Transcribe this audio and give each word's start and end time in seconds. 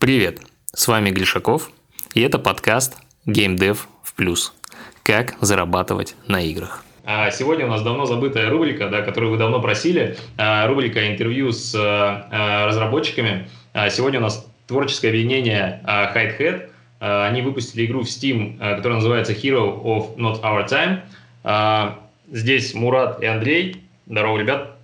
Привет, 0.00 0.38
с 0.72 0.86
вами 0.86 1.10
Глишаков, 1.10 1.72
и 2.14 2.20
это 2.20 2.38
подкаст 2.38 2.98
Game 3.26 3.56
Dev 3.56 3.78
в 4.04 4.14
плюс. 4.14 4.54
Как 5.02 5.34
зарабатывать 5.40 6.14
на 6.28 6.40
играх. 6.40 6.84
А 7.04 7.32
сегодня 7.32 7.66
у 7.66 7.68
нас 7.68 7.82
давно 7.82 8.06
забытая 8.06 8.48
рубрика, 8.48 8.88
да, 8.88 9.02
которую 9.02 9.32
вы 9.32 9.38
давно 9.38 9.60
просили, 9.60 10.16
а, 10.36 10.68
рубрика 10.68 11.12
интервью 11.12 11.50
с 11.50 11.74
а, 11.76 12.68
разработчиками. 12.68 13.48
Сегодня 13.90 14.20
у 14.20 14.22
нас 14.22 14.48
творческое 14.68 15.08
объединение 15.08 15.82
Hide 15.84 16.38
Head. 16.38 16.70
Они 17.00 17.42
выпустили 17.42 17.84
игру 17.84 18.02
в 18.02 18.06
Steam, 18.06 18.56
которая 18.76 18.98
называется 18.98 19.32
Hero 19.32 19.82
of 19.82 20.16
Not 20.16 20.40
Our 20.42 21.02
Time. 21.44 21.94
Здесь 22.30 22.72
Мурат 22.72 23.20
и 23.20 23.26
Андрей. 23.26 23.82
Здорово, 24.06 24.38
ребят. 24.38 24.76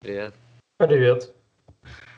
Привет. 0.00 0.34
Привет. 0.78 1.30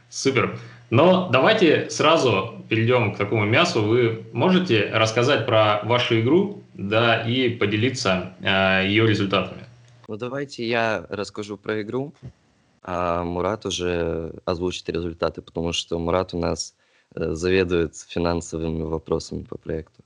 Супер. 0.09 0.57
Но 0.91 1.29
давайте 1.29 1.91
сразу 1.91 2.64
перейдем 2.68 3.14
к 3.14 3.18
такому 3.18 3.45
мясу. 3.45 3.82
Вы 3.82 4.25
можете 4.32 4.90
рассказать 4.93 5.44
про 5.44 5.82
вашу 5.85 6.21
игру, 6.21 6.63
да, 6.75 7.22
и 7.22 7.50
поделиться 7.50 8.35
э, 8.40 8.86
ее 8.86 9.07
результатами? 9.07 9.64
Ну, 10.08 10.16
давайте 10.16 10.66
я 10.66 11.04
расскажу 11.11 11.58
про 11.58 11.82
игру, 11.82 12.14
а 12.82 13.22
Мурат 13.22 13.66
уже 13.66 14.32
озвучит 14.46 14.89
результаты, 14.89 15.43
потому 15.43 15.75
что 15.75 15.99
Мурат 15.99 16.32
у 16.32 16.39
нас 16.39 16.75
э, 17.14 17.35
заведует 17.35 17.94
финансовыми 17.96 18.82
вопросами 18.82 19.43
по 19.43 19.58
проекту. 19.58 20.02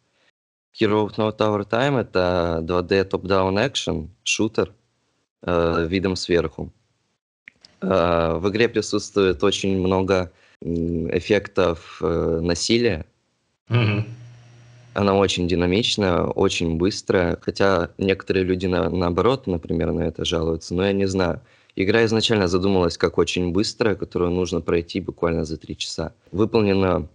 Hero 0.80 1.07
of 1.07 1.16
No 1.16 1.37
Tower 1.37 1.69
Time— 1.69 2.01
это 2.01 2.60
2D 2.62 3.09
top-down 3.09 3.55
action, 3.55 4.09
шутер 4.24 4.73
э, 5.43 5.87
видом 5.87 6.16
сверху. 6.16 6.73
Э, 7.80 8.35
в 8.38 8.49
игре 8.51 8.69
присутствует 8.69 9.45
очень 9.45 9.79
много 9.79 10.33
эффектов 10.62 11.98
э, 12.01 12.41
насилия. 12.43 13.05
Mm-hmm. 13.69 14.05
Она 14.95 15.15
очень 15.15 15.48
динамичная, 15.48 16.23
очень 16.23 16.77
быстрая, 16.77 17.38
хотя 17.41 17.91
некоторые 17.99 18.45
люди 18.45 18.66
на, 18.66 18.90
наоборот, 18.90 19.46
например, 19.46 19.93
на 19.93 20.01
это 20.01 20.24
жалуются, 20.24 20.74
но 20.74 20.85
я 20.85 20.93
не 20.93 21.07
знаю. 21.07 21.40
Игра 21.74 22.05
изначально 22.05 22.49
задумалась 22.49 22.99
как 22.99 23.16
очень 23.16 23.52
быстрая, 23.52 23.95
которую 23.95 24.30
нужно 24.30 24.60
пройти 24.60 25.01
буквально 25.01 25.46
за 25.46 25.57
три 25.57 25.77
часа. 25.77 26.13
Выполнена 26.30 27.09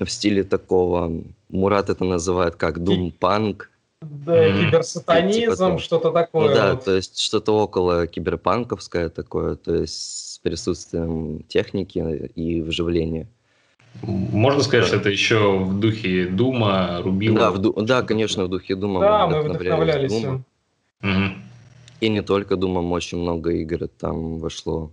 в 0.00 0.08
стиле 0.08 0.42
такого, 0.42 1.22
Мурат 1.48 1.88
это 1.88 2.04
называет 2.04 2.56
как 2.56 2.78
Punk. 2.78 3.62
Да, 4.00 4.46
mm-hmm. 4.46 4.66
киберсатанизм, 4.66 5.66
типа 5.66 5.78
что-то 5.78 6.12
такое. 6.12 6.48
Ну, 6.48 6.54
да, 6.54 6.76
то 6.76 6.94
есть 6.94 7.18
что-то 7.18 7.52
около 7.52 8.06
киберпанковское 8.06 9.08
такое, 9.08 9.56
то 9.56 9.74
есть 9.74 10.34
с 10.34 10.38
присутствием 10.38 11.42
техники 11.48 12.30
и 12.34 12.60
вживления. 12.60 13.26
Можно 14.02 14.62
сказать, 14.62 14.86
что 14.86 14.96
это 14.96 15.10
еще 15.10 15.58
в 15.58 15.80
духе 15.80 16.26
Дума, 16.26 17.00
Рубила? 17.02 17.38
Да, 17.38 17.50
в 17.50 17.58
ду- 17.58 17.72
да, 17.82 18.02
конечно, 18.02 18.44
в 18.44 18.48
духе 18.48 18.76
Дума. 18.76 19.00
Да, 19.00 19.26
мы 19.26 19.42
вдохновлялись. 19.42 20.12
Дума. 20.12 20.44
Угу. 21.02 21.32
И 22.00 22.08
не 22.08 22.22
только 22.22 22.56
Думом, 22.56 22.92
очень 22.92 23.18
много 23.18 23.50
игр 23.50 23.88
там 23.88 24.38
вошло. 24.38 24.92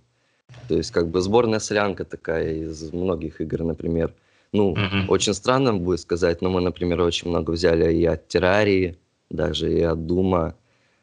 То 0.68 0.76
есть 0.76 0.92
как 0.92 1.10
бы 1.10 1.22
сборная 1.22 1.60
солянка 1.60 2.06
такая 2.06 2.54
из 2.54 2.92
многих 2.92 3.42
игр, 3.42 3.64
например. 3.64 4.14
Ну, 4.52 4.72
угу. 4.72 4.80
очень 5.08 5.34
странно 5.34 5.74
будет 5.74 6.00
сказать, 6.00 6.42
но 6.42 6.50
мы, 6.50 6.62
например, 6.62 7.02
очень 7.02 7.30
много 7.30 7.52
взяли 7.52 7.94
и 7.94 8.06
от 8.06 8.28
Террарии, 8.28 8.98
даже 9.30 9.72
и 9.72 9.82
от 9.82 10.06
Дума. 10.06 10.56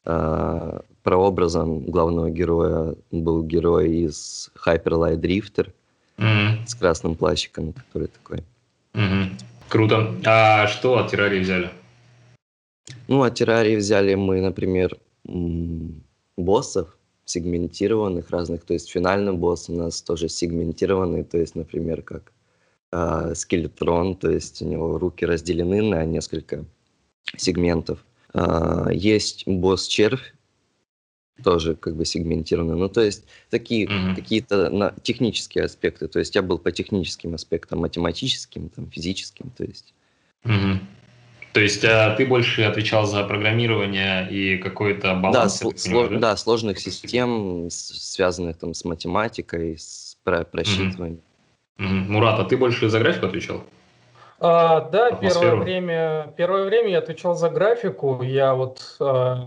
Э, 0.05 0.81
прообразом 1.03 1.85
главного 1.85 2.31
героя 2.31 2.95
был 3.11 3.43
герой 3.43 3.91
из 4.07 4.51
Hyper 4.67 4.85
Light 4.85 5.21
Drifter 5.21 5.73
mm-hmm. 6.19 6.67
с 6.67 6.75
красным 6.75 7.15
плащиком, 7.15 7.73
который 7.73 8.09
такой. 8.09 8.45
Mm-hmm. 8.95 9.27
Круто. 9.69 10.15
А 10.25 10.67
что 10.67 10.99
от 10.99 11.11
Террарии 11.11 11.41
взяли? 11.41 11.71
Ну, 13.09 13.23
от 13.23 13.35
Террарии 13.35 13.77
взяли 13.77 14.15
мы, 14.15 14.41
например, 14.41 14.97
боссов 16.37 16.97
сегментированных 17.25 18.31
разных, 18.31 18.65
то 18.65 18.75
есть 18.75 18.91
финальный 18.91 19.33
босс 19.33 19.69
у 19.69 19.75
нас 19.75 20.03
тоже 20.03 20.29
сегментированный, 20.29 21.25
то 21.25 21.39
есть, 21.39 21.55
например, 21.55 22.03
как 22.03 22.33
э, 22.93 23.35
скелетрон, 23.35 24.17
то 24.17 24.31
есть 24.31 24.63
у 24.63 24.67
него 24.67 24.99
руки 24.99 25.25
разделены 25.25 25.83
на 25.83 26.05
несколько 26.05 26.65
сегментов. 27.37 28.05
Э, 28.35 28.89
есть 28.93 29.47
босс-червь, 29.47 30.35
тоже 31.43 31.75
как 31.75 31.97
бы 31.97 32.05
сегментированы. 32.05 32.77
Ну, 32.77 32.89
то 32.89 33.01
есть 33.01 33.25
такие 33.51 33.87
mm-hmm. 33.87 34.15
какие-то 34.15 34.71
на, 34.71 34.95
технические 35.03 35.65
аспекты. 35.65 36.09
То 36.09 36.19
есть 36.19 36.35
я 36.35 36.43
был 36.43 36.59
по 36.59 36.71
техническим 36.71 37.35
аспектам, 37.35 37.81
математическим, 37.81 38.69
там, 38.69 38.91
физическим, 38.91 39.51
то 39.51 39.65
есть. 39.65 39.95
Mm-hmm. 40.45 40.79
То 41.53 41.61
есть 41.61 41.85
а, 41.85 42.15
ты 42.17 42.27
больше 42.27 42.63
отвечал 42.63 43.07
за 43.07 43.25
программирование 43.25 44.31
и 44.31 44.57
какой-то 44.57 45.15
баланс? 45.15 45.61
Да, 45.61 45.69
сло- 45.69 46.09
да? 46.09 46.19
да, 46.19 46.37
сложных 46.37 46.79
систем, 46.79 47.69
связанных 47.71 48.57
там 48.57 48.73
с 48.73 48.85
математикой, 48.85 49.79
с 49.79 50.17
про- 50.25 50.45
просчитыванием. 50.45 51.19
Mm-hmm. 51.19 51.32
Мурат, 51.83 52.39
а 52.41 52.45
ты 52.45 52.57
больше 52.57 52.89
за 52.89 52.99
графику 52.99 53.27
отвечал? 53.27 53.63
А, 54.41 54.81
да, 54.81 55.13
первое 55.13 55.57
время, 55.57 56.33
первое 56.37 56.65
время 56.65 56.91
я 56.91 56.99
отвечал 56.99 57.35
за 57.35 57.49
графику. 57.49 58.23
Я 58.23 58.55
вот 58.55 58.97
а, 59.01 59.47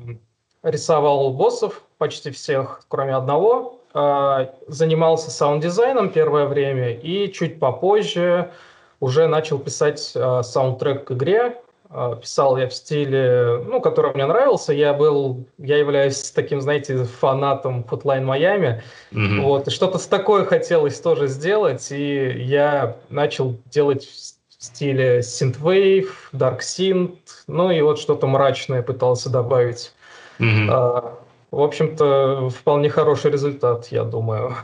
рисовал 0.64 1.32
боссов 1.32 1.84
почти 1.98 2.32
всех, 2.32 2.82
кроме 2.88 3.16
одного. 3.16 3.82
А, 3.94 4.54
занимался 4.68 5.32
саунд-дизайном 5.32 6.10
первое 6.10 6.48
время 6.48 6.92
и 6.94 7.32
чуть 7.32 7.60
попозже 7.60 8.52
уже 9.00 9.28
начал 9.28 9.60
писать 9.60 10.14
а, 10.16 10.44
саундтрек 10.44 11.06
к 11.06 11.12
игре. 11.12 11.62
А, 11.90 12.16
писал 12.16 12.58
я 12.58 12.68
в 12.68 12.74
стиле, 12.74 13.64
ну, 13.68 13.82
который 13.82 14.14
мне 14.14 14.26
нравился. 14.26 14.74
Я 14.74 14.94
был, 14.94 15.46
я 15.58 15.78
являюсь 15.78 16.32
таким, 16.32 16.62
знаете, 16.62 17.06
фанатом 17.06 17.86
Hotline 17.90 18.26
Miami. 18.26 18.82
Mm-hmm. 19.12 19.42
Вот, 19.42 19.68
и 19.68 19.72
что-то 19.72 19.98
с 19.98 20.08
такое 20.08 20.46
хотелось 20.46 21.00
тоже 21.00 21.28
сделать, 21.28 21.92
и 21.92 22.44
я 22.44 22.98
начал 23.10 23.56
делать 23.72 24.06
в 24.06 24.64
стиле 24.64 25.20
Synthwave, 25.20 26.10
Dark 26.34 26.60
Synth, 26.60 27.18
ну 27.48 27.72
и 27.72 27.82
вот 27.82 28.00
что-то 28.00 28.28
мрачное 28.28 28.82
пытался 28.82 29.30
добавить. 29.30 29.94
Угу. 30.40 30.72
А, 30.72 31.20
в 31.52 31.62
общем-то, 31.62 32.50
вполне 32.50 32.90
хороший 32.90 33.32
результат, 33.32 33.88
я 33.88 34.04
думаю. 34.04 34.56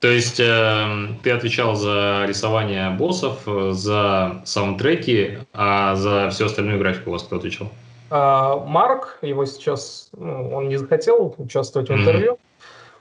То 0.00 0.08
есть 0.08 0.38
э, 0.38 1.08
ты 1.22 1.30
отвечал 1.32 1.74
за 1.74 2.24
рисование 2.26 2.90
боссов, 2.90 3.40
за 3.72 4.42
саундтреки, 4.44 5.38
а 5.52 5.96
за 5.96 6.30
всю 6.30 6.46
остальную 6.46 6.78
графику 6.78 7.10
у 7.10 7.12
вас 7.14 7.24
кто 7.24 7.36
отвечал? 7.36 7.68
А, 8.10 8.56
Марк, 8.64 9.18
его 9.22 9.44
сейчас, 9.44 10.08
ну, 10.16 10.54
он 10.54 10.68
не 10.68 10.76
захотел 10.76 11.34
участвовать 11.38 11.88
в 11.88 11.92
интервью. 11.92 12.38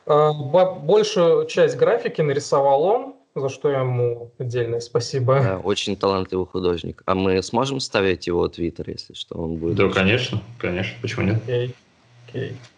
Mm-hmm. 0.08 0.52
А, 0.54 0.66
большую 0.80 1.46
часть 1.48 1.78
графики 1.78 2.22
нарисовал 2.22 2.84
он, 2.84 3.14
за 3.36 3.50
что 3.50 3.70
ему 3.70 4.32
отдельное 4.40 4.80
спасибо. 4.80 5.40
Да, 5.40 5.58
очень 5.60 5.96
талантливый 5.96 6.48
художник. 6.48 7.04
А 7.06 7.14
мы 7.14 7.42
сможем 7.44 7.80
ставить 7.80 8.28
его 8.28 8.48
твиттер, 8.48 8.90
если 8.90 9.14
что, 9.14 9.36
он 9.36 9.58
будет? 9.58 9.76
Да, 9.76 9.90
конечно, 9.90 10.42
конечно, 10.58 10.98
почему 11.02 11.28
нет? 11.28 11.44
Okay. 11.48 11.74
Окей. 12.28 12.54
А, 12.54 12.77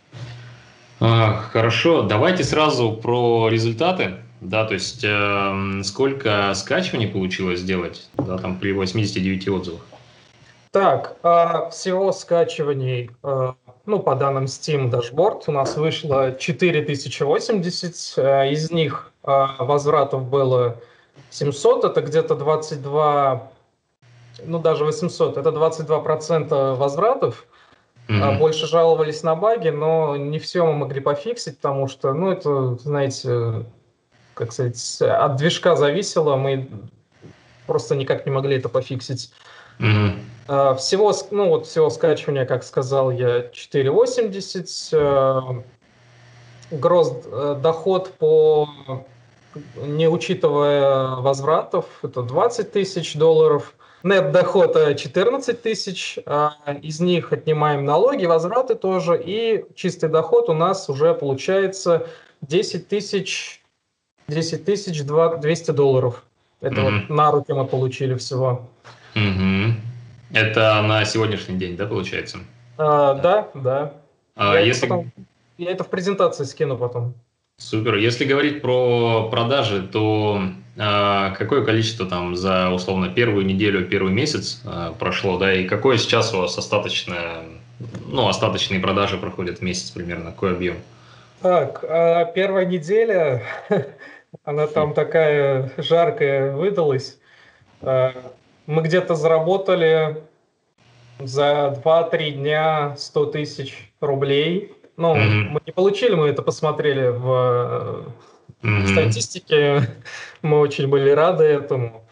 хорошо, 1.00 2.04
давайте 2.04 2.44
сразу 2.44 2.94
про 2.94 3.50
результаты. 3.50 4.18
Да, 4.42 4.64
то 4.64 4.74
есть 4.74 5.04
э, 5.04 5.82
сколько 5.84 6.54
скачиваний 6.56 7.08
получилось 7.08 7.60
сделать, 7.60 8.08
да, 8.14 8.38
там 8.38 8.58
при 8.58 8.72
89 8.72 9.50
отзывах? 9.50 9.82
Так, 10.72 11.18
э, 11.24 11.70
всего 11.72 12.14
скачиваний, 12.14 13.12
э, 13.22 13.54
ну, 13.86 14.00
по 14.00 14.16
данным 14.16 14.46
Steam 14.46 14.90
Dashboard, 14.90 15.44
у 15.48 15.52
нас 15.52 15.76
вышло 15.76 16.32
4080, 16.32 18.14
э, 18.18 18.52
из 18.52 18.72
них 18.72 19.12
э, 19.24 19.46
возвратов 19.60 20.24
было 20.30 20.78
700, 21.32 21.84
это 21.84 22.02
где-то 22.02 22.36
22, 22.36 23.52
ну, 24.46 24.60
даже 24.60 24.86
800, 24.86 25.38
это 25.38 25.50
22% 25.50 26.76
возвратов. 26.76 27.46
Mm-hmm. 28.10 28.40
Больше 28.40 28.66
жаловались 28.66 29.22
на 29.22 29.36
баги, 29.36 29.70
но 29.70 30.18
не 30.18 30.40
все 30.40 30.66
мы 30.66 30.74
могли 30.74 31.00
пофиксить, 31.00 31.58
потому 31.58 31.88
что, 31.88 32.14
ну, 32.14 32.32
это, 32.32 32.76
знаете, 32.78 33.66
как 34.34 34.52
сказать, 34.52 35.02
от 35.02 35.36
движка 35.36 35.76
зависело, 35.76 36.36
мы 36.36 36.68
просто 37.68 37.96
никак 37.96 38.26
не 38.26 38.32
могли 38.32 38.58
это 38.58 38.68
пофиксить. 38.68 39.32
Mm-hmm. 39.80 40.76
Всего, 40.78 41.14
ну, 41.30 41.50
вот 41.50 41.68
всего 41.68 41.92
скачивания, 41.92 42.46
как 42.46 42.64
сказал 42.64 43.12
я, 43.12 43.42
4.80. 43.52 44.90
Э, 44.94 45.42
гроз 46.72 47.14
э, 47.26 47.60
доход 47.62 48.12
по 48.18 48.68
не 49.76 50.08
учитывая 50.08 51.16
возвратов, 51.18 51.86
это 52.04 52.24
20 52.24 52.72
тысяч 52.72 53.16
долларов. 53.16 53.76
Нет 54.04 54.32
доход 54.32 54.76
14 54.98 55.62
тысяч, 55.62 56.20
а 56.26 56.54
из 56.82 57.00
них 57.00 57.34
отнимаем 57.34 57.86
налоги, 57.86 58.26
возвраты 58.26 58.76
тоже, 58.76 59.22
и 59.24 59.66
чистый 59.76 60.10
доход 60.10 60.50
у 60.50 60.54
нас 60.54 60.90
уже 60.90 61.14
получается 61.14 62.08
10 62.42 62.88
тысяч 62.88 63.60
10 64.30 64.66
тысяч 64.66 65.04
200 65.04 65.72
долларов. 65.72 66.24
Это 66.62 66.76
mm-hmm. 66.76 67.02
вот 67.02 67.10
на 67.10 67.32
руки 67.32 67.54
мы 67.54 67.66
получили 67.66 68.16
всего. 68.16 68.68
Mm-hmm. 69.16 69.74
Это 70.34 70.82
на 70.82 71.04
сегодняшний 71.06 71.58
день, 71.58 71.76
да, 71.76 71.88
получается? 71.88 72.40
А, 72.78 73.16
да, 73.16 73.50
да. 73.54 73.94
А, 74.36 74.54
я, 74.56 74.60
если... 74.60 74.86
это 74.86 74.96
потом, 74.96 75.12
я 75.58 75.72
это 75.72 75.84
в 75.84 75.90
презентации 75.90 76.44
скину 76.44 76.78
потом. 76.78 77.14
Супер. 77.60 77.96
Если 77.96 78.24
говорить 78.24 78.62
про 78.62 79.30
продажи, 79.30 79.84
то 79.84 80.42
э, 80.78 81.34
какое 81.38 81.64
количество 81.66 82.08
там 82.08 82.36
за 82.36 82.70
условно 82.70 83.10
первую 83.10 83.46
неделю, 83.46 83.86
первый 83.86 84.14
месяц 84.14 84.62
э, 84.66 84.94
прошло, 84.98 85.38
да, 85.38 85.54
и 85.54 85.68
какое 85.68 85.98
сейчас 85.98 86.34
у 86.34 86.38
вас 86.38 86.58
остаточное, 86.58 87.44
ну, 88.08 88.30
остаточные 88.30 88.80
продажи 88.80 89.18
проходят 89.18 89.60
в 89.60 89.62
месяц 89.62 89.92
примерно, 89.92 90.32
какой 90.32 90.54
объем? 90.54 90.78
Так, 91.42 91.84
а 91.84 92.26
первая 92.26 92.66
неделя, 92.66 93.44
она 94.46 94.66
там 94.66 94.94
такая 94.94 95.72
жаркая 95.78 96.54
выдалась. 96.54 97.20
Мы 97.82 98.82
где-то 98.84 99.16
заработали 99.16 100.18
за 101.20 101.80
2-3 101.84 102.32
дня 102.32 102.96
100 102.98 103.26
тысяч 103.28 103.92
рублей. 104.00 104.74
Ну, 105.00 105.16
mm-hmm. 105.16 105.50
мы 105.52 105.62
не 105.66 105.72
получили, 105.72 106.14
мы 106.14 106.28
это 106.28 106.42
посмотрели 106.42 107.08
в 107.08 108.04
mm-hmm. 108.62 108.88
статистике. 108.88 109.90
Мы 110.42 110.60
очень 110.60 110.90
были 110.90 111.10
рады 111.12 111.46
этому. 111.46 112.04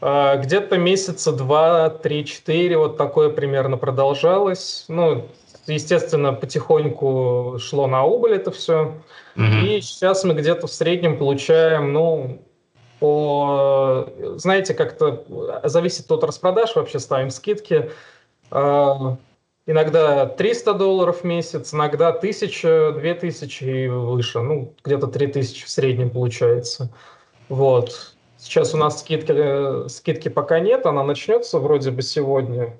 А, 0.00 0.36
где-то 0.36 0.78
месяца 0.78 1.32
два, 1.32 1.90
три, 1.90 2.24
четыре, 2.24 2.78
вот 2.78 2.96
такое 2.96 3.30
примерно 3.30 3.76
продолжалось. 3.78 4.84
Ну, 4.86 5.26
естественно, 5.66 6.32
потихоньку 6.34 7.56
шло 7.58 7.88
на 7.88 8.04
убыль 8.04 8.34
это 8.34 8.52
все. 8.52 8.94
Mm-hmm. 9.34 9.66
И 9.66 9.80
сейчас 9.80 10.22
мы 10.22 10.34
где-то 10.34 10.68
в 10.68 10.72
среднем 10.72 11.18
получаем, 11.18 11.92
ну, 11.92 12.42
по, 13.00 14.08
знаете, 14.36 14.72
как-то 14.72 15.24
зависит 15.64 16.08
от 16.12 16.22
распродаж, 16.22 16.76
вообще 16.76 17.00
ставим 17.00 17.30
скидки. 17.30 17.90
Иногда 19.68 20.26
300 20.26 20.74
долларов 20.74 21.22
в 21.22 21.24
месяц, 21.24 21.74
иногда 21.74 22.08
1000, 22.10 22.92
2000 22.92 23.64
и 23.64 23.88
выше. 23.88 24.40
Ну, 24.40 24.74
где-то 24.84 25.08
3000 25.08 25.64
в 25.64 25.68
среднем 25.68 26.10
получается. 26.10 26.92
Вот. 27.48 28.14
Сейчас 28.38 28.74
у 28.74 28.76
нас 28.76 29.00
скидки, 29.00 29.88
скидки 29.88 30.28
пока 30.28 30.60
нет, 30.60 30.86
она 30.86 31.02
начнется 31.02 31.58
вроде 31.58 31.90
бы 31.90 32.02
сегодня. 32.02 32.76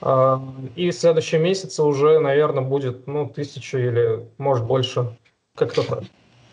А, 0.00 0.42
и 0.74 0.90
в 0.90 0.94
следующем 0.94 1.42
месяце 1.42 1.82
уже, 1.84 2.18
наверное, 2.18 2.64
будет 2.64 3.06
ну, 3.06 3.28
тысяча 3.28 3.78
или, 3.78 4.26
может, 4.38 4.64
больше. 4.66 5.16
Как-то 5.54 5.82
так. 5.82 6.04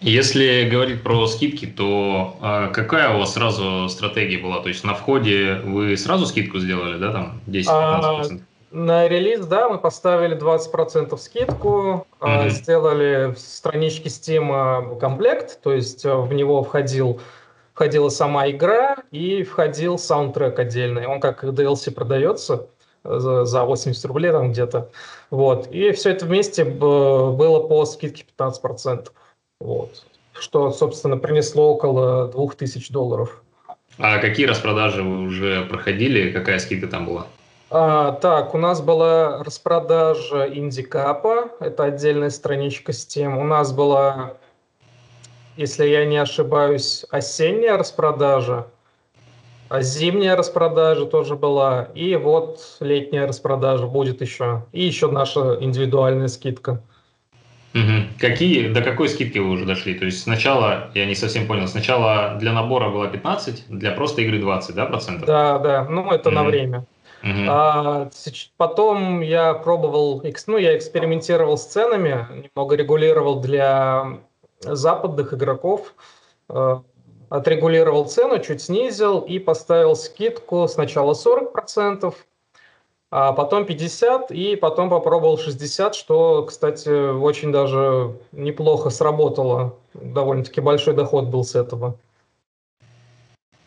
Если 0.02 0.70
говорить 0.70 1.02
про 1.02 1.26
скидки, 1.28 1.66
то 1.66 2.38
а, 2.42 2.68
какая 2.68 3.16
у 3.16 3.20
вас 3.20 3.34
сразу 3.34 3.90
стратегия 3.90 4.38
была? 4.38 4.62
То 4.62 4.70
есть 4.70 4.84
на 4.84 4.94
входе 4.94 5.62
вы 5.64 5.98
сразу 5.98 6.26
скидку 6.28 6.60
сделали, 6.60 7.00
да, 7.00 7.12
там 7.12 7.42
10-15%? 7.48 7.70
А, 7.70 8.24
на 8.74 9.08
релиз, 9.08 9.46
да, 9.46 9.70
мы 9.70 9.78
поставили 9.78 10.36
20% 10.36 11.16
скидку, 11.18 12.08
mm-hmm. 12.20 12.50
сделали 12.50 13.34
в 13.34 13.38
страничке 13.38 14.10
Steam 14.10 15.00
комплект, 15.00 15.62
то 15.62 15.72
есть 15.72 16.04
э, 16.04 16.14
в 16.14 16.34
него 16.34 16.64
входил, 16.64 17.22
входила 17.74 18.10
сама 18.10 18.50
игра 18.50 18.98
и 19.12 19.44
входил 19.44 20.00
саундтрек 20.00 20.58
отдельный. 20.58 21.06
Он 21.06 21.20
как 21.20 21.44
DLC 21.44 21.92
продается 21.92 22.68
за, 23.04 23.46
за 23.46 23.64
80 23.64 24.04
рублей 24.06 24.32
там 24.32 24.52
где-то. 24.52 24.90
Вот. 25.30 25.68
И 25.68 25.92
все 25.92 26.10
это 26.10 26.26
вместе 26.26 26.66
было 26.66 27.68
по 27.68 27.86
скидке 27.86 28.26
15%. 28.38 29.10
Вот. 29.60 30.04
Что, 30.34 30.72
собственно, 30.72 31.18
принесло 31.18 31.74
около 31.74 32.28
2000 32.30 32.92
долларов. 32.92 33.44
А 34.00 34.18
какие 34.18 34.48
распродажи 34.48 35.04
вы 35.04 35.26
уже 35.26 35.66
проходили? 35.66 36.32
Какая 36.32 36.58
скидка 36.58 36.88
там 36.88 37.06
была? 37.06 37.28
А, 37.76 38.12
так, 38.12 38.54
у 38.54 38.60
нас 38.60 38.82
была 38.82 39.44
распродажа 39.44 40.48
Индикапа, 40.48 41.50
это 41.60 41.86
отдельная 41.86 42.30
страничка 42.30 42.92
Steam. 42.92 43.36
У 43.42 43.44
нас 43.44 43.74
была, 43.74 44.36
если 45.58 45.88
я 45.88 46.06
не 46.06 46.18
ошибаюсь, 46.18 47.04
осенняя 47.10 47.76
распродажа, 47.76 48.68
а 49.70 49.82
зимняя 49.82 50.36
распродажа 50.36 51.06
тоже 51.08 51.36
была, 51.36 51.90
и 51.96 52.16
вот 52.16 52.60
летняя 52.80 53.26
распродажа 53.26 53.88
будет 53.88 54.22
еще, 54.22 54.68
и 54.72 54.84
еще 54.84 55.10
наша 55.10 55.58
индивидуальная 55.60 56.28
скидка. 56.28 56.80
Угу. 57.74 58.20
Какие, 58.20 58.72
до 58.72 58.84
какой 58.84 59.10
скидки 59.10 59.40
вы 59.40 59.50
уже 59.50 59.66
дошли? 59.66 59.96
То 59.96 60.06
есть 60.06 60.22
сначала, 60.22 60.92
я 60.94 61.08
не 61.08 61.16
совсем 61.16 61.48
понял, 61.48 61.68
сначала 61.68 62.38
для 62.40 62.54
набора 62.54 62.92
было 62.92 63.08
15, 63.08 63.64
для 63.70 63.94
просто 63.94 64.22
игры 64.22 64.38
20, 64.38 64.76
да, 64.76 64.86
процентов? 64.86 65.26
Да, 65.26 65.58
да, 65.58 65.86
ну 65.86 66.12
это 66.12 66.30
угу. 66.30 66.36
на 66.36 66.44
время. 66.44 66.86
Uh-huh. 67.24 67.46
А, 67.48 68.10
потом 68.58 69.22
я 69.22 69.54
пробовал, 69.54 70.22
ну, 70.48 70.58
я 70.58 70.78
экспериментировал 70.78 71.58
с 71.58 71.66
ценами, 71.66 72.28
немного 72.44 72.76
регулировал 72.76 73.40
для 73.40 74.20
западных 74.60 75.34
игроков, 75.34 75.94
а, 76.50 76.84
отрегулировал 77.30 78.06
цену, 78.06 78.40
чуть 78.40 78.62
снизил 78.62 79.20
и 79.20 79.40
поставил 79.40 79.96
скидку 79.96 80.68
сначала 80.68 81.14
40%, 81.14 82.14
а 83.10 83.32
потом 83.32 83.66
50, 83.66 84.32
и 84.32 84.58
потом 84.58 84.90
попробовал 84.90 85.38
60, 85.38 85.96
что, 85.96 86.44
кстати, 86.44 86.90
очень 86.90 87.54
даже 87.54 88.18
неплохо 88.34 88.90
сработало. 88.90 89.76
Довольно-таки 89.94 90.60
большой 90.60 90.94
доход 90.94 91.26
был 91.26 91.46
с 91.46 91.56
этого. 91.56 91.96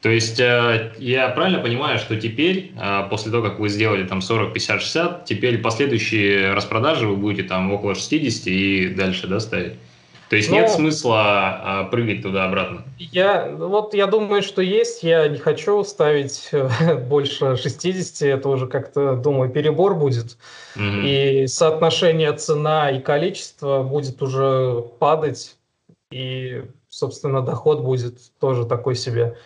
То 0.06 0.12
есть 0.12 0.38
э, 0.38 0.92
я 0.98 1.30
правильно 1.30 1.58
понимаю, 1.58 1.98
что 1.98 2.14
теперь, 2.14 2.70
э, 2.80 3.08
после 3.10 3.32
того, 3.32 3.42
как 3.42 3.58
вы 3.58 3.68
сделали 3.68 4.06
там 4.06 4.22
40, 4.22 4.52
50, 4.52 4.80
60, 4.80 5.24
теперь 5.24 5.58
последующие 5.58 6.54
распродажи 6.54 7.08
вы 7.08 7.16
будете 7.16 7.42
там 7.42 7.72
около 7.72 7.96
60 7.96 8.46
и 8.46 8.94
дальше, 8.96 9.26
да, 9.26 9.40
ставить? 9.40 9.72
То 10.30 10.36
есть 10.36 10.48
Но... 10.48 10.58
нет 10.58 10.68
ну, 10.68 10.76
смысла 10.76 11.22
а, 11.24 11.84
прыгать 11.90 12.22
туда-обратно? 12.22 12.84
Я, 13.00 13.50
вот 13.50 13.94
я 13.94 14.06
думаю, 14.06 14.42
что 14.44 14.62
есть. 14.62 15.02
Я 15.02 15.26
не 15.26 15.38
хочу 15.38 15.82
ставить 15.82 16.50
больше 17.08 17.56
60. 17.56 18.28
Это 18.28 18.48
уже 18.48 18.68
как-то, 18.68 19.16
думаю, 19.16 19.50
перебор 19.50 19.96
будет. 19.96 20.36
Угу. 20.76 20.84
И 21.02 21.46
соотношение 21.48 22.32
цена 22.34 22.92
и 22.92 23.00
количество 23.00 23.82
будет 23.82 24.22
уже 24.22 24.84
падать. 25.00 25.56
И, 26.12 26.62
собственно, 26.88 27.42
доход 27.42 27.80
будет 27.80 28.18
тоже 28.38 28.66
такой 28.66 28.94
себе. 28.94 29.36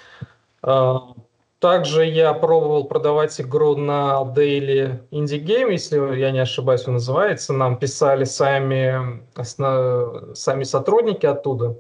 А, 0.63 1.15
также 1.61 2.07
я 2.07 2.33
пробовал 2.33 2.85
продавать 2.85 3.39
игру 3.39 3.77
на 3.77 4.23
Daily 4.35 4.99
Indie 5.11 5.45
Game, 5.45 5.73
если 5.73 6.19
я 6.19 6.31
не 6.31 6.39
ошибаюсь, 6.39 6.87
он 6.89 6.95
называется. 6.95 7.53
Нам 7.53 7.77
писали 7.79 8.25
сами, 8.25 9.23
сами 10.35 10.65
сотрудники 10.65 11.27
оттуда. 11.27 11.77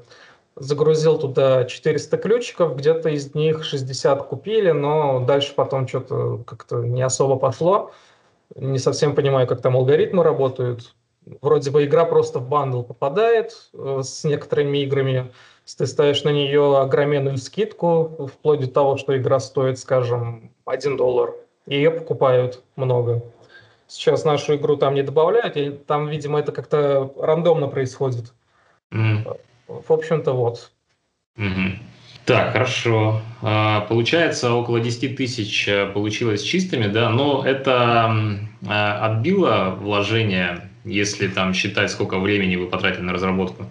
Загрузил 0.56 1.18
туда 1.18 1.64
400 1.64 2.18
ключиков, 2.18 2.76
где-то 2.76 3.08
из 3.08 3.34
них 3.34 3.64
60 3.64 4.22
купили, 4.24 4.70
но 4.72 5.20
дальше 5.20 5.54
потом 5.54 5.88
что-то 5.88 6.42
как-то 6.46 6.82
не 6.82 7.00
особо 7.00 7.36
пошло. 7.36 7.92
Не 8.56 8.78
совсем 8.78 9.14
понимаю, 9.14 9.46
как 9.46 9.62
там 9.62 9.76
алгоритмы 9.76 10.22
работают. 10.22 10.94
Вроде 11.40 11.70
бы 11.70 11.84
игра 11.84 12.04
просто 12.04 12.38
в 12.38 12.48
бандл 12.48 12.82
попадает 12.82 13.70
э, 13.72 14.00
с 14.02 14.24
некоторыми 14.24 14.78
играми, 14.78 15.32
ты 15.74 15.86
ставишь 15.86 16.24
на 16.24 16.30
нее 16.30 16.78
огроменную 16.78 17.36
скидку, 17.36 18.30
вплоть 18.32 18.60
до 18.60 18.68
того, 18.68 18.96
что 18.96 19.16
игра 19.16 19.40
стоит, 19.40 19.78
скажем, 19.78 20.52
1 20.64 20.96
доллар, 20.96 21.34
и 21.66 21.76
ее 21.76 21.90
покупают 21.90 22.62
много. 22.76 23.22
Сейчас 23.86 24.24
нашу 24.24 24.56
игру 24.56 24.76
там 24.76 24.94
не 24.94 25.02
добавляют, 25.02 25.56
и 25.56 25.70
там, 25.70 26.08
видимо, 26.08 26.38
это 26.38 26.52
как-то 26.52 27.12
рандомно 27.18 27.66
происходит. 27.66 28.32
Mm. 28.92 29.36
В 29.66 29.92
общем-то, 29.92 30.32
вот. 30.32 30.70
Mm-hmm. 31.36 31.78
Так, 32.26 32.52
хорошо. 32.52 33.20
А, 33.42 33.80
получается, 33.82 34.52
около 34.54 34.78
10 34.78 35.16
тысяч 35.16 35.66
э, 35.66 35.86
получилось 35.86 36.42
чистыми, 36.42 36.86
да, 36.86 37.08
но 37.10 37.44
это 37.44 38.14
а, 38.68 39.06
отбило 39.06 39.76
вложение, 39.80 40.70
если 40.84 41.28
там 41.28 41.54
считать, 41.54 41.90
сколько 41.90 42.18
времени 42.18 42.56
вы 42.56 42.68
потратили 42.68 43.02
на 43.02 43.12
разработку? 43.12 43.66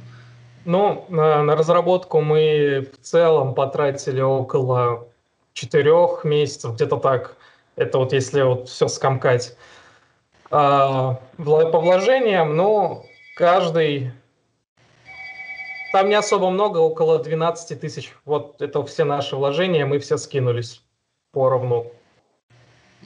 Ну, 0.65 1.05
на, 1.09 1.43
на 1.43 1.55
разработку 1.55 2.21
мы 2.21 2.89
в 2.93 2.97
целом 3.05 3.55
потратили 3.55 4.21
около 4.21 5.07
четырех 5.53 6.23
месяцев, 6.23 6.75
где-то 6.75 6.97
так. 6.97 7.37
Это 7.75 7.97
вот 7.97 8.13
если 8.13 8.41
вот 8.41 8.67
все 8.69 8.87
скомкать. 8.87 9.55
А, 10.51 11.19
по 11.37 11.79
вложениям, 11.79 12.55
ну, 12.55 13.05
каждый... 13.35 14.11
Там 15.91 16.09
не 16.09 16.15
особо 16.15 16.49
много, 16.51 16.77
около 16.77 17.17
12 17.19 17.79
тысяч. 17.79 18.13
Вот 18.25 18.61
это 18.61 18.83
все 18.83 19.05
наши 19.05 19.35
вложения, 19.35 19.85
мы 19.85 19.99
все 19.99 20.17
скинулись 20.17 20.83
поровну. 21.31 21.91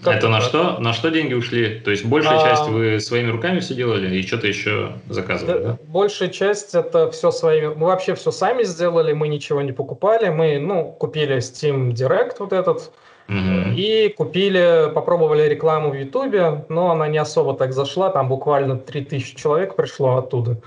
Как 0.01 0.17
это 0.17 0.27
на 0.27 0.41
что? 0.41 0.79
На 0.79 0.93
что 0.93 1.09
деньги 1.09 1.33
ушли? 1.33 1.79
То 1.79 1.91
есть 1.91 2.05
большая 2.05 2.39
а, 2.39 2.43
часть 2.43 2.67
вы 2.67 2.99
своими 2.99 3.29
руками 3.29 3.59
все 3.59 3.73
делали 3.73 4.15
и 4.15 4.25
что-то 4.25 4.47
еще 4.47 4.93
заказывали, 5.09 5.53
да, 5.53 5.59
да? 5.59 5.77
Большая 5.87 6.29
часть 6.29 6.75
это 6.75 7.11
все 7.11 7.31
своими. 7.31 7.67
Мы 7.67 7.87
вообще 7.87 8.15
все 8.15 8.31
сами 8.31 8.63
сделали, 8.63 9.13
мы 9.13 9.27
ничего 9.27 9.61
не 9.61 9.71
покупали. 9.71 10.29
Мы, 10.29 10.59
ну, 10.59 10.91
купили 10.91 11.37
Steam 11.37 11.91
Direct 11.93 12.35
вот 12.39 12.53
этот, 12.53 12.91
угу. 13.29 13.75
и 13.75 14.09
купили, 14.09 14.91
попробовали 14.93 15.43
рекламу 15.43 15.91
в 15.91 15.95
Ютубе, 15.95 16.65
но 16.69 16.91
она 16.91 17.07
не 17.07 17.17
особо 17.17 17.53
так 17.53 17.73
зашла. 17.73 18.09
Там 18.09 18.27
буквально 18.27 18.77
3000 18.77 19.35
человек 19.35 19.75
пришло 19.75 20.17
оттуда. 20.17 20.57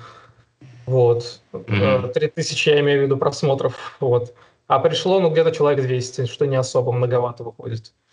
Вот. 0.87 1.41
Угу. 1.53 2.09
3000, 2.15 2.69
я 2.69 2.81
имею 2.81 3.01
в 3.01 3.03
виду, 3.05 3.17
просмотров. 3.17 3.97
Вот. 4.01 4.35
А 4.67 4.79
пришло, 4.79 5.21
ну, 5.21 5.31
где-то 5.31 5.53
человек 5.53 5.85
200, 5.85 6.27
что 6.27 6.47
не 6.47 6.57
особо 6.57 6.93
многовато 6.93 7.45
выходит. 7.45 7.93
Угу. 7.93 8.06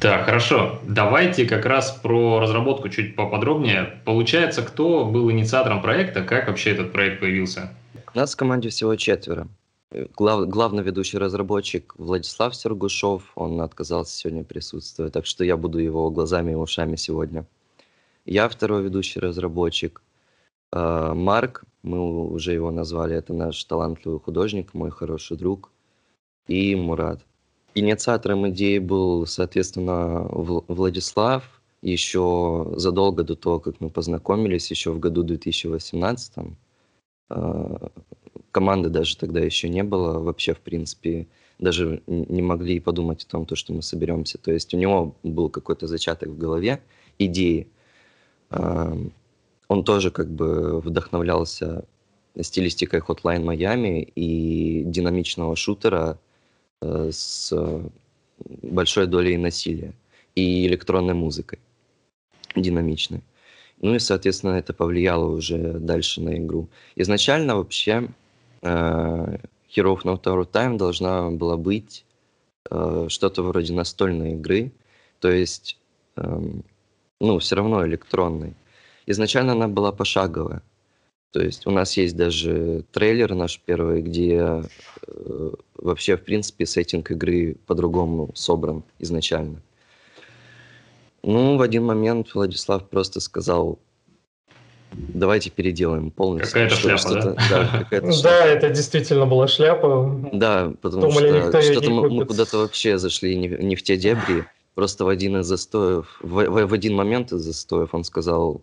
Так, 0.00 0.26
хорошо. 0.26 0.78
Давайте 0.86 1.46
как 1.46 1.64
раз 1.64 1.90
про 1.90 2.38
разработку 2.38 2.88
чуть 2.88 3.16
поподробнее. 3.16 4.00
Получается, 4.04 4.62
кто 4.62 5.06
был 5.06 5.30
инициатором 5.30 5.80
проекта, 5.80 6.22
как 6.22 6.48
вообще 6.48 6.72
этот 6.72 6.92
проект 6.92 7.20
появился? 7.20 7.72
У 8.14 8.18
нас 8.18 8.34
в 8.34 8.36
команде 8.36 8.68
всего 8.68 8.94
четверо. 8.96 9.48
Глав, 10.16 10.48
главный 10.48 10.82
ведущий 10.82 11.16
разработчик 11.16 11.94
Владислав 11.96 12.54
Сергушов, 12.54 13.22
он 13.34 13.60
отказался 13.60 14.16
сегодня 14.16 14.44
присутствовать, 14.44 15.12
так 15.12 15.24
что 15.26 15.44
я 15.44 15.56
буду 15.56 15.78
его 15.78 16.10
глазами 16.10 16.52
и 16.52 16.54
ушами 16.54 16.96
сегодня. 16.96 17.46
Я 18.26 18.48
второй 18.48 18.82
ведущий 18.82 19.20
разработчик. 19.20 20.02
А, 20.72 21.14
Марк, 21.14 21.64
мы 21.82 22.28
уже 22.30 22.52
его 22.52 22.70
назвали, 22.70 23.16
это 23.16 23.32
наш 23.32 23.62
талантливый 23.64 24.20
художник, 24.20 24.74
мой 24.74 24.90
хороший 24.90 25.36
друг. 25.36 25.70
И 26.48 26.74
Мурат. 26.74 27.22
Инициатором 27.78 28.48
идеи 28.48 28.78
был, 28.78 29.26
соответственно, 29.26 30.26
Владислав. 30.30 31.60
Еще 31.82 32.72
задолго 32.74 33.22
до 33.22 33.36
того, 33.36 33.60
как 33.60 33.80
мы 33.80 33.90
познакомились, 33.90 34.70
еще 34.70 34.92
в 34.92 34.98
году 34.98 35.22
2018. 35.22 36.32
А, 37.28 37.90
команды 38.50 38.88
даже 38.88 39.18
тогда 39.18 39.40
еще 39.40 39.68
не 39.68 39.82
было. 39.82 40.20
Вообще, 40.20 40.54
в 40.54 40.60
принципе, 40.60 41.26
даже 41.58 42.02
не 42.06 42.40
могли 42.40 42.80
подумать 42.80 43.24
о 43.24 43.28
том, 43.28 43.46
что 43.52 43.74
мы 43.74 43.82
соберемся. 43.82 44.38
То 44.38 44.52
есть 44.52 44.72
у 44.72 44.78
него 44.78 45.14
был 45.22 45.50
какой-то 45.50 45.86
зачаток 45.86 46.30
в 46.30 46.38
голове 46.38 46.80
идеи. 47.18 47.68
А, 48.48 48.96
он 49.68 49.84
тоже 49.84 50.10
как 50.10 50.30
бы 50.30 50.80
вдохновлялся 50.80 51.84
стилистикой 52.40 53.00
Hotline 53.00 53.44
Miami 53.44 54.00
и 54.14 54.82
динамичного 54.86 55.56
шутера 55.56 56.18
Э, 56.18 56.25
с 56.82 57.52
большой 58.38 59.06
долей 59.06 59.36
насилия 59.36 59.92
и 60.34 60.66
электронной 60.66 61.14
музыкой 61.14 61.58
динамичной. 62.54 63.22
Ну 63.80 63.94
и, 63.94 63.98
соответственно, 63.98 64.52
это 64.52 64.72
повлияло 64.72 65.26
уже 65.26 65.74
дальше 65.74 66.20
на 66.20 66.36
игру. 66.36 66.68
Изначально 66.96 67.56
вообще 67.56 68.08
э, 68.62 68.66
Hero 68.66 69.94
of 69.94 70.02
No 70.04 70.22
Tower 70.22 70.50
Time 70.50 70.78
должна 70.78 71.30
была 71.30 71.56
быть 71.56 72.04
э, 72.70 73.06
что-то 73.08 73.42
вроде 73.42 73.74
настольной 73.74 74.32
игры, 74.32 74.72
то 75.20 75.30
есть, 75.30 75.78
э, 76.16 76.40
ну, 77.20 77.38
все 77.38 77.56
равно 77.56 77.86
электронной. 77.86 78.54
Изначально 79.06 79.52
она 79.52 79.68
была 79.68 79.92
пошаговая. 79.92 80.62
То 81.36 81.42
есть 81.42 81.66
у 81.66 81.70
нас 81.70 81.98
есть 81.98 82.16
даже 82.16 82.82
трейлер 82.92 83.34
наш 83.34 83.60
первый, 83.60 84.00
где 84.00 84.62
э, 85.06 85.50
вообще, 85.74 86.16
в 86.16 86.22
принципе, 86.22 86.64
сеттинг 86.64 87.10
игры 87.10 87.58
по-другому 87.66 88.30
собран 88.34 88.84
изначально. 89.00 89.60
Ну, 91.22 91.58
в 91.58 91.60
один 91.60 91.84
момент 91.84 92.34
Владислав 92.34 92.88
просто 92.88 93.20
сказал, 93.20 93.78
давайте 94.92 95.50
переделаем 95.50 96.10
полностью. 96.10 96.54
Какая-то 96.54 96.74
шляпа, 96.74 97.12
да? 97.12 97.36
Да, 97.50 97.78
какая-то 97.80 98.12
шляпа. 98.12 98.22
да, 98.22 98.46
это 98.46 98.70
действительно 98.70 99.26
была 99.26 99.46
шляпа. 99.46 100.30
Да, 100.32 100.72
потому 100.80 101.02
Думали, 101.02 101.50
что 101.50 101.60
что-то 101.60 101.90
мы, 101.90 102.08
мы 102.08 102.24
куда-то 102.24 102.56
вообще 102.60 102.96
зашли 102.96 103.36
не, 103.36 103.48
не 103.48 103.76
в 103.76 103.82
те 103.82 103.98
дебри. 103.98 104.46
Просто 104.74 105.04
в 105.04 105.08
один 105.08 105.36
из 105.36 105.44
застоев, 105.44 106.18
в, 106.22 106.46
в, 106.46 106.66
в 106.66 106.72
один 106.72 106.94
момент 106.94 107.30
из 107.32 107.42
застоев 107.42 107.94
он 107.94 108.04
сказал, 108.04 108.62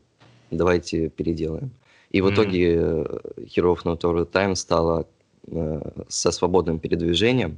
давайте 0.50 1.10
переделаем. 1.10 1.70
И 2.14 2.22
в 2.22 2.28
mm-hmm. 2.28 2.34
итоге 2.34 2.76
э, 2.76 3.04
Hero 3.40 3.76
of 3.76 3.84
No 3.84 4.00
Tower 4.00 4.32
Time 4.32 4.56
стала 4.56 5.06
э, 5.48 5.82
со 6.08 6.32
свободным 6.32 6.80
передвижением, 6.80 7.58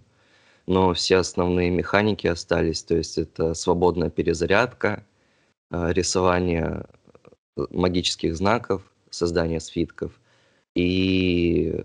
но 0.65 0.93
все 0.93 1.17
основные 1.17 1.69
механики 1.69 2.25
остались, 2.25 2.81
то 2.81 2.95
есть 2.95 3.17
это 3.17 3.53
свободная 3.53 4.09
перезарядка, 4.09 5.03
э, 5.71 5.91
рисование 5.91 6.85
э, 7.57 7.65
магических 7.69 8.35
знаков, 8.35 8.81
создание 9.09 9.59
свитков 9.59 10.13
и 10.73 11.81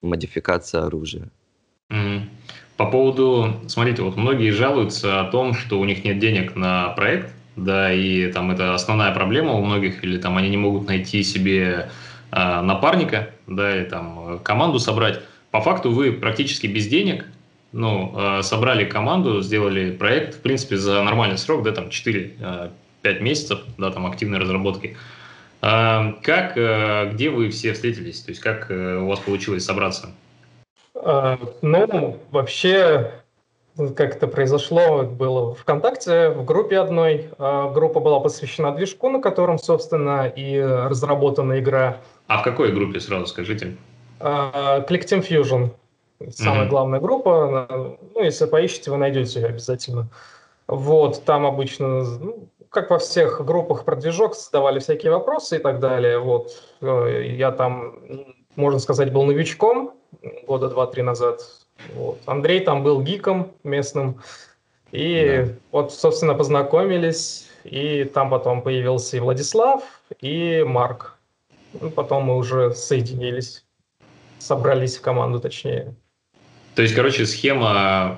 модификация 0.00 0.84
оружия. 0.84 1.28
Mm-hmm. 1.90 2.20
По 2.76 2.88
поводу, 2.88 3.54
смотрите, 3.66 4.02
вот 4.02 4.16
многие 4.16 4.50
жалуются 4.50 5.20
о 5.20 5.24
том, 5.32 5.52
что 5.52 5.80
у 5.80 5.84
них 5.84 6.04
нет 6.04 6.20
денег 6.20 6.54
на 6.54 6.90
проект, 6.90 7.34
да, 7.64 7.92
и 7.92 8.30
там 8.32 8.50
это 8.50 8.74
основная 8.74 9.12
проблема 9.12 9.52
у 9.52 9.64
многих, 9.64 10.04
или 10.04 10.18
там 10.18 10.36
они 10.36 10.48
не 10.48 10.56
могут 10.56 10.86
найти 10.86 11.22
себе 11.22 11.90
э, 12.30 12.60
напарника, 12.60 13.30
да, 13.46 13.82
и 13.82 13.84
там 13.84 14.40
команду 14.42 14.78
собрать. 14.78 15.20
По 15.50 15.60
факту 15.60 15.90
вы 15.90 16.12
практически 16.12 16.66
без 16.66 16.86
денег, 16.86 17.26
ну, 17.72 18.14
э, 18.16 18.42
собрали 18.42 18.84
команду, 18.84 19.42
сделали 19.42 19.90
проект, 19.90 20.36
в 20.36 20.40
принципе, 20.40 20.76
за 20.76 21.02
нормальный 21.02 21.38
срок, 21.38 21.64
да, 21.64 21.72
там 21.72 21.88
4-5 21.88 22.70
э, 23.02 23.20
месяцев, 23.20 23.60
да, 23.76 23.90
там 23.90 24.06
активной 24.06 24.38
разработки. 24.38 24.96
Э, 25.60 26.12
как, 26.22 26.56
э, 26.56 27.10
где 27.12 27.30
вы 27.30 27.50
все 27.50 27.72
встретились, 27.72 28.20
то 28.20 28.30
есть 28.30 28.40
как 28.40 28.70
э, 28.70 28.98
у 28.98 29.08
вас 29.08 29.18
получилось 29.20 29.64
собраться? 29.64 30.10
Ну, 30.94 32.20
вообще 32.32 33.12
как 33.96 34.16
это 34.16 34.26
произошло, 34.26 35.04
было 35.04 35.54
в 35.54 35.60
ВКонтакте, 35.60 36.30
в 36.30 36.44
группе 36.44 36.78
одной. 36.78 37.30
А, 37.38 37.70
группа 37.70 38.00
была 38.00 38.20
посвящена 38.20 38.72
движку, 38.74 39.08
на 39.08 39.20
котором, 39.20 39.58
собственно, 39.58 40.26
и 40.26 40.60
разработана 40.60 41.58
игра. 41.60 41.98
А 42.26 42.38
в 42.38 42.42
какой 42.42 42.72
группе, 42.72 43.00
сразу 43.00 43.26
скажите? 43.26 43.76
А, 44.20 44.80
Click 44.88 45.04
Team 45.04 45.26
Fusion. 45.26 45.70
Самая 46.30 46.64
mm-hmm. 46.64 46.68
главная 46.68 47.00
группа. 47.00 47.96
Ну, 48.14 48.22
если 48.22 48.46
поищете, 48.46 48.90
вы 48.90 48.96
найдете 48.96 49.40
ее 49.40 49.46
обязательно. 49.46 50.08
Вот, 50.66 51.24
там 51.24 51.46
обычно, 51.46 52.02
ну, 52.02 52.48
как 52.68 52.90
во 52.90 52.98
всех 52.98 53.44
группах 53.44 53.84
про 53.84 53.96
движок, 53.96 54.34
задавали 54.34 54.80
всякие 54.80 55.12
вопросы 55.12 55.56
и 55.56 55.58
так 55.60 55.78
далее. 55.78 56.18
Вот, 56.18 56.50
э, 56.80 57.34
я 57.36 57.52
там, 57.52 57.94
можно 58.56 58.78
сказать, 58.80 59.12
был 59.12 59.22
новичком 59.22 59.94
года 60.46 60.68
два-три 60.68 61.02
назад 61.02 61.40
вот. 61.94 62.20
Андрей 62.26 62.60
там 62.60 62.82
был 62.82 63.02
гиком 63.02 63.52
местным. 63.64 64.20
И 64.92 65.44
да. 65.46 65.52
вот, 65.72 65.92
собственно, 65.92 66.34
познакомились. 66.34 67.48
И 67.64 68.04
там 68.04 68.30
потом 68.30 68.62
появился 68.62 69.16
и 69.16 69.20
Владислав, 69.20 69.82
и 70.20 70.64
Марк. 70.66 71.16
Ну, 71.80 71.90
потом 71.90 72.24
мы 72.24 72.36
уже 72.36 72.72
соединились, 72.72 73.64
собрались 74.38 74.96
в 74.96 75.02
команду, 75.02 75.38
точнее. 75.38 75.94
То 76.74 76.82
есть, 76.82 76.94
короче, 76.94 77.26
схема 77.26 78.16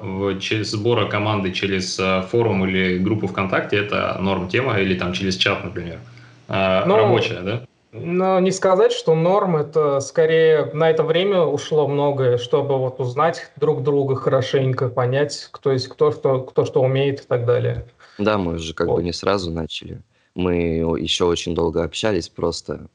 сбора 0.62 1.06
команды 1.06 1.50
через 1.50 1.98
э, 1.98 2.22
форум 2.30 2.66
или 2.66 2.98
группу 2.98 3.26
ВКонтакте– 3.26 3.76
это 3.78 4.18
норм 4.20 4.48
тема, 4.48 4.78
или 4.78 4.94
там 4.94 5.14
через 5.14 5.36
чат, 5.36 5.64
например, 5.64 5.98
а, 6.46 6.84
ну, 6.84 6.96
рабочая, 6.96 7.40
да? 7.40 7.66
Но 7.92 8.38
не 8.38 8.52
сказать, 8.52 8.92
что 8.92 9.16
норм, 9.16 9.56
это 9.56 9.98
скорее 10.00 10.70
на 10.74 10.90
это 10.90 11.02
время 11.02 11.42
ушло 11.42 11.88
многое, 11.88 12.38
чтобы 12.38 12.78
вот 12.78 13.00
узнать 13.00 13.50
друг 13.56 13.82
друга 13.82 14.14
хорошенько, 14.14 14.88
понять, 14.88 15.48
кто 15.50 15.72
есть 15.72 15.88
кто, 15.88 16.12
кто, 16.12 16.42
кто 16.42 16.64
что 16.64 16.82
умеет 16.82 17.20
и 17.20 17.26
так 17.26 17.44
далее. 17.46 17.84
Да, 18.18 18.38
мы 18.38 18.58
же 18.58 18.74
как 18.74 18.86
вот. 18.86 18.96
бы 18.96 19.02
не 19.02 19.12
сразу 19.12 19.50
начали. 19.50 20.02
Мы 20.36 20.54
еще 21.00 21.24
очень 21.24 21.54
долго 21.54 21.82
общались 21.82 22.28
просто 22.28 22.86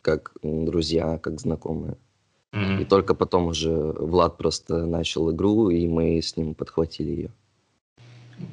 как 0.00 0.32
друзья, 0.42 1.18
как 1.18 1.38
знакомые. 1.38 1.98
Mm-hmm. 2.54 2.80
И 2.80 2.84
только 2.86 3.14
потом 3.14 3.48
уже 3.48 3.70
Влад 3.70 4.38
просто 4.38 4.86
начал 4.86 5.30
игру, 5.30 5.68
и 5.68 5.86
мы 5.86 6.22
с 6.22 6.34
ним 6.38 6.54
подхватили 6.54 7.10
ее. 7.10 7.30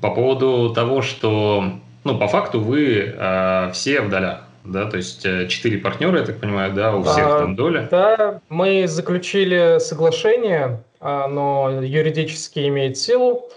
По 0.01 0.13
поводу 0.13 0.73
того, 0.73 1.01
что, 1.01 1.63
ну, 2.03 2.19
по 2.19 2.27
факту 2.27 2.59
вы 2.59 3.13
э, 3.15 3.71
все 3.71 4.01
в 4.01 4.09
долях 4.09 4.44
да, 4.65 4.89
то 4.89 4.97
есть 4.97 5.25
э, 5.25 5.47
четыре 5.47 5.77
партнера, 5.77 6.19
я 6.19 6.25
так 6.25 6.39
понимаю, 6.39 6.73
да, 6.73 6.95
у 6.95 7.03
всех 7.03 7.25
а, 7.25 7.39
там 7.39 7.55
доля. 7.55 7.87
Да, 7.91 8.41
мы 8.49 8.87
заключили 8.87 9.77
соглашение, 9.79 10.83
оно 10.99 11.81
юридически 11.81 12.67
имеет 12.67 12.97
силу, 12.97 13.49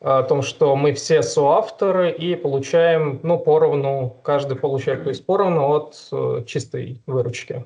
о 0.00 0.22
том, 0.22 0.42
что 0.42 0.76
мы 0.76 0.92
все 0.92 1.22
соавторы 1.22 2.10
и 2.12 2.36
получаем, 2.36 3.18
ну, 3.22 3.38
поровну, 3.38 4.16
каждый 4.22 4.56
получает, 4.56 5.02
то 5.02 5.08
есть 5.08 5.26
поровну 5.26 5.68
от 5.68 5.96
э, 6.12 6.44
чистой 6.46 7.02
выручки. 7.06 7.64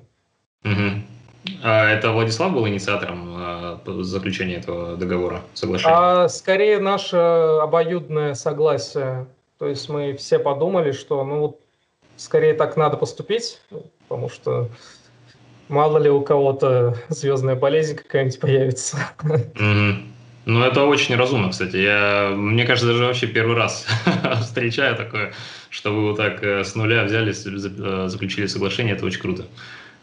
Угу. 0.65 1.03
А 1.63 1.91
это 1.91 2.13
Владислав 2.13 2.53
был 2.53 2.67
инициатором 2.69 3.35
а, 3.37 3.81
заключения 4.01 4.57
этого 4.57 4.97
договора, 4.97 5.43
соглашения? 5.55 5.95
А, 5.97 6.29
скорее 6.29 6.79
наше 6.79 7.17
обоюдное 7.17 8.35
согласие. 8.35 9.27
То 9.59 9.67
есть 9.67 9.89
мы 9.89 10.15
все 10.15 10.39
подумали, 10.39 10.93
что 10.93 11.25
ну 11.25 11.59
скорее 12.23 12.55
так 12.55 12.77
надо 12.77 12.97
поступить, 12.97 13.61
потому 14.09 14.29
что 14.29 14.69
мало 15.69 15.99
ли 15.99 16.11
у 16.11 16.21
кого-то 16.23 16.97
звездная 17.09 17.57
болезнь 17.57 17.97
какая-нибудь 17.97 18.41
появится. 18.41 18.99
Mm-hmm. 19.23 19.95
Ну, 20.45 20.65
это 20.65 20.85
очень 20.85 21.15
разумно, 21.15 21.51
кстати. 21.51 21.77
Я, 21.77 22.33
мне 22.35 22.65
кажется, 22.65 22.89
даже 22.89 23.05
вообще 23.05 23.27
первый 23.29 23.57
раз 23.57 23.87
встречаю 24.41 24.97
такое, 24.97 25.33
что 25.71 25.93
вы 25.93 26.09
вот 26.09 26.17
так 26.17 26.43
э, 26.43 26.65
с 26.65 26.75
нуля 26.75 27.05
взяли, 27.05 27.33
э, 27.33 28.09
заключили 28.09 28.47
соглашение, 28.47 28.95
это 28.97 29.07
очень 29.07 29.21
круто. 29.21 29.45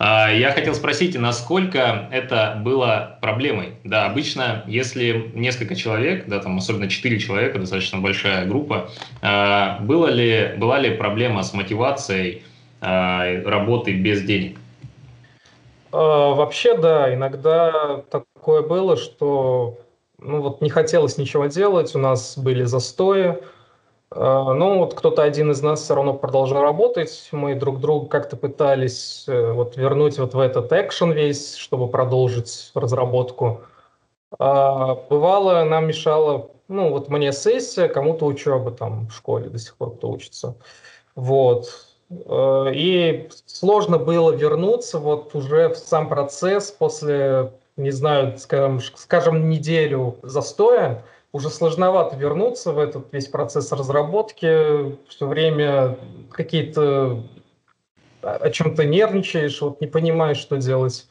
А, 0.01 0.32
я 0.32 0.53
хотел 0.53 0.74
спросить, 0.75 1.20
насколько 1.20 2.08
это 2.10 2.58
было 2.63 3.18
проблемой? 3.22 3.74
Да, 3.84 4.06
обычно, 4.06 4.63
если 4.65 5.29
несколько 5.34 5.75
человек, 5.75 6.25
да, 6.25 6.39
там 6.39 6.58
особенно 6.58 6.88
четыре 6.89 7.20
человека, 7.20 7.60
достаточно 7.60 8.00
большая 8.00 8.46
группа, 8.46 8.89
а, 9.22 9.79
было 9.82 10.08
ли, 10.08 10.53
была 10.56 10.79
ли 10.79 10.96
проблема 10.96 11.44
с 11.44 11.53
мотивацией 11.53 12.44
а, 12.79 13.44
работы 13.44 13.94
без 13.94 14.24
денег? 14.24 14.58
Вообще, 15.91 16.77
да, 16.77 17.13
иногда 17.13 18.03
такое 18.10 18.62
было, 18.62 18.96
что 18.96 19.79
ну 20.18 20.41
вот 20.41 20.62
не 20.62 20.70
хотелось 20.70 21.18
ничего 21.18 21.48
делать, 21.48 21.96
у 21.96 22.00
нас 22.00 22.38
были 22.38 22.63
застои, 22.63 23.38
ну, 24.16 24.80
вот 24.80 24.96
кто-то 24.96 25.22
один 25.22 25.51
из 25.51 25.62
нас 25.62 25.82
все 25.82 25.94
равно 25.94 26.13
продолжал 26.13 26.63
работать. 26.63 27.30
Мы 27.32 27.54
друг 27.54 27.80
друга 27.80 28.08
как-то 28.08 28.36
пытались 28.38 29.25
э, 29.28 29.51
вот 29.51 29.78
вернуть 29.78 30.18
вот 30.18 30.34
в 30.34 30.39
этот 30.39 30.72
экшен 30.74 31.12
весь, 31.12 31.56
чтобы 31.56 31.88
продолжить 31.88 32.72
разработку. 32.74 33.62
А, 34.38 34.96
бывало, 35.10 35.63
нам 35.63 35.88
мешала, 35.88 36.50
ну, 36.68 36.89
вот 36.89 37.10
мне 37.10 37.32
сессия, 37.32 37.88
кому-то 37.88 38.25
учеба 38.25 38.72
там 38.72 39.08
в 39.08 39.13
школе 39.13 39.50
до 39.50 39.60
сих 39.60 39.75
пор 39.75 39.96
кто 39.96 40.10
учится. 40.10 40.56
Вот. 41.16 41.68
А, 42.10 42.68
и 42.70 43.30
сложно 43.46 44.00
было 44.00 44.32
вернуться 44.32 44.98
вот 45.00 45.36
уже 45.36 45.70
в 45.70 45.78
сам 45.78 46.10
процесс 46.10 46.72
после, 46.72 47.54
не 47.78 47.92
знаю, 47.92 48.38
скажем, 48.38 48.80
скажем 48.82 49.50
неделю 49.50 50.18
застоя, 50.24 51.04
уже 51.32 51.50
сложновато 51.50 52.16
вернуться 52.16 52.72
в 52.72 52.80
этот 52.80 53.14
весь 53.14 53.28
процесс 53.28 53.72
разработки, 53.72 54.98
все 55.08 55.28
время 55.28 55.98
какие-то 56.32 57.24
о 58.22 58.50
чем-то 58.50 58.86
нервничаешь, 58.86 59.62
вот 59.62 59.80
не 59.82 59.88
понимаешь, 59.88 60.38
что 60.38 60.58
делать. 60.58 61.08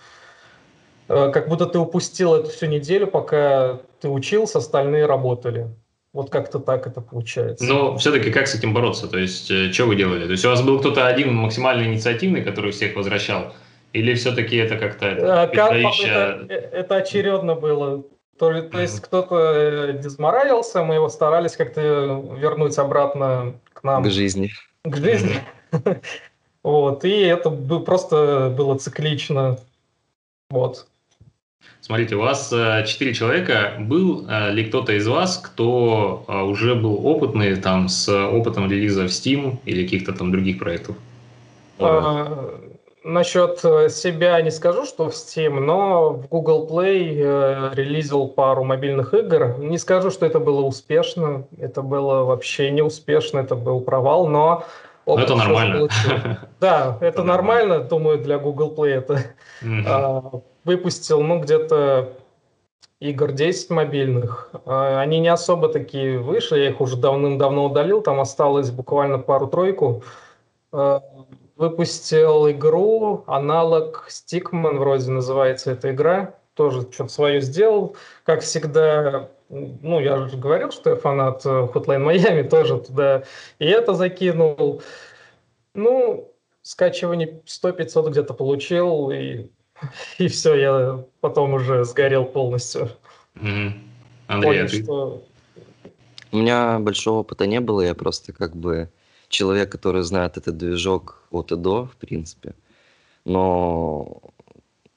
Э, 1.08 1.30
как 1.32 1.48
будто 1.48 1.66
ты 1.66 1.78
упустил 1.78 2.34
эту 2.34 2.50
всю 2.50 2.66
неделю, 2.66 3.06
пока 3.06 3.80
ты 4.00 4.08
учился, 4.08 4.58
остальные 4.58 5.06
работали. 5.06 5.68
Вот 6.12 6.30
как-то 6.30 6.58
так 6.58 6.86
это 6.86 7.00
получается. 7.00 7.64
Но 7.64 7.96
все-таки 7.96 8.30
как 8.30 8.46
с 8.46 8.54
этим 8.54 8.74
бороться? 8.74 9.08
То 9.08 9.18
есть, 9.18 9.50
э, 9.50 9.72
что 9.72 9.86
вы 9.86 9.96
делали? 9.96 10.26
То 10.26 10.32
есть, 10.32 10.44
у 10.44 10.48
вас 10.48 10.62
был 10.62 10.80
кто-то 10.80 11.06
один 11.06 11.34
максимально 11.34 11.86
инициативный, 11.86 12.42
который 12.42 12.72
всех 12.72 12.96
возвращал? 12.96 13.54
Или 13.94 14.14
все-таки 14.14 14.56
это 14.56 14.76
как-то... 14.76 15.06
Это, 15.06 15.48
э, 15.50 15.82
это, 16.44 16.54
это 16.54 16.96
очередно 16.96 17.54
было. 17.54 18.04
То, 18.38 18.52
ли, 18.52 18.62
то 18.62 18.80
есть 18.80 19.00
кто-то 19.00 19.36
э, 19.36 19.98
дезморалился, 20.00 20.84
мы 20.84 20.94
его 20.94 21.08
старались 21.08 21.56
как-то 21.56 21.80
вернуть 22.38 22.78
обратно 22.78 23.54
к 23.72 23.82
нам. 23.82 24.04
К 24.04 24.10
жизни. 24.10 24.50
К 24.84 24.96
жизни. 24.96 25.36
Вот, 26.64 27.04
и 27.04 27.20
это 27.20 27.50
просто 27.50 28.52
было 28.54 28.76
циклично. 28.76 29.58
Вот. 30.50 30.86
Смотрите, 31.80 32.16
у 32.16 32.20
вас 32.20 32.52
э, 32.52 32.84
четыре 32.86 33.14
человека. 33.14 33.76
Был 33.78 34.28
э, 34.28 34.50
ли 34.52 34.64
кто-то 34.64 34.92
из 34.92 35.06
вас, 35.06 35.38
кто 35.38 36.24
уже 36.26 36.74
был 36.74 37.06
опытный 37.06 37.56
там 37.56 37.88
с 37.88 38.08
опытом 38.12 38.70
релиза 38.70 39.04
в 39.04 39.06
Steam 39.06 39.58
или 39.64 39.84
каких-то 39.84 40.12
там 40.12 40.32
других 40.32 40.58
проектов? 40.58 40.96
А, 43.04 43.08
Насчет 43.08 43.64
э, 43.64 43.88
себя 43.88 44.40
не 44.42 44.50
скажу, 44.50 44.84
что 44.84 45.10
в 45.10 45.12
Steam, 45.12 45.60
но 45.60 46.10
в 46.10 46.28
Google 46.28 46.68
Play 46.70 47.14
э, 47.16 47.70
релизил 47.74 48.28
пару 48.28 48.64
мобильных 48.64 49.14
игр. 49.14 49.58
Не 49.58 49.78
скажу, 49.78 50.10
что 50.10 50.26
это 50.26 50.40
было 50.40 50.62
успешно, 50.62 51.46
это 51.58 51.82
было 51.82 52.24
вообще 52.24 52.70
не 52.70 52.82
успешно, 52.82 53.40
это 53.40 53.54
был 53.54 53.80
провал, 53.80 54.26
но 54.26 54.64
но 55.06 55.18
это 55.18 55.36
нормально. 55.36 55.88
Да, 56.60 56.98
это 57.00 57.22
нормально, 57.22 57.80
думаю, 57.80 58.18
для 58.18 58.38
Google 58.38 58.74
Play 58.74 58.90
это. 58.90 59.20
А, 59.86 60.22
выпустил, 60.64 61.22
ну, 61.22 61.40
где-то 61.40 62.12
игр 63.00 63.32
10 63.32 63.70
мобильных. 63.70 64.50
А, 64.66 65.00
они 65.00 65.20
не 65.20 65.28
особо 65.28 65.68
такие 65.68 66.18
вышли, 66.18 66.58
я 66.58 66.68
их 66.70 66.80
уже 66.80 66.96
давным-давно 66.96 67.66
удалил, 67.66 68.02
там 68.02 68.20
осталось 68.20 68.70
буквально 68.70 69.18
пару-тройку. 69.18 70.02
Выпустил 71.58 72.48
игру, 72.52 73.24
аналог 73.26 74.06
Stickman 74.08 74.78
вроде 74.78 75.10
называется 75.10 75.72
эта 75.72 75.90
игра, 75.90 76.36
тоже 76.54 76.82
что-то 76.82 77.12
свое 77.12 77.40
сделал. 77.40 77.96
Как 78.22 78.42
всегда, 78.42 79.28
ну, 79.48 79.98
я 79.98 80.18
уже 80.20 80.36
говорил, 80.36 80.70
что 80.70 80.90
я 80.90 80.96
фанат 80.96 81.44
э, 81.44 81.48
Hotline 81.48 82.06
Miami, 82.06 82.44
тоже 82.48 82.78
туда 82.78 83.24
и 83.58 83.66
это 83.66 83.94
закинул. 83.94 84.82
Ну, 85.74 86.32
скачивание 86.62 87.42
100-500 87.44 88.10
где-то 88.10 88.34
получил, 88.34 89.10
и, 89.10 89.50
и 90.18 90.28
все, 90.28 90.54
я 90.54 91.04
потом 91.20 91.54
уже 91.54 91.84
сгорел 91.84 92.24
полностью. 92.24 92.88
Mm-hmm. 93.34 93.72
Андрей, 94.28 94.48
Понял, 94.48 94.64
а 94.64 94.68
ты? 94.68 94.82
Что... 94.84 95.22
У 96.30 96.36
меня 96.36 96.78
большого 96.78 97.18
опыта 97.18 97.48
не 97.48 97.58
было, 97.58 97.80
я 97.80 97.96
просто 97.96 98.32
как 98.32 98.54
бы 98.54 98.88
человек, 99.28 99.70
который 99.70 100.02
знает 100.02 100.36
этот 100.36 100.56
движок 100.56 101.22
от 101.30 101.52
и 101.52 101.56
до, 101.56 101.86
в 101.86 101.96
принципе. 101.96 102.54
Но 103.24 104.20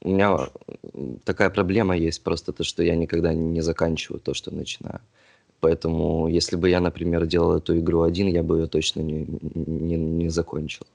у 0.03 0.09
меня 0.09 0.37
такая 1.23 1.49
проблема 1.49 1.97
есть 1.97 2.23
просто 2.23 2.51
то, 2.53 2.63
что 2.63 2.83
я 2.83 2.95
никогда 2.95 3.33
не 3.33 3.61
заканчиваю 3.61 4.19
то, 4.19 4.33
что 4.33 4.53
начинаю. 4.55 4.99
Поэтому, 5.59 6.27
если 6.27 6.55
бы 6.55 6.69
я, 6.69 6.79
например, 6.79 7.25
делал 7.27 7.57
эту 7.57 7.77
игру 7.77 8.01
один, 8.01 8.27
я 8.27 8.41
бы 8.41 8.59
ее 8.59 8.67
точно 8.67 9.01
не, 9.01 9.27
не, 9.55 9.95
не 9.95 10.29
закончил. 10.29 10.87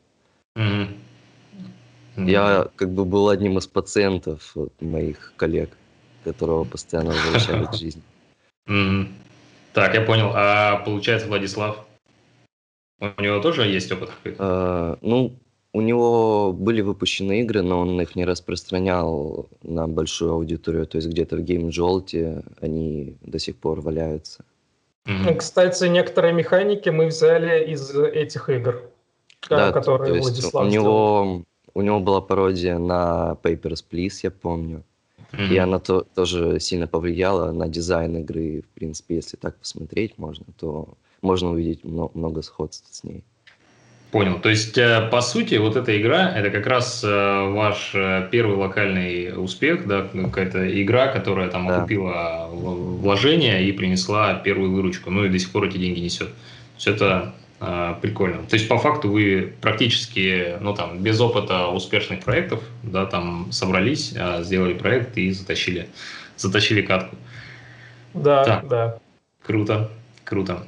Mm-hmm. 0.56 0.88
Mm-hmm. 2.16 2.30
Я 2.30 2.68
как 2.74 2.90
бы 2.90 3.04
был 3.04 3.28
одним 3.28 3.58
из 3.58 3.66
пациентов 3.68 4.52
вот, 4.56 4.72
моих 4.80 5.34
коллег, 5.36 5.70
которого 6.24 6.64
постоянно 6.64 7.10
возвращали 7.24 7.66
к 7.66 7.74
жизни. 7.74 8.02
Mm-hmm. 8.68 9.06
Так, 9.72 9.94
я 9.94 10.00
понял. 10.00 10.32
А 10.34 10.82
получается, 10.84 11.28
Владислав, 11.28 11.85
у 13.00 13.22
него 13.22 13.40
тоже 13.40 13.62
есть 13.66 13.92
опыт 13.92 14.10
какой-то? 14.10 14.36
А, 14.38 14.98
ну, 15.02 15.32
у 15.72 15.82
него 15.82 16.54
были 16.54 16.80
выпущены 16.80 17.40
игры, 17.42 17.60
но 17.60 17.80
он 17.80 18.00
их 18.00 18.16
не 18.16 18.24
распространял 18.24 19.48
на 19.62 19.86
большую 19.86 20.32
аудиторию. 20.32 20.86
То 20.86 20.96
есть 20.96 21.08
где-то 21.08 21.36
в 21.36 21.40
Game 21.40 21.68
Jolt 21.68 22.44
они 22.60 23.16
до 23.20 23.38
сих 23.38 23.56
пор 23.56 23.82
валяются. 23.82 24.44
Mm-hmm. 25.06 25.36
Кстати, 25.36 25.84
некоторые 25.84 26.32
механики 26.32 26.88
мы 26.88 27.06
взяли 27.06 27.70
из 27.70 27.94
этих 27.94 28.48
игр, 28.48 28.82
да, 29.50 29.70
которые 29.70 30.10
то 30.10 30.16
есть 30.16 30.28
Владислав 30.28 30.64
у 30.64 30.68
него, 30.68 31.42
у 31.74 31.82
него 31.82 32.00
была 32.00 32.20
пародия 32.20 32.78
на 32.78 33.36
Papers, 33.42 33.84
Please, 33.88 34.20
я 34.22 34.30
помню. 34.30 34.82
Mm-hmm. 35.32 35.54
И 35.54 35.58
она 35.58 35.78
то, 35.78 36.06
тоже 36.14 36.58
сильно 36.58 36.88
повлияла 36.88 37.52
на 37.52 37.68
дизайн 37.68 38.16
игры. 38.16 38.62
В 38.62 38.74
принципе, 38.74 39.16
если 39.16 39.36
так 39.36 39.56
посмотреть 39.58 40.16
можно, 40.16 40.46
то 40.58 40.88
можно 41.26 41.50
увидеть 41.50 41.84
много, 41.84 42.10
много 42.14 42.42
сходств 42.42 42.88
с 42.90 43.04
ней. 43.04 43.22
Понял. 44.12 44.38
То 44.38 44.48
есть, 44.48 44.78
э, 44.78 45.08
по 45.10 45.20
сути, 45.20 45.56
вот 45.56 45.76
эта 45.76 46.00
игра– 46.00 46.30
это 46.36 46.50
как 46.50 46.66
раз 46.66 47.02
э, 47.04 47.08
ваш 47.08 47.90
э, 47.92 48.28
первый 48.30 48.56
локальный 48.56 49.36
успех, 49.36 49.86
да, 49.86 50.02
какая-то 50.02 50.82
игра, 50.82 51.08
которая 51.08 51.50
там 51.50 51.66
да. 51.66 51.78
окупила 51.78 52.48
вложения 52.50 53.58
и 53.58 53.72
принесла 53.72 54.34
первую 54.34 54.72
выручку, 54.72 55.10
ну 55.10 55.24
и 55.24 55.28
до 55.28 55.38
сих 55.38 55.50
пор 55.50 55.64
эти 55.66 55.76
деньги 55.76 56.00
несет. 56.00 56.28
То 56.28 56.34
есть, 56.76 56.86
это 56.86 57.34
э, 57.60 57.94
прикольно. 58.00 58.44
То 58.48 58.54
есть, 58.54 58.68
по 58.68 58.78
факту 58.78 59.10
вы 59.10 59.52
практически, 59.60 60.56
ну 60.60 60.72
там, 60.72 61.02
без 61.02 61.20
опыта 61.20 61.66
успешных 61.66 62.20
проектов, 62.20 62.62
да, 62.84 63.06
там 63.06 63.50
собрались, 63.50 64.14
сделали 64.40 64.74
проект 64.74 65.18
и 65.18 65.32
затащили, 65.32 65.88
затащили 66.36 66.80
катку. 66.80 67.16
Да, 68.14 68.44
так. 68.44 68.68
да. 68.68 68.98
Круто, 69.42 69.90
круто. 70.24 70.66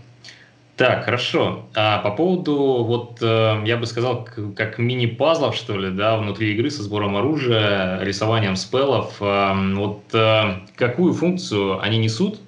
Так, 0.78 1.06
хорошо. 1.06 1.64
А 1.74 1.98
по 1.98 2.12
поводу, 2.12 2.84
вот 2.84 3.18
э, 3.20 3.62
я 3.66 3.76
бы 3.76 3.84
сказал, 3.84 4.28
как 4.54 4.78
мини-пазлов, 4.78 5.56
что 5.56 5.76
ли, 5.76 5.90
да, 5.90 6.16
внутри 6.16 6.54
игры 6.54 6.70
со 6.70 6.84
сбором 6.84 7.16
оружия, 7.16 8.00
рисованием 8.00 8.54
спеллов, 8.54 9.20
э, 9.20 9.74
вот 9.74 10.02
э, 10.14 10.60
какую 10.76 11.14
функцию 11.14 11.80
они 11.80 11.98
несут, 11.98 12.38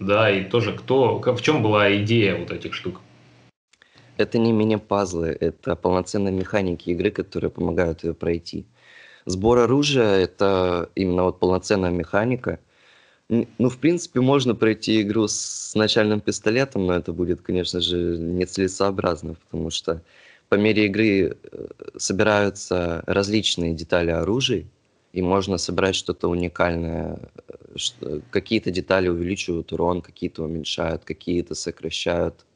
да, 0.00 0.30
и 0.30 0.44
тоже 0.44 0.74
кто, 0.74 1.18
в 1.18 1.40
чем 1.40 1.62
была 1.62 1.96
идея 2.02 2.36
вот 2.36 2.50
этих 2.50 2.74
штук? 2.74 3.00
Это 4.18 4.36
не 4.36 4.52
мини-пазлы, 4.52 5.34
это 5.40 5.74
полноценные 5.74 6.34
механики 6.34 6.90
игры, 6.90 7.10
которые 7.10 7.50
помогают 7.50 8.04
ее 8.04 8.12
пройти. 8.12 8.66
Сбор 9.24 9.60
оружия— 9.60 10.18
это 10.18 10.90
именно 10.94 11.22
вот 11.22 11.40
полноценная 11.40 11.90
механика. 11.90 12.58
Ну, 13.28 13.68
в 13.68 13.78
принципе, 13.78 14.20
можно 14.20 14.54
пройти 14.54 15.02
игру 15.02 15.28
с 15.28 15.74
начальным 15.74 16.20
пистолетом, 16.20 16.86
но 16.86 16.94
это 16.94 17.12
будет, 17.12 17.42
конечно 17.42 17.80
же, 17.80 18.16
нецелесообразно, 18.16 19.34
потому 19.34 19.68
что 19.70 20.02
по 20.48 20.54
мере 20.54 20.86
игры 20.86 21.36
э, 21.42 21.66
собираются 21.98 23.02
различные 23.06 23.74
детали 23.74 24.10
оружия, 24.10 24.64
и 25.12 25.20
можно 25.20 25.58
собрать 25.58 25.94
что-то 25.94 26.28
уникальное. 26.28 27.18
Что, 27.76 28.22
какие-то 28.30 28.70
детали 28.70 29.08
увеличивают 29.08 29.72
урон, 29.72 30.00
какие-то 30.00 30.44
уменьшают, 30.44 31.04
какие-то 31.04 31.54
сокращают 31.54 32.46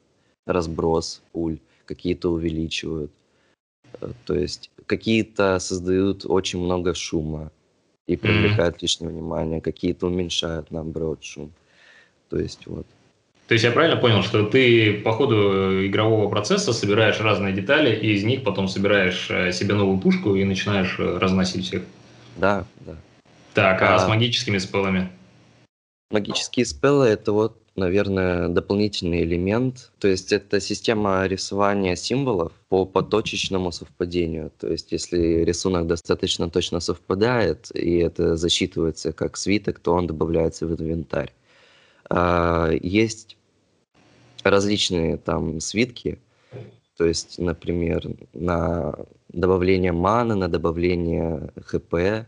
разброс 0.47 1.21
пуль, 1.33 1.59
какие-то 1.85 2.31
увеличивают. 2.31 3.11
Э, 4.01 4.11
то 4.25 4.33
есть 4.33 4.71
какие-то 4.87 5.59
создают 5.59 6.25
очень 6.25 6.59
много 6.59 6.95
шума 6.95 7.51
и 8.07 8.15
привлекают 8.15 8.75
mm-hmm. 8.75 8.81
лишнее 8.81 9.09
внимание, 9.09 9.61
какие-то 9.61 10.07
уменьшают, 10.07 10.71
наоборот, 10.71 11.23
шум. 11.23 11.51
То 12.29 12.39
есть 12.39 12.65
вот. 12.67 12.85
То 13.47 13.53
есть 13.53 13.65
я 13.65 13.71
правильно 13.71 13.97
понял, 13.97 14.23
что 14.23 14.45
ты 14.45 15.01
по 15.01 15.13
ходу 15.13 15.85
игрового 15.85 16.29
процесса 16.29 16.73
собираешь 16.73 17.19
разные 17.19 17.53
детали, 17.53 17.95
и 17.95 18.13
из 18.13 18.23
них 18.23 18.43
потом 18.43 18.67
собираешь 18.67 19.29
э, 19.29 19.51
себе 19.51 19.75
новую 19.75 19.99
пушку 19.99 20.35
и 20.35 20.43
начинаешь 20.43 20.95
э, 20.97 21.17
разносить 21.17 21.65
всех? 21.65 21.83
Да, 22.37 22.65
да. 22.79 22.95
Так, 23.53 23.81
а, 23.81 23.95
а 23.95 23.99
с 23.99 24.07
магическими 24.07 24.57
спеллами? 24.57 25.09
Магические 26.09 26.65
спеллы 26.65 27.07
это 27.07 27.31
вот, 27.31 27.57
наверное, 27.75 28.49
дополнительный 28.49 29.23
элемент. 29.23 29.91
То 29.99 30.07
есть 30.07 30.31
это 30.31 30.59
система 30.59 31.25
рисования 31.25 31.95
символов 31.95 32.51
по 32.69 32.85
поточечному 32.85 33.71
совпадению. 33.71 34.51
То 34.59 34.71
есть 34.71 34.91
если 34.91 35.43
рисунок 35.43 35.87
достаточно 35.87 36.49
точно 36.49 36.79
совпадает, 36.79 37.71
и 37.73 37.97
это 37.97 38.35
засчитывается 38.35 39.11
как 39.13 39.37
свиток, 39.37 39.79
то 39.79 39.93
он 39.93 40.07
добавляется 40.07 40.67
в 40.67 40.79
инвентарь. 40.79 41.33
А, 42.09 42.69
есть 42.81 43.37
различные 44.43 45.17
там 45.17 45.59
свитки, 45.59 46.19
то 46.97 47.05
есть, 47.05 47.39
например, 47.39 48.07
на 48.33 48.95
добавление 49.29 49.91
маны, 49.91 50.35
на 50.35 50.47
добавление 50.47 51.51
хп 51.65 52.27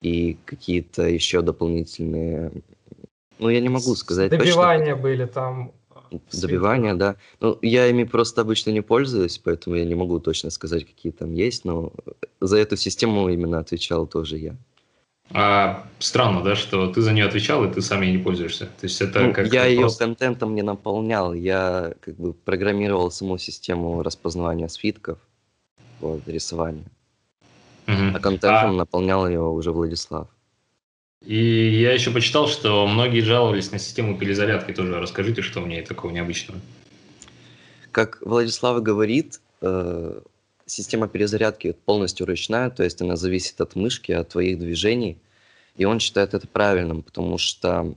и 0.00 0.36
какие-то 0.44 1.08
еще 1.08 1.42
дополнительные... 1.42 2.52
Ну, 3.38 3.48
я 3.48 3.60
не 3.60 3.68
могу 3.68 3.94
сказать 3.94 4.30
Добивания 4.30 4.94
точно. 4.94 5.02
были 5.02 5.26
там. 5.26 5.72
Добивания, 6.32 6.94
да. 6.94 7.16
Ну, 7.40 7.58
я 7.62 7.86
ими 7.88 8.04
просто 8.04 8.40
обычно 8.40 8.70
не 8.70 8.80
пользуюсь, 8.80 9.38
поэтому 9.38 9.76
я 9.76 9.84
не 9.84 9.94
могу 9.94 10.20
точно 10.20 10.50
сказать, 10.50 10.86
какие 10.86 11.12
там 11.12 11.32
есть, 11.34 11.64
но 11.64 11.92
за 12.40 12.56
эту 12.58 12.76
систему 12.76 13.28
именно 13.28 13.58
отвечал 13.58 14.06
тоже 14.06 14.38
я. 14.38 14.56
А 15.30 15.86
странно, 15.98 16.42
да, 16.42 16.56
что 16.56 16.90
ты 16.90 17.02
за 17.02 17.12
нее 17.12 17.26
отвечал, 17.26 17.62
и 17.64 17.70
ты 17.70 17.82
сам 17.82 18.00
ей 18.00 18.12
не 18.12 18.18
пользуешься. 18.18 18.64
То 18.64 18.84
есть 18.84 19.00
это 19.02 19.20
ну, 19.20 19.32
как 19.34 19.52
я 19.52 19.66
ее 19.66 19.80
просто... 19.80 20.04
контентом 20.04 20.54
не 20.54 20.62
наполнял, 20.62 21.34
я 21.34 21.92
как 22.00 22.16
бы 22.16 22.32
программировал 22.32 23.10
саму 23.10 23.36
систему 23.36 24.02
распознавания 24.02 24.68
свитков, 24.68 25.18
вот, 26.00 26.26
рисования. 26.26 26.86
Угу. 27.86 28.16
А 28.16 28.20
контентом 28.20 28.70
а... 28.70 28.72
наполнял 28.72 29.28
ее 29.28 29.42
уже 29.42 29.70
Владислав. 29.70 30.28
И 31.24 31.80
я 31.80 31.92
еще 31.92 32.10
почитал, 32.10 32.48
что 32.48 32.86
многие 32.86 33.20
жаловались 33.20 33.72
на 33.72 33.78
систему 33.78 34.16
перезарядки 34.16 34.72
тоже. 34.72 34.98
Расскажите, 35.00 35.42
что 35.42 35.60
в 35.60 35.68
ней 35.68 35.82
такого 35.82 36.12
необычного. 36.12 36.60
Как 37.90 38.18
Владислав 38.22 38.82
говорит, 38.82 39.40
э, 39.60 40.20
система 40.66 41.08
перезарядки 41.08 41.74
полностью 41.84 42.26
ручная, 42.26 42.70
то 42.70 42.84
есть 42.84 43.02
она 43.02 43.16
зависит 43.16 43.60
от 43.60 43.74
мышки, 43.74 44.12
от 44.12 44.28
твоих 44.28 44.58
движений. 44.58 45.18
И 45.76 45.84
он 45.84 46.00
считает 46.00 46.34
это 46.34 46.46
правильным, 46.46 47.02
потому 47.02 47.38
что 47.38 47.94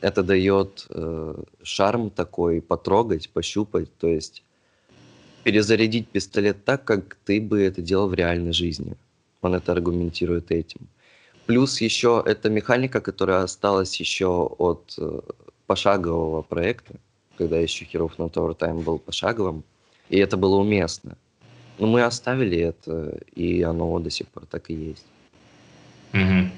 это 0.00 0.22
дает 0.22 0.86
э, 0.90 1.42
шарм 1.62 2.10
такой 2.10 2.60
потрогать, 2.60 3.30
пощупать, 3.30 3.94
то 3.98 4.08
есть 4.08 4.42
перезарядить 5.42 6.08
пистолет 6.08 6.64
так, 6.64 6.84
как 6.84 7.16
ты 7.24 7.40
бы 7.40 7.62
это 7.62 7.82
делал 7.82 8.08
в 8.08 8.14
реальной 8.14 8.52
жизни. 8.52 8.96
Он 9.42 9.54
это 9.54 9.72
аргументирует 9.72 10.50
этим. 10.50 10.88
Плюс 11.46 11.80
еще 11.80 12.22
эта 12.24 12.48
механика, 12.48 13.00
которая 13.00 13.42
осталась 13.42 14.00
еще 14.00 14.26
от 14.58 14.94
э, 14.98 15.20
пошагового 15.66 16.42
проекта, 16.42 16.94
когда 17.36 17.58
еще 17.58 17.84
Hero 17.84 18.10
of 18.10 18.16
No 18.16 18.30
Time 18.32 18.82
был 18.82 18.98
пошаговым, 18.98 19.62
и 20.08 20.18
это 20.18 20.36
было 20.36 20.56
уместно. 20.56 21.16
Но 21.78 21.86
мы 21.86 22.02
оставили 22.02 22.58
это, 22.58 23.18
и 23.34 23.62
оно 23.62 23.98
до 23.98 24.10
сих 24.10 24.28
пор 24.28 24.46
так 24.46 24.70
и 24.70 24.74
есть. 24.74 25.06
Угу. 26.12 26.50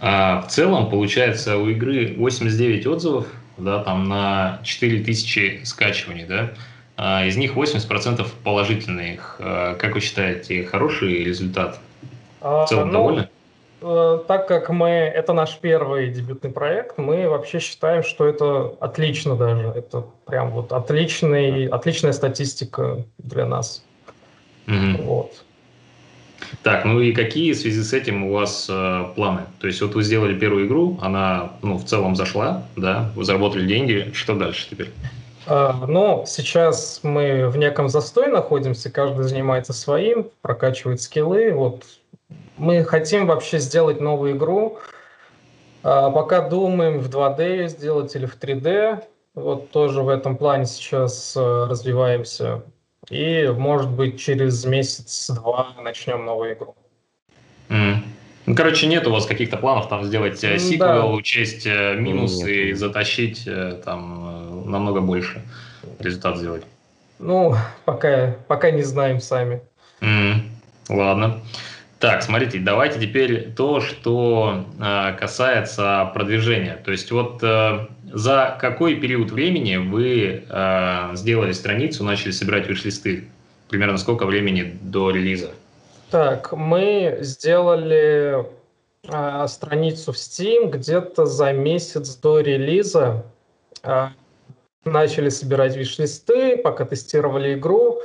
А 0.00 0.40
в 0.42 0.48
целом, 0.48 0.90
получается, 0.90 1.58
у 1.58 1.68
игры 1.68 2.14
89 2.16 2.86
отзывов, 2.86 3.26
да, 3.58 3.84
там 3.84 4.08
на 4.08 4.60
4000 4.64 5.62
скачиваний, 5.64 6.24
да, 6.24 6.54
а 6.96 7.26
из 7.26 7.36
них 7.36 7.54
80% 7.54 8.26
положительных. 8.42 9.36
А 9.38 9.74
как 9.74 9.94
вы 9.94 10.00
считаете, 10.00 10.64
хороший 10.64 11.22
результат? 11.22 11.78
А, 12.40 12.64
в 12.64 12.68
целом 12.68 12.88
ну, 12.88 12.92
довольны? 12.92 13.29
Э, 13.82 14.18
так 14.26 14.46
как 14.46 14.68
мы, 14.70 14.88
это 14.88 15.32
наш 15.32 15.58
первый 15.58 16.10
дебютный 16.10 16.50
проект, 16.50 16.98
мы 16.98 17.28
вообще 17.28 17.58
считаем, 17.60 18.02
что 18.02 18.26
это 18.26 18.74
отлично 18.80 19.36
даже. 19.36 19.68
Это 19.68 20.04
прям 20.26 20.50
вот 20.50 20.72
отличный, 20.72 21.66
отличная 21.66 22.12
статистика 22.12 23.04
для 23.18 23.46
нас. 23.46 23.84
Угу. 24.66 25.02
Вот. 25.04 25.44
Так, 26.62 26.84
ну 26.84 27.00
и 27.00 27.12
какие 27.12 27.52
в 27.52 27.56
связи 27.56 27.82
с 27.82 27.92
этим 27.92 28.24
у 28.24 28.32
вас 28.32 28.66
э, 28.68 29.04
планы? 29.14 29.42
То 29.60 29.66
есть 29.66 29.80
вот 29.82 29.94
вы 29.94 30.02
сделали 30.02 30.38
первую 30.38 30.66
игру, 30.66 30.98
она 31.00 31.52
ну, 31.62 31.76
в 31.76 31.84
целом 31.84 32.16
зашла, 32.16 32.64
да, 32.76 33.10
вы 33.14 33.24
заработали 33.24 33.66
деньги, 33.66 34.10
что 34.14 34.34
дальше 34.34 34.68
теперь? 34.70 34.90
А, 35.46 35.86
ну, 35.86 36.24
сейчас 36.26 37.00
мы 37.02 37.48
в 37.48 37.56
неком 37.56 37.88
застой 37.88 38.28
находимся, 38.28 38.90
каждый 38.90 39.24
занимается 39.24 39.72
своим, 39.72 40.28
прокачивает 40.42 41.00
скиллы. 41.00 41.52
Вот 41.52 41.84
мы 42.56 42.84
хотим 42.84 43.26
вообще 43.26 43.58
сделать 43.58 44.00
новую 44.00 44.36
игру. 44.36 44.78
А, 45.82 46.10
пока 46.10 46.46
думаем 46.48 46.98
в 46.98 47.08
2D 47.08 47.68
сделать 47.68 48.14
или 48.14 48.26
в 48.26 48.38
3D. 48.38 49.02
Вот 49.34 49.70
тоже 49.70 50.02
в 50.02 50.08
этом 50.08 50.36
плане 50.36 50.66
сейчас 50.66 51.36
э, 51.36 51.40
развиваемся. 51.40 52.62
И, 53.08 53.46
может 53.56 53.90
быть, 53.90 54.20
через 54.20 54.64
месяц-два 54.64 55.68
начнем 55.82 56.24
новую 56.24 56.54
игру. 56.54 56.74
Mm. 57.68 57.96
Ну, 58.46 58.54
короче, 58.54 58.86
нет 58.88 59.06
у 59.06 59.12
вас 59.12 59.26
каких-то 59.26 59.56
планов 59.56 59.88
там 59.88 60.04
сделать 60.04 60.42
э, 60.42 60.58
сиквел, 60.58 61.02
да. 61.02 61.06
учесть 61.06 61.66
э, 61.66 61.94
минусы 61.94 62.70
и 62.70 62.72
затащить 62.74 63.46
э, 63.46 63.80
там 63.84 64.68
намного 64.70 65.00
больше 65.00 65.42
результат 66.00 66.36
сделать? 66.36 66.64
Ну, 67.18 67.54
пока, 67.84 68.36
пока 68.48 68.70
не 68.70 68.82
знаем 68.82 69.20
сами. 69.20 69.62
Mm. 70.00 70.40
Ладно. 70.88 71.40
Так, 72.00 72.22
смотрите, 72.22 72.58
давайте 72.58 72.98
теперь 72.98 73.52
то, 73.52 73.82
что 73.82 74.64
э, 74.80 75.16
касается 75.20 76.10
продвижения. 76.14 76.80
То 76.82 76.92
есть 76.92 77.12
вот 77.12 77.42
э, 77.42 77.88
за 78.04 78.56
какой 78.58 78.94
период 78.94 79.30
времени 79.30 79.76
вы 79.76 80.44
э, 80.48 81.10
сделали 81.14 81.52
страницу, 81.52 82.02
начали 82.02 82.30
собирать 82.30 82.66
виш-листы? 82.66 83.28
Примерно 83.68 83.98
сколько 83.98 84.24
времени 84.24 84.78
до 84.80 85.10
релиза? 85.10 85.50
Так, 86.10 86.52
мы 86.52 87.18
сделали 87.20 88.46
э, 89.06 89.46
страницу 89.46 90.12
в 90.12 90.16
Steam 90.16 90.70
где-то 90.70 91.26
за 91.26 91.52
месяц 91.52 92.16
до 92.16 92.40
релиза. 92.40 93.26
Э, 93.82 94.06
начали 94.86 95.28
собирать 95.28 95.76
виш-листы, 95.76 96.56
пока 96.56 96.86
тестировали 96.86 97.52
игру. 97.52 97.99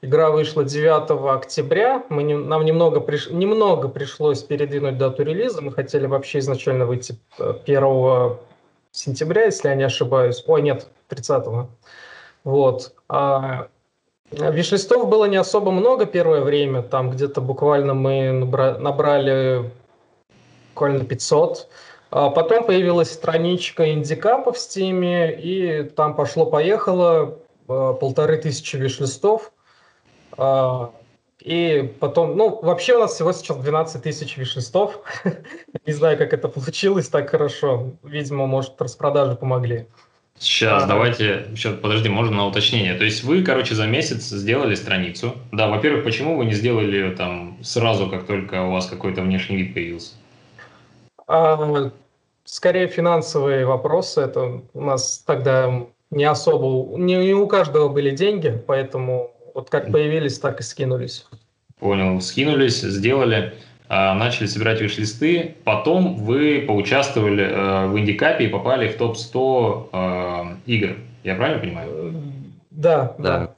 Игра 0.00 0.30
вышла 0.30 0.64
9 0.64 1.10
октября. 1.34 2.04
Мы 2.08 2.22
не, 2.22 2.36
нам 2.36 2.64
немного, 2.64 3.00
приш, 3.00 3.30
немного 3.30 3.88
пришлось 3.88 4.44
передвинуть 4.44 4.96
дату 4.96 5.24
релиза. 5.24 5.60
Мы 5.60 5.72
хотели 5.72 6.06
вообще 6.06 6.38
изначально 6.38 6.86
выйти 6.86 7.18
1 7.38 7.58
э, 7.66 8.36
сентября, 8.92 9.46
если 9.46 9.68
я 9.68 9.74
не 9.74 9.82
ошибаюсь. 9.82 10.44
Ой, 10.46 10.62
нет, 10.62 10.86
30-го. 11.10 11.68
Вот. 12.44 12.94
А, 13.08 13.66
виш-листов 14.30 15.08
было 15.08 15.24
не 15.24 15.36
особо 15.36 15.72
много 15.72 16.06
первое 16.06 16.42
время. 16.42 16.82
Там 16.82 17.10
где-то 17.10 17.40
буквально 17.40 17.94
мы 17.94 18.30
набрали 18.30 19.68
буквально 20.74 21.04
500. 21.06 21.68
А 22.10 22.30
потом 22.30 22.64
появилась 22.64 23.10
страничка 23.10 23.92
индикапа 23.92 24.52
в 24.52 24.58
Стиме, 24.58 25.36
и 25.36 25.82
там 25.82 26.14
пошло-поехало 26.14 27.38
э, 27.68 27.94
полторы 28.00 28.38
тысячи 28.38 28.76
виш-листов. 28.76 29.52
А, 30.38 30.92
и 31.40 31.92
потом, 32.00 32.36
ну, 32.36 32.60
вообще 32.62 32.94
у 32.94 33.00
нас 33.00 33.14
всего 33.14 33.32
сейчас 33.32 33.58
12 33.58 34.02
тысяч 34.02 34.36
виш-листов. 34.36 35.00
Не 35.86 35.92
знаю, 35.92 36.16
как 36.16 36.32
это 36.32 36.48
получилось 36.48 37.08
так 37.08 37.30
хорошо. 37.30 37.90
Видимо, 38.02 38.46
может, 38.46 38.80
распродажи 38.80 39.36
помогли. 39.36 39.86
Сейчас, 40.38 40.84
а, 40.84 40.86
давайте, 40.86 41.46
сейчас, 41.56 41.74
подожди, 41.74 42.08
можно 42.08 42.36
на 42.36 42.46
уточнение. 42.46 42.94
То 42.94 43.04
есть 43.04 43.24
вы, 43.24 43.42
короче, 43.42 43.74
за 43.74 43.86
месяц 43.86 44.28
сделали 44.28 44.76
страницу. 44.76 45.34
Да, 45.50 45.66
во-первых, 45.66 46.04
почему 46.04 46.36
вы 46.36 46.44
не 46.44 46.52
сделали 46.52 46.96
ее 46.96 47.10
там 47.10 47.58
сразу, 47.62 48.08
как 48.08 48.24
только 48.24 48.62
у 48.62 48.70
вас 48.70 48.86
какой-то 48.86 49.22
внешний 49.22 49.56
вид 49.56 49.74
появился? 49.74 50.14
А, 51.26 51.90
скорее 52.44 52.86
финансовые 52.86 53.66
вопросы. 53.66 54.20
Это 54.20 54.62
у 54.72 54.80
нас 54.80 55.22
тогда 55.26 55.86
не 56.10 56.24
особо, 56.24 56.96
не, 56.96 57.16
не 57.16 57.34
у 57.34 57.46
каждого 57.48 57.88
были 57.88 58.10
деньги, 58.10 58.62
поэтому 58.66 59.32
вот 59.58 59.70
как 59.70 59.90
появились, 59.90 60.38
так 60.38 60.60
и 60.60 60.62
скинулись. 60.62 61.26
Понял, 61.80 62.20
скинулись, 62.20 62.80
сделали. 62.80 63.54
А, 63.88 64.14
начали 64.14 64.46
собирать 64.46 64.80
виш-листы, 64.80 65.56
потом 65.64 66.14
вы 66.14 66.64
поучаствовали 66.68 67.44
э, 67.44 67.86
в 67.88 67.98
Индикапе 67.98 68.44
и 68.44 68.48
попали 68.48 68.88
в 68.88 68.96
топ-100 68.98 69.88
э, 69.92 70.70
игр. 70.70 70.96
Я 71.24 71.34
правильно 71.34 71.60
понимаю? 71.60 72.22
Да, 72.70 73.16
да. 73.18 73.54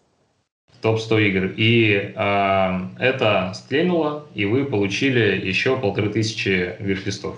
В 0.72 0.82
топ-100 0.82 1.22
игр. 1.22 1.52
И 1.56 2.14
э, 2.16 2.80
это 2.98 3.52
стрельнуло, 3.54 4.24
и 4.34 4.46
вы 4.46 4.64
получили 4.64 5.46
еще 5.46 5.76
полторы 5.76 6.08
тысячи 6.08 6.76
виш-листов 6.78 7.36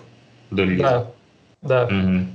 до 0.51 0.62
релиза. 0.62 1.12
Да, 1.62 1.87
да. 1.87 1.96
Угу. 1.96 2.27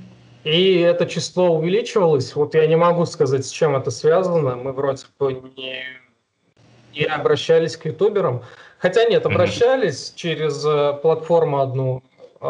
И 0.44 0.80
это 0.80 1.06
число 1.06 1.58
увеличивалось. 1.58 2.36
Вот 2.36 2.54
я 2.56 2.68
не 2.68 2.76
могу 2.76 3.06
сказать, 3.06 3.46
с 3.46 3.50
чем 3.52 3.78
это 3.78 3.92
связано. 3.92 4.56
Мы 4.58 4.74
вроде 4.74 5.04
бы 5.20 5.34
не, 5.56 5.84
не 6.98 7.06
обращались 7.06 7.78
к 7.78 7.86
ютуберам. 7.86 8.44
Хотя 8.80 9.06
нет, 9.06 9.26
обращались 9.26 10.10
mm-hmm. 10.10 10.18
через 10.18 10.66
э, 10.66 10.94
платформу 11.02 11.60
одну, 11.62 12.04
э, 12.42 12.46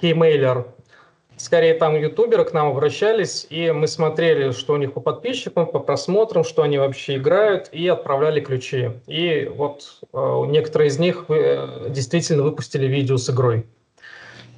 Keymailer. 0.00 0.66
Скорее 1.36 1.74
там 1.74 1.94
ютуберы 1.94 2.44
к 2.44 2.52
нам 2.52 2.68
обращались, 2.68 3.46
и 3.48 3.70
мы 3.70 3.86
смотрели, 3.86 4.50
что 4.50 4.72
у 4.72 4.76
них 4.76 4.92
по 4.92 5.00
подписчикам, 5.00 5.66
по 5.66 5.78
просмотрам, 5.78 6.42
что 6.42 6.62
они 6.62 6.78
вообще 6.78 7.16
играют, 7.16 7.68
и 7.70 7.86
отправляли 7.86 8.40
ключи. 8.40 8.90
И 9.06 9.48
вот 9.54 10.00
э, 10.12 10.44
некоторые 10.48 10.88
из 10.88 10.98
них 10.98 11.26
э, 11.28 11.90
действительно 11.90 12.42
выпустили 12.42 12.86
видео 12.86 13.18
с 13.18 13.30
игрой. 13.30 13.66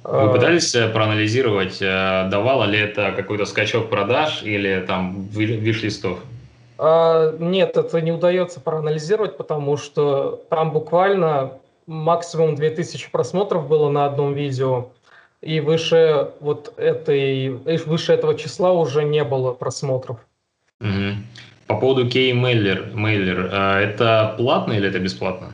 Вы 0.03 0.29
э, 0.29 0.31
пытались 0.31 0.73
э, 0.73 0.87
проанализировать, 0.87 1.79
давало 1.79 2.63
ли 2.63 2.79
это 2.79 3.11
какой-то 3.15 3.45
скачок 3.45 3.89
продаж 3.89 4.41
или 4.43 4.83
там 4.87 5.27
виш-листов? 5.27 6.17
А, 6.19 6.23
нет, 7.39 7.77
это 7.77 8.01
не 8.01 8.11
удается 8.11 8.59
проанализировать, 8.59 9.37
потому 9.37 9.77
что 9.77 10.43
там 10.49 10.71
буквально 10.71 11.53
максимум 11.85 12.55
2000 12.55 13.11
просмотров 13.11 13.67
было 13.67 13.89
на 13.89 14.05
одном 14.05 14.33
видео, 14.33 14.89
и 15.41 15.59
выше 15.59 16.31
вот 16.39 16.73
этой, 16.77 17.49
выше 17.49 18.13
этого 18.13 18.35
числа 18.35 18.71
уже 18.71 19.03
не 19.03 19.23
было 19.23 19.53
просмотров. 19.53 20.17
Угу. 20.79 21.17
По 21.67 21.75
поводу 21.75 22.07
Key 22.07 22.31
Mailer, 22.33 22.93
Mailer, 22.93 23.77
это 23.79 24.33
платно 24.37 24.73
или 24.73 24.89
это 24.89 24.99
бесплатно? 24.99 25.53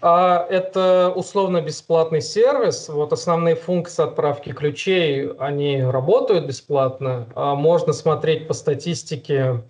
А, 0.00 0.46
это 0.48 1.12
условно 1.14 1.60
бесплатный 1.60 2.22
сервис. 2.22 2.88
Вот 2.88 3.12
основные 3.12 3.56
функции 3.56 4.04
отправки 4.04 4.52
ключей, 4.52 5.30
они 5.38 5.82
работают 5.82 6.46
бесплатно. 6.46 7.26
А 7.34 7.54
можно 7.54 7.92
смотреть 7.92 8.46
по 8.46 8.54
статистике 8.54 9.40
а, 9.42 9.62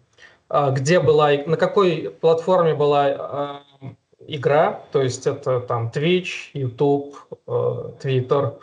где 0.51 1.01
была, 1.01 1.31
на 1.47 1.57
какой 1.57 2.11
платформе 2.21 2.75
была 2.75 3.07
а, 3.07 3.63
игра, 4.27 4.81
то 4.93 5.03
есть 5.03 5.27
это 5.27 5.61
там 5.61 5.91
Twitch, 5.95 6.51
YouTube, 6.55 7.17
а, 7.47 7.93
Twitter, 8.03 8.55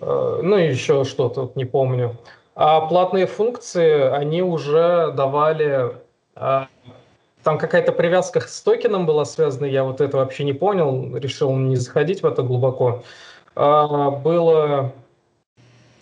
ну 0.00 0.56
и 0.56 0.68
еще 0.68 1.04
что-то, 1.04 1.52
не 1.54 1.64
помню. 1.64 2.16
А 2.56 2.80
платные 2.80 3.26
функции, 3.26 4.00
они 4.10 4.42
уже 4.42 5.12
давали... 5.12 5.92
Там 6.34 7.58
какая-то 7.58 7.92
привязка 7.92 8.40
с 8.40 8.60
токеном 8.62 9.06
была 9.06 9.24
связана, 9.24 9.66
я 9.66 9.84
вот 9.84 10.00
это 10.00 10.16
вообще 10.16 10.44
не 10.44 10.52
понял, 10.52 11.16
решил 11.16 11.54
не 11.54 11.76
заходить 11.76 12.22
в 12.22 12.26
это 12.26 12.42
глубоко. 12.42 13.04
Было 13.54 14.92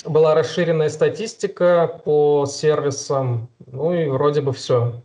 была 0.05 0.35
расширенная 0.35 0.89
статистика 0.89 2.01
по 2.05 2.47
сервисам, 2.47 3.49
ну 3.71 3.95
и 3.95 4.07
вроде 4.09 4.41
бы 4.41 4.53
все. 4.53 5.03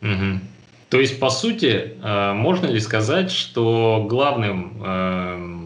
Угу. 0.00 0.40
То 0.88 1.00
есть, 1.00 1.18
по 1.18 1.30
сути, 1.30 1.94
э, 2.02 2.32
можно 2.32 2.66
ли 2.66 2.80
сказать, 2.80 3.30
что 3.30 4.04
главным, 4.08 4.82
э, 4.84 5.58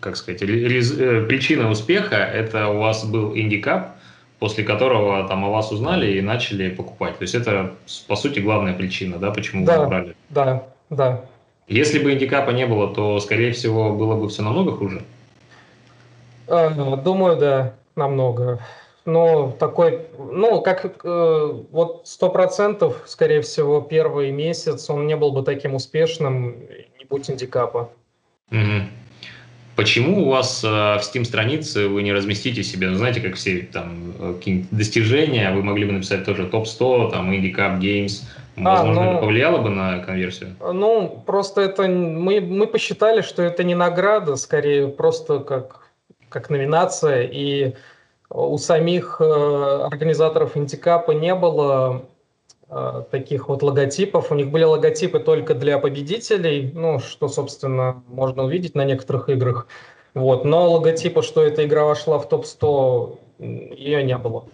как 0.00 0.16
сказать, 0.16 0.42
э, 0.42 0.46
причиной 1.26 1.70
успеха 1.70 2.16
это 2.16 2.68
у 2.68 2.78
вас 2.78 3.04
был 3.04 3.34
индикап, 3.34 3.96
после 4.38 4.64
которого 4.64 5.26
там 5.26 5.44
о 5.44 5.50
вас 5.50 5.72
узнали 5.72 6.18
и 6.18 6.20
начали 6.20 6.68
покупать. 6.68 7.16
То 7.18 7.22
есть 7.22 7.34
это, 7.34 7.72
по 8.08 8.16
сути, 8.16 8.40
главная 8.40 8.74
причина, 8.74 9.16
да, 9.18 9.30
почему 9.30 9.64
да, 9.64 9.76
вы 9.76 9.82
набрали? 9.82 10.16
Да, 10.28 10.64
да. 10.90 11.24
Если 11.66 11.98
бы 11.98 12.12
индикапа 12.12 12.50
не 12.50 12.66
было, 12.66 12.92
то, 12.92 13.18
скорее 13.20 13.52
всего, 13.52 13.94
было 13.94 14.16
бы 14.16 14.28
все 14.28 14.42
намного 14.42 14.72
хуже? 14.72 15.02
Думаю, 16.46 17.38
да 17.38 17.72
намного. 17.96 18.60
Но 19.04 19.54
такой, 19.58 20.06
ну, 20.18 20.62
как 20.62 21.04
э, 21.04 21.52
вот 21.70 22.02
сто 22.04 22.30
процентов, 22.30 23.02
скорее 23.04 23.42
всего, 23.42 23.80
первый 23.82 24.30
месяц 24.30 24.88
он 24.88 25.06
не 25.06 25.14
был 25.14 25.32
бы 25.32 25.42
таким 25.42 25.74
успешным, 25.74 26.56
не 26.98 27.04
будь 27.04 27.28
индикапа. 27.28 27.90
Угу. 28.50 28.88
Почему 29.76 30.22
у 30.22 30.30
вас 30.30 30.64
э, 30.64 30.68
в 30.68 31.00
Steam 31.00 31.24
странице 31.24 31.88
вы 31.88 32.02
не 32.02 32.12
разместите 32.12 32.62
себе, 32.62 32.88
ну, 32.88 32.96
знаете, 32.96 33.20
как 33.20 33.34
все 33.34 33.58
там 33.60 34.14
э, 34.18 34.34
какие-нибудь 34.38 34.70
достижения, 34.70 35.52
вы 35.52 35.62
могли 35.62 35.84
бы 35.84 35.92
написать 35.92 36.24
тоже 36.24 36.46
топ-100, 36.46 37.10
там, 37.10 37.30
Indicap 37.30 37.80
Games, 37.80 38.22
а, 38.56 38.76
Возможно, 38.76 39.00
а, 39.00 39.04
ну, 39.04 39.10
это 39.10 39.20
повлияло 39.20 39.58
бы 39.58 39.70
на 39.70 39.98
конверсию? 39.98 40.54
Ну, 40.60 41.22
просто 41.26 41.60
это 41.60 41.82
мы, 41.88 42.40
мы 42.40 42.66
посчитали, 42.66 43.20
что 43.20 43.42
это 43.42 43.64
не 43.64 43.74
награда, 43.74 44.36
скорее 44.36 44.88
просто 44.88 45.40
как 45.40 45.83
как 46.34 46.50
номинация, 46.50 47.22
и 47.22 47.74
у 48.28 48.58
самих 48.58 49.20
э, 49.20 49.88
организаторов 49.92 50.56
Интикапа 50.56 51.12
не 51.12 51.32
было 51.34 52.04
э, 52.68 53.04
таких 53.10 53.48
вот 53.48 53.62
логотипов. 53.62 54.32
У 54.32 54.34
них 54.34 54.50
были 54.50 54.64
логотипы 54.64 55.20
только 55.20 55.54
для 55.54 55.78
победителей, 55.78 56.72
ну, 56.74 56.98
что, 56.98 57.28
собственно, 57.28 58.02
можно 58.08 58.42
увидеть 58.42 58.74
на 58.74 58.84
некоторых 58.84 59.28
играх. 59.28 59.68
Вот. 60.14 60.44
Но 60.44 60.72
логотипа, 60.72 61.22
что 61.22 61.42
эта 61.42 61.64
игра 61.64 61.84
вошла 61.84 62.18
в 62.18 62.28
топ-100, 62.28 63.18
ее 63.38 64.02
не 64.02 64.18
было. 64.18 64.44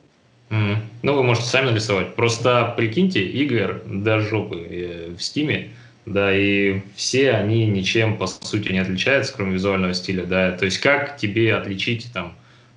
Mm. 0.51 0.77
Ну, 1.03 1.15
вы 1.15 1.23
можете 1.23 1.47
сами 1.47 1.71
нарисовать. 1.71 2.15
Просто 2.17 2.75
прикиньте, 2.77 3.23
игр 3.23 3.81
до 3.87 4.21
жопы 4.21 4.57
э, 4.57 5.15
в 5.17 5.23
Стиме, 5.23 5.71
да, 6.11 6.37
и 6.37 6.81
все 6.97 7.33
они 7.33 7.67
ничем, 7.67 8.19
по 8.19 8.27
сути, 8.27 8.73
не 8.73 8.79
отличаются, 8.79 9.33
кроме 9.35 9.53
визуального 9.53 9.95
стиля, 9.95 10.25
да, 10.25 10.53
то 10.53 10.65
есть 10.65 10.79
как 10.79 11.17
тебе 11.17 11.55
отличить, 11.55 12.09
там, 12.13 12.35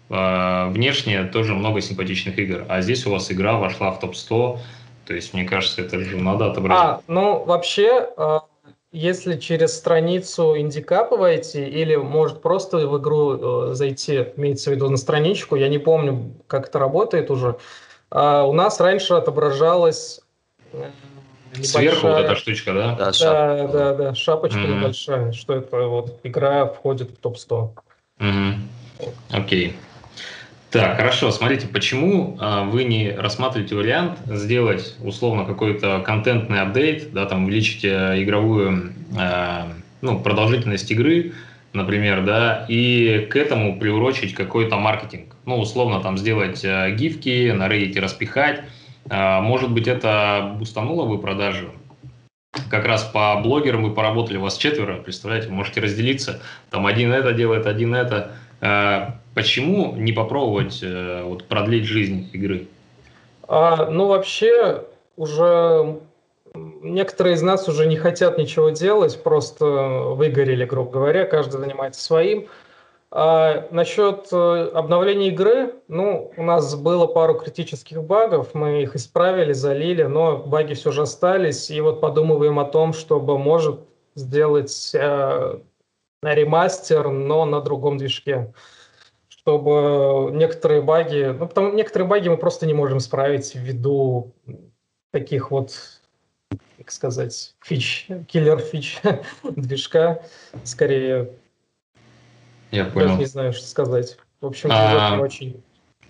э, 0.09 0.69
внешне 0.69 1.23
тоже 1.25 1.55
много 1.55 1.81
симпатичных 1.81 2.37
игр, 2.37 2.65
а 2.69 2.81
здесь 2.81 3.05
у 3.05 3.11
вас 3.11 3.31
игра 3.31 3.57
вошла 3.57 3.91
в 3.91 3.99
топ-100, 3.99 4.59
то 5.05 5.13
есть, 5.13 5.33
мне 5.33 5.45
кажется, 5.45 5.81
это 5.81 5.99
же 5.99 6.17
надо 6.17 6.45
отобразить. 6.45 6.83
А, 6.83 7.01
ну, 7.07 7.43
вообще, 7.43 8.07
э, 8.15 8.39
если 8.91 9.37
через 9.37 9.75
страницу 9.75 10.55
индикапа 10.55 11.17
войти, 11.17 11.63
или, 11.65 11.95
может, 11.95 12.41
просто 12.41 12.87
в 12.87 12.99
игру 12.99 13.71
э, 13.71 13.73
зайти, 13.73 14.27
имеется 14.37 14.69
в 14.69 14.73
виду 14.73 14.89
на 14.89 14.97
страничку, 14.97 15.55
я 15.55 15.67
не 15.67 15.79
помню, 15.79 16.35
как 16.47 16.67
это 16.67 16.79
работает 16.79 17.31
уже, 17.31 17.57
э, 18.11 18.41
у 18.41 18.53
нас 18.53 18.79
раньше 18.79 19.15
отображалось 19.15 20.21
Сверху 21.61 22.07
вот 22.07 22.19
эта 22.19 22.35
штучка, 22.35 22.73
да? 22.73 22.95
Да, 22.95 23.11
да, 23.11 23.67
да, 23.67 23.93
да 23.93 24.15
шапочка 24.15 24.59
mm-hmm. 24.59 24.79
небольшая, 24.79 25.31
что 25.31 25.55
это 25.55 25.87
вот 25.87 26.19
игра 26.23 26.65
входит 26.65 27.11
в 27.11 27.17
топ-100. 27.17 27.69
Mm-hmm. 28.19 28.53
Окей. 29.31 29.75
Так, 30.73 30.97
хорошо, 30.97 31.29
смотрите, 31.29 31.67
почему 31.67 32.35
а, 32.39 32.63
вы 32.63 32.83
не 32.83 33.11
рассматриваете 33.11 33.75
вариант 33.75 34.17
сделать 34.25 34.95
условно 35.03 35.45
какой-то 35.45 36.01
контентный 36.03 36.61
апдейт, 36.61 37.13
да, 37.13 37.27
там 37.27 37.45
увеличить 37.45 37.85
а, 37.85 38.19
игровую, 38.19 38.91
а, 39.15 39.67
ну, 40.01 40.19
продолжительность 40.19 40.89
игры, 40.89 41.33
например, 41.73 42.25
да, 42.25 42.65
и 42.69 43.27
к 43.29 43.35
этому 43.35 43.77
приурочить 43.77 44.33
какой-то 44.33 44.77
маркетинг. 44.77 45.35
Ну, 45.45 45.59
условно, 45.59 46.01
там 46.01 46.17
сделать 46.17 46.65
а, 46.65 46.89
гифки, 46.89 47.51
на 47.51 47.67
Reddit 47.67 47.99
распихать, 47.99 48.63
может 49.09 49.71
быть, 49.71 49.87
это 49.87 50.55
бустануло 50.57 51.05
бы 51.05 51.19
продажи? 51.19 51.69
Как 52.69 52.85
раз 52.85 53.03
по 53.03 53.39
блогерам 53.41 53.83
вы 53.83 53.93
поработали, 53.93 54.37
вас 54.37 54.57
четверо, 54.57 54.97
представляете, 54.97 55.49
можете 55.49 55.81
разделиться. 55.81 56.41
Там 56.69 56.85
один 56.85 57.11
это 57.11 57.33
делает, 57.33 57.65
один 57.65 57.95
это. 57.95 58.33
А, 58.61 59.19
почему 59.33 59.95
не 59.95 60.11
попробовать 60.13 60.79
э, 60.81 61.23
вот, 61.23 61.45
продлить 61.45 61.85
жизнь 61.85 62.29
игры? 62.31 62.67
А, 63.47 63.87
ну, 63.87 64.07
вообще, 64.07 64.83
уже 65.17 65.99
некоторые 66.55 67.35
из 67.35 67.41
нас 67.41 67.67
уже 67.67 67.87
не 67.87 67.97
хотят 67.97 68.37
ничего 68.37 68.69
делать, 68.69 69.21
просто 69.21 69.65
выгорели, 69.65 70.65
грубо 70.65 70.91
говоря, 70.91 71.25
каждый 71.25 71.59
занимается 71.59 72.01
своим. 72.01 72.47
А 73.15 73.67
насчет 73.69 74.29
э, 74.31 74.71
обновления 74.73 75.27
игры, 75.27 75.75
ну, 75.87 76.31
у 76.35 76.41
нас 76.41 76.73
было 76.73 77.05
пару 77.05 77.35
критических 77.35 78.03
багов, 78.03 78.55
мы 78.55 78.81
их 78.81 78.95
исправили, 78.95 79.53
залили, 79.53 80.01
но 80.01 80.37
баги 80.37 80.73
все 80.73 80.91
же 80.91 81.03
остались, 81.03 81.69
и 81.69 81.79
вот 81.79 82.01
подумываем 82.01 82.57
о 82.57 82.65
том, 82.65 82.91
чтобы, 82.91 83.37
может, 83.37 83.81
сделать 84.15 84.95
э, 84.95 85.59
ремастер, 86.23 87.09
но 87.09 87.45
на 87.45 87.61
другом 87.61 87.99
движке, 87.99 88.51
чтобы 89.27 90.31
некоторые 90.33 90.81
баги, 90.81 91.35
ну, 91.37 91.47
потому 91.47 91.71
некоторые 91.71 92.07
баги 92.07 92.29
мы 92.29 92.37
просто 92.37 92.65
не 92.65 92.73
можем 92.73 92.97
исправить 92.97 93.53
ввиду 93.53 94.33
таких 95.11 95.51
вот 95.51 95.75
как 96.79 96.89
сказать, 96.91 97.55
фич, 97.61 98.07
киллер 98.27 98.57
фич 98.57 98.99
движка, 99.43 100.23
скорее 100.63 101.29
я 102.73 102.85
понял. 102.85 103.07
Даже 103.07 103.19
не 103.19 103.25
знаю, 103.25 103.53
что 103.53 103.65
сказать. 103.65 104.17
В 104.41 104.47
общем, 104.47 104.69
а, 104.71 105.19
очень... 105.21 105.57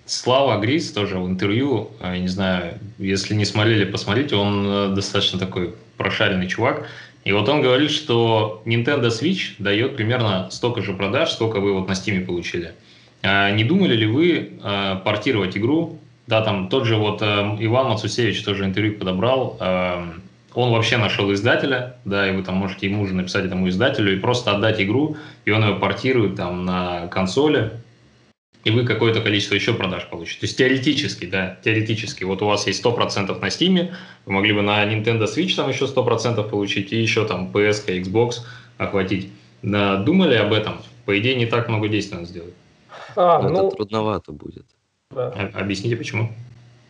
Слава 0.06 0.60
Грис 0.60 0.92
тоже 0.92 1.18
в 1.18 1.28
интервью, 1.28 1.92
а, 2.00 2.16
я 2.16 2.20
не 2.20 2.28
знаю, 2.28 2.80
если 2.98 3.36
не 3.36 3.46
смотрели, 3.46 3.86
посмотрите, 3.86 4.36
он 4.36 4.66
э, 4.66 4.96
достаточно 4.96 5.40
такой 5.40 5.76
прошаренный 5.98 6.48
чувак. 6.48 6.88
И 7.24 7.32
вот 7.32 7.48
он 7.48 7.62
говорит, 7.62 7.92
что 7.92 8.62
Nintendo 8.66 9.08
Switch 9.08 9.56
дает 9.60 9.96
примерно 9.96 10.50
столько 10.52 10.82
же 10.82 10.94
продаж, 10.94 11.32
сколько 11.32 11.60
вы 11.60 11.74
вот 11.74 11.88
на 11.88 11.94
Steam 11.94 12.26
получили. 12.26 12.74
А 13.22 13.52
не 13.52 13.64
думали 13.64 13.96
ли 13.96 14.06
вы 14.06 14.54
а, 14.62 14.96
портировать 14.98 15.56
игру? 15.56 16.00
Да, 16.28 16.42
там 16.42 16.70
тот 16.70 16.86
же 16.86 16.96
вот 16.96 17.22
э, 17.22 17.58
Иван 17.60 17.90
Мацусевич 17.90 18.44
тоже 18.44 18.66
интервью 18.66 18.98
подобрал. 18.98 19.58
Эм, 19.60 20.23
он 20.56 20.72
вообще 20.72 20.98
нашел 20.98 21.32
издателя, 21.34 21.98
да, 22.06 22.30
и 22.30 22.36
вы 22.36 22.44
там 22.44 22.56
можете 22.56 22.88
ему 22.88 23.06
же 23.08 23.14
написать 23.14 23.46
этому 23.46 23.70
издателю 23.70 24.16
и 24.16 24.20
просто 24.20 24.52
отдать 24.52 24.82
игру, 24.82 25.18
и 25.46 25.52
он 25.52 25.64
ее 25.64 25.76
портирует 25.76 26.36
там 26.36 26.66
на 26.66 27.08
консоли, 27.08 27.72
и 28.64 28.72
вы 28.72 28.86
какое-то 28.86 29.22
количество 29.22 29.56
еще 29.56 29.74
продаж 29.74 30.08
получите. 30.10 30.40
То 30.40 30.46
есть 30.46 30.58
теоретически, 30.58 31.26
да, 31.26 31.58
теоретически. 31.64 32.24
Вот 32.24 32.42
у 32.42 32.46
вас 32.46 32.66
есть 32.66 32.84
100% 32.84 33.40
на 33.40 33.48
Steam, 33.48 33.94
вы 34.26 34.32
могли 34.32 34.54
бы 34.54 34.62
на 34.62 34.84
Nintendo 34.86 35.26
Switch 35.26 35.56
там 35.56 35.70
еще 35.70 35.86
100% 35.86 36.50
получить, 36.50 36.94
и 36.94 37.02
еще 37.02 37.28
там 37.28 37.52
PS, 37.52 37.88
Xbox 37.88 38.36
охватить. 38.78 39.30
Да, 39.62 39.98
думали 39.98 40.36
об 40.36 40.54
этом? 40.54 40.78
По 41.06 41.18
идее, 41.20 41.36
не 41.36 41.46
так 41.46 41.68
много 41.68 41.90
действий 41.90 42.16
надо 42.16 42.30
сделать. 42.30 42.54
А, 43.16 43.42
ну, 43.42 43.68
это 43.68 43.76
трудновато 43.76 44.32
будет. 44.32 44.66
Да. 45.12 45.30
Объясните, 45.54 45.98
почему? 45.98 46.32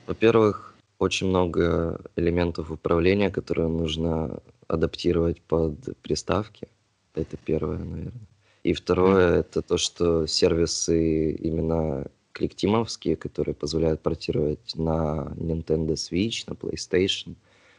Во-первых, 0.06 0.73
очень 1.04 1.28
много 1.28 2.00
элементов 2.16 2.72
управления, 2.72 3.30
которые 3.30 3.68
нужно 3.68 4.40
адаптировать 4.68 5.42
под 5.42 5.76
приставки. 6.02 6.68
Это 7.16 7.38
первое, 7.38 7.78
наверное. 7.78 8.28
И 8.64 8.74
второе, 8.74 9.36
mm. 9.36 9.40
это 9.42 9.62
то, 9.62 9.78
что 9.78 10.26
сервисы 10.26 11.32
именно 11.34 12.08
кликтимовские, 12.32 13.16
которые 13.16 13.54
позволяют 13.54 14.02
портировать 14.02 14.74
на 14.76 15.34
Nintendo 15.38 15.94
Switch, 15.94 16.44
на 16.48 16.54
PlayStation, 16.54 17.36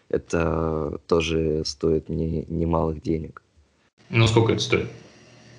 это 0.08 1.00
тоже 1.08 1.62
стоит 1.64 2.08
не, 2.08 2.44
немалых 2.48 3.02
денег. 3.02 3.42
Ну, 4.10 4.26
сколько 4.26 4.52
это 4.52 4.62
стоит? 4.62 4.88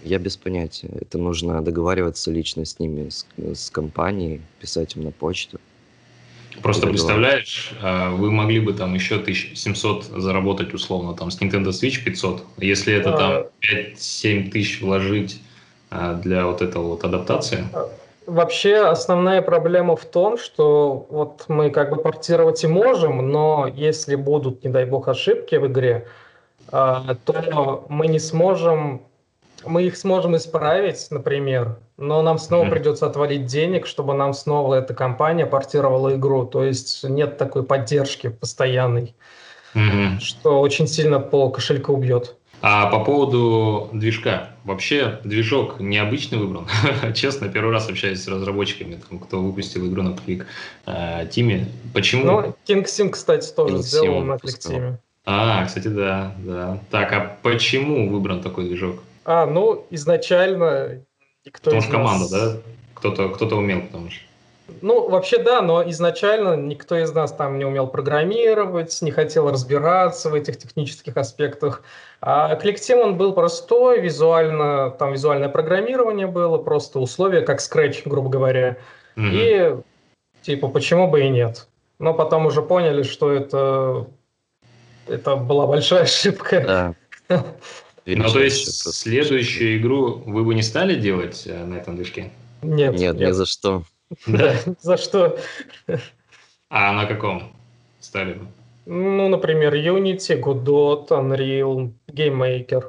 Я 0.04 0.20
без 0.20 0.38
понятия. 0.38 0.92
Это 1.02 1.18
нужно 1.18 1.62
договариваться 1.64 2.32
лично 2.32 2.64
с 2.64 2.80
ними, 2.80 3.10
с, 3.10 3.26
с 3.38 3.72
компанией, 3.72 4.42
писать 4.60 4.96
им 4.96 5.04
на 5.04 5.12
почту. 5.12 5.60
Просто 6.62 6.88
представляешь, 6.88 7.74
а, 7.82 8.10
вы 8.12 8.32
могли 8.32 8.60
бы 8.60 8.74
там 8.74 8.94
еще 8.94 9.16
1700 9.16 10.04
заработать 10.04 10.74
условно, 10.74 11.14
там 11.14 11.32
с 11.32 11.42
Nintendo 11.42 11.70
Switch 11.70 12.04
500. 12.04 12.44
Если 12.58 12.94
это 12.94 13.14
а... 13.14 13.18
там 13.18 13.44
5-7 13.96 14.50
тысяч 14.50 14.82
вложить 14.82 15.42
а, 15.90 16.14
для 16.14 16.46
вот 16.46 16.62
этого 16.62 16.90
вот 16.90 17.04
адаптации. 17.04 17.66
Вообще 18.26 18.78
основная 18.78 19.44
проблема 19.44 19.96
в 19.96 20.06
том, 20.06 20.38
что 20.38 21.06
вот 21.10 21.46
мы 21.48 21.70
как 21.70 21.92
бы 21.92 21.98
портировать 21.98 22.64
и 22.64 22.68
можем, 22.68 23.30
но 23.30 23.72
если 23.72 24.16
будут, 24.16 24.64
не 24.64 24.72
дай 24.72 24.86
бог, 24.86 25.08
ошибки 25.08 25.56
в 25.56 25.68
игре, 25.68 26.08
а, 26.72 27.16
то 27.26 27.86
мы 27.90 28.08
не 28.08 28.20
сможем 28.20 29.02
мы 29.66 29.84
их 29.84 29.98
сможем 29.98 30.36
исправить, 30.36 31.08
например, 31.12 31.78
но 31.98 32.22
нам 32.22 32.38
снова 32.38 32.66
mm-hmm. 32.66 32.70
придется 32.70 33.06
отвалить 33.06 33.46
денег, 33.46 33.88
чтобы 33.88 34.14
нам 34.14 34.34
снова 34.34 34.76
эта 34.76 34.94
компания 34.94 35.46
портировала 35.46 36.16
игру. 36.16 36.46
То 36.46 36.64
есть 36.64 37.04
нет 37.04 37.38
такой 37.38 37.64
поддержки 37.64 38.30
постоянной, 38.30 39.16
mm-hmm. 39.74 40.20
что 40.20 40.60
очень 40.60 40.88
сильно 40.88 41.20
по 41.20 41.50
кошельку 41.50 41.94
убьет. 41.94 42.36
А 42.62 42.88
по 42.88 43.04
поводу 43.04 43.90
движка. 43.94 44.50
Вообще 44.64 45.20
движок 45.24 45.80
необычный 45.80 46.40
выбран. 46.40 46.68
Честно, 47.14 47.48
первый 47.48 47.72
раз 47.72 47.88
общаюсь 47.90 48.24
с 48.24 48.28
разработчиками, 48.28 49.00
там, 49.08 49.20
кто 49.20 49.40
выпустил 49.40 49.86
игру 49.88 50.02
на 50.02 50.10
Click 50.10 50.46
э, 50.88 51.28
Team. 51.28 51.66
Почему? 51.94 52.26
Ну, 52.26 52.56
King 52.68 52.86
Sim, 52.86 53.10
кстати, 53.10 53.54
тоже 53.54 53.76
King 53.76 53.82
сделал 53.84 54.22
на 54.22 54.34
Click 54.34 54.60
Team. 54.60 54.98
А, 55.26 55.66
кстати, 55.66 55.88
да, 55.88 56.34
да. 56.40 56.80
Так, 56.90 57.14
а 57.14 57.38
почему 57.44 58.10
выбран 58.10 58.42
такой 58.42 58.66
движок? 58.66 59.04
А, 59.26 59.46
ну, 59.46 59.86
изначально 59.92 61.02
никто 61.46 61.72
Потому 61.72 61.82
что 61.82 61.92
нас... 61.92 62.02
команда, 62.02 62.30
да? 62.30 62.62
Кто-то 62.96 63.30
кто 63.30 63.46
умел, 63.58 63.82
потому 63.82 64.10
что... 64.10 64.22
Ну, 64.82 65.08
вообще 65.10 65.38
да, 65.38 65.62
но 65.62 65.88
изначально 65.90 66.56
никто 66.56 66.98
из 66.98 67.12
нас 67.14 67.32
там 67.32 67.60
не 67.60 67.66
умел 67.66 67.88
программировать, 67.88 69.00
не 69.02 69.12
хотел 69.12 69.52
разбираться 69.52 70.30
в 70.30 70.34
этих 70.34 70.58
технических 70.58 71.16
аспектах. 71.18 71.84
А 72.20 72.56
коллектив, 72.56 72.98
он 72.98 73.16
был 73.16 73.34
простой, 73.34 74.02
визуально, 74.02 74.90
там 74.98 75.14
визуальное 75.14 75.50
программирование 75.50 76.26
было, 76.26 76.58
просто 76.58 77.00
условия, 77.00 77.42
как 77.42 77.60
Scratch, 77.60 78.02
грубо 78.06 78.30
говоря. 78.30 78.78
Mm-hmm. 79.16 79.32
И 79.32 79.76
типа, 80.42 80.68
почему 80.68 81.08
бы 81.08 81.22
и 81.22 81.30
нет? 81.30 81.68
Но 82.00 82.14
потом 82.14 82.48
уже 82.48 82.64
поняли, 82.64 83.04
что 83.04 83.32
это, 83.32 84.08
это 85.08 85.36
была 85.36 85.68
большая 85.68 86.04
ошибка. 86.04 86.94
Да. 87.30 87.44
Ну, 88.06 88.30
то 88.30 88.40
есть 88.40 88.94
следующую 88.94 89.78
игру 89.78 90.22
вы 90.26 90.44
бы 90.44 90.54
не 90.54 90.62
стали 90.62 91.00
делать 91.00 91.44
э, 91.48 91.66
на 91.66 91.76
этом 91.76 91.96
движке? 91.96 92.32
Нет. 92.62 92.98
Нет, 93.00 93.20
ни 93.20 93.32
за 93.32 93.46
что. 93.46 93.84
Да, 94.28 94.56
за 94.82 94.98
что? 94.98 95.40
А 96.70 96.94
на 96.94 97.06
каком 97.06 97.52
стали 98.00 98.34
бы? 98.34 98.48
Ну, 98.86 99.28
например, 99.28 99.74
Unity, 99.74 100.40
Godot, 100.40 101.08
Unreal, 101.08 101.92
GameMaker. 102.08 102.84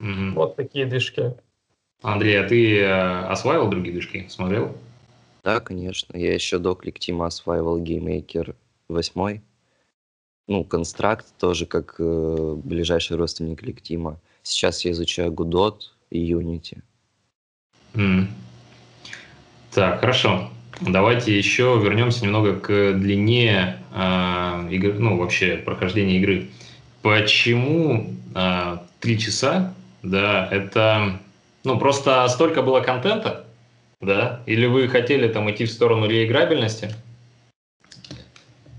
Угу. 0.00 0.34
Вот 0.34 0.56
такие 0.56 0.86
движки. 0.86 1.34
Андрей, 2.02 2.40
а 2.40 2.48
ты 2.48 2.80
э, 2.80 3.26
осваивал 3.26 3.68
другие 3.68 3.92
движки? 3.92 4.26
Смотрел? 4.28 4.74
Да, 5.44 5.60
конечно. 5.60 6.16
Я 6.16 6.34
еще 6.34 6.58
до 6.58 6.74
Кликтима 6.74 7.26
осваивал 7.26 7.80
GameMaker 7.80 8.56
8. 8.88 9.40
Ну, 10.48 10.66
Construct 10.68 11.24
тоже 11.38 11.66
как 11.66 11.94
э, 12.00 12.54
ближайший 12.56 13.16
родственник 13.16 13.60
Кликтима. 13.60 14.20
Сейчас 14.42 14.84
я 14.84 14.90
изучаю 14.90 15.32
Godot 15.32 15.78
и 16.10 16.32
Unity. 16.32 16.82
Mm. 17.94 18.26
Так, 19.72 20.00
хорошо. 20.00 20.50
Давайте 20.80 21.36
еще 21.36 21.80
вернемся 21.82 22.24
немного 22.24 22.58
к 22.58 22.92
длине 22.94 23.78
э, 23.94 24.68
игры, 24.70 24.94
ну, 24.94 25.16
вообще 25.16 25.56
прохождения 25.56 26.18
игры. 26.18 26.48
Почему 27.02 28.14
э, 28.34 28.78
часа, 29.18 29.74
да, 30.02 30.48
это, 30.50 31.20
ну, 31.64 31.78
просто 31.78 32.26
столько 32.28 32.62
было 32.62 32.80
контента, 32.80 33.46
да, 34.00 34.42
или 34.46 34.66
вы 34.66 34.88
хотели 34.88 35.28
там 35.28 35.50
идти 35.50 35.66
в 35.66 35.70
сторону 35.70 36.06
реиграбельности? 36.06 36.94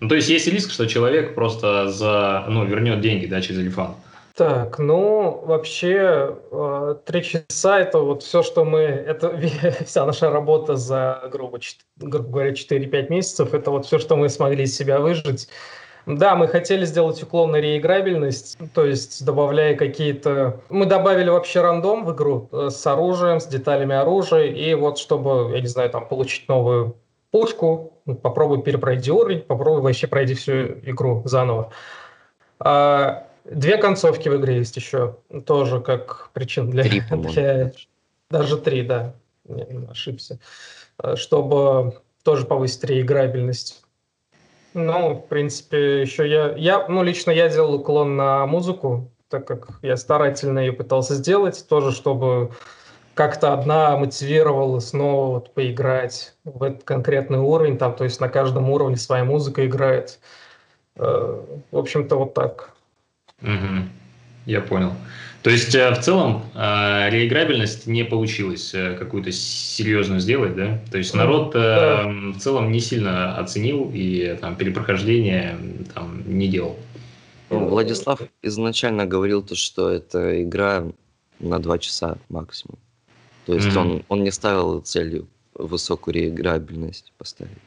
Ну, 0.01 0.09
то 0.09 0.15
есть 0.15 0.27
есть 0.29 0.47
риск, 0.47 0.71
что 0.71 0.85
человек 0.87 1.35
просто 1.35 1.89
за, 1.89 2.45
ну, 2.49 2.65
вернет 2.65 2.99
деньги, 2.99 3.25
да, 3.25 3.39
через 3.41 3.59
Элефант. 3.59 3.95
Так, 4.35 4.79
ну, 4.79 5.43
вообще, 5.45 6.35
э, 6.51 6.95
три 7.05 7.21
часа– 7.21 7.79
это 7.81 7.99
вот 7.99 8.23
все, 8.23 8.41
что 8.41 8.65
мы… 8.65 8.79
Это 8.79 9.39
вся 9.85 10.05
наша 10.07 10.31
работа 10.31 10.75
за, 10.75 11.29
грубо, 11.31 11.59
грубо 11.97 12.29
говоря, 12.29 12.51
4-5 12.51 13.09
месяцев. 13.09 13.53
Это 13.53 13.69
вот 13.69 13.85
все, 13.85 13.99
что 13.99 14.15
мы 14.15 14.29
смогли 14.29 14.63
из 14.63 14.75
себя 14.75 14.99
выжить. 14.99 15.49
Да, 16.07 16.35
мы 16.35 16.47
хотели 16.47 16.83
сделать 16.83 17.21
уклон 17.21 17.51
на 17.51 17.57
реиграбельность, 17.57 18.57
то 18.73 18.83
есть 18.83 19.23
добавляя 19.23 19.75
какие-то... 19.75 20.59
Мы 20.69 20.85
добавили 20.87 21.29
вообще 21.29 21.61
рандом 21.61 22.03
в 22.03 22.13
игру 22.13 22.49
э, 22.51 22.69
с 22.71 22.85
оружием, 22.87 23.39
с 23.39 23.45
деталями 23.45 23.95
оружия, 23.95 24.47
и 24.47 24.73
вот 24.73 24.97
чтобы, 24.97 25.51
я 25.53 25.61
не 25.61 25.67
знаю, 25.67 25.91
там 25.91 26.07
получить 26.07 26.49
новую 26.49 26.97
пушку, 27.31 27.93
ну, 28.05 28.15
попробуй 28.15 28.63
перепройди 28.63 29.11
уровень, 29.11 29.41
попробуй 29.41 29.81
вообще 29.81 30.07
пройди 30.07 30.33
всю 30.33 30.79
игру 30.83 31.21
заново. 31.25 31.71
А, 32.59 33.27
Две 33.45 33.77
концовки 33.77 34.29
в 34.29 34.37
игре 34.37 34.57
есть 34.57 34.75
еще, 34.77 35.17
тоже 35.45 35.81
как 35.81 36.29
причин 36.33 36.69
для... 36.69 36.83
Три, 36.83 37.01
для 37.11 37.71
даже 38.29 38.57
три, 38.57 38.81
да, 38.81 39.13
не, 39.45 39.85
ошибся. 39.89 40.39
Э, 41.01 41.15
чтобы 41.15 42.01
тоже 42.23 42.45
повысить 42.45 42.83
реиграбельность. 42.83 43.83
Ну, 44.73 45.15
в 45.15 45.27
принципе, 45.27 46.01
еще 46.01 46.27
я, 46.27 46.53
я, 46.55 46.87
ну, 46.87 47.03
лично 47.03 47.31
я 47.31 47.47
делал 47.49 47.75
уклон 47.75 48.15
на 48.15 48.45
музыку, 48.47 49.11
так 49.29 49.45
как 49.45 49.79
я 49.81 49.97
старательно 49.97 50.59
ее 50.59 50.73
пытался 50.73 51.15
сделать, 51.15 51.65
тоже 51.67 51.91
чтобы 51.91 52.51
как-то 53.13 53.53
одна 53.53 53.95
мотивировала 53.97 54.79
снова 54.79 55.35
вот 55.35 55.53
поиграть 55.53 56.35
в 56.43 56.63
этот 56.63 56.83
конкретный 56.83 57.37
уровень, 57.37 57.77
там, 57.77 57.95
то 57.95 58.03
есть 58.03 58.19
на 58.19 58.29
каждом 58.29 58.69
уровне 58.69 58.97
своя 58.97 59.23
музыка 59.23 59.65
играет. 59.65 60.19
Э, 60.95 61.39
в 61.71 61.77
общем-то, 61.77 62.15
вот 62.15 62.33
так. 62.33 62.72
Угу. 63.43 63.87
Я 64.45 64.61
понял. 64.61 64.93
То 65.41 65.49
есть 65.49 65.75
э, 65.75 65.91
в 65.91 65.99
целом 65.99 66.43
э, 66.55 67.09
реиграбельность 67.09 67.85
не 67.85 68.03
получилось 68.05 68.73
какую-то 68.97 69.31
серьезную 69.31 70.21
сделать, 70.21 70.55
да? 70.55 70.79
То 70.91 70.97
есть 70.97 71.13
народ 71.13 71.51
да. 71.53 72.07
в 72.07 72.39
целом 72.39 72.71
не 72.71 72.79
сильно 72.79 73.37
оценил 73.37 73.91
и 73.93 74.37
там 74.39 74.55
перепрохождение 74.55 75.57
там 75.93 76.23
не 76.25 76.47
делал. 76.47 76.77
Ну, 77.49 77.67
Владислав 77.67 78.21
изначально 78.41 79.05
говорил 79.05 79.43
то, 79.43 79.55
что 79.55 79.89
это 79.89 80.41
игра 80.41 80.85
на 81.39 81.59
два 81.59 81.77
часа 81.77 82.17
максимум. 82.29 82.79
То 83.45 83.53
есть 83.53 83.67
mm-hmm. 83.67 83.77
он, 83.77 84.03
он 84.07 84.23
не 84.23 84.31
ставил 84.31 84.79
целью 84.81 85.27
высокую 85.53 86.15
реиграбельность 86.15 87.11
поставить. 87.17 87.57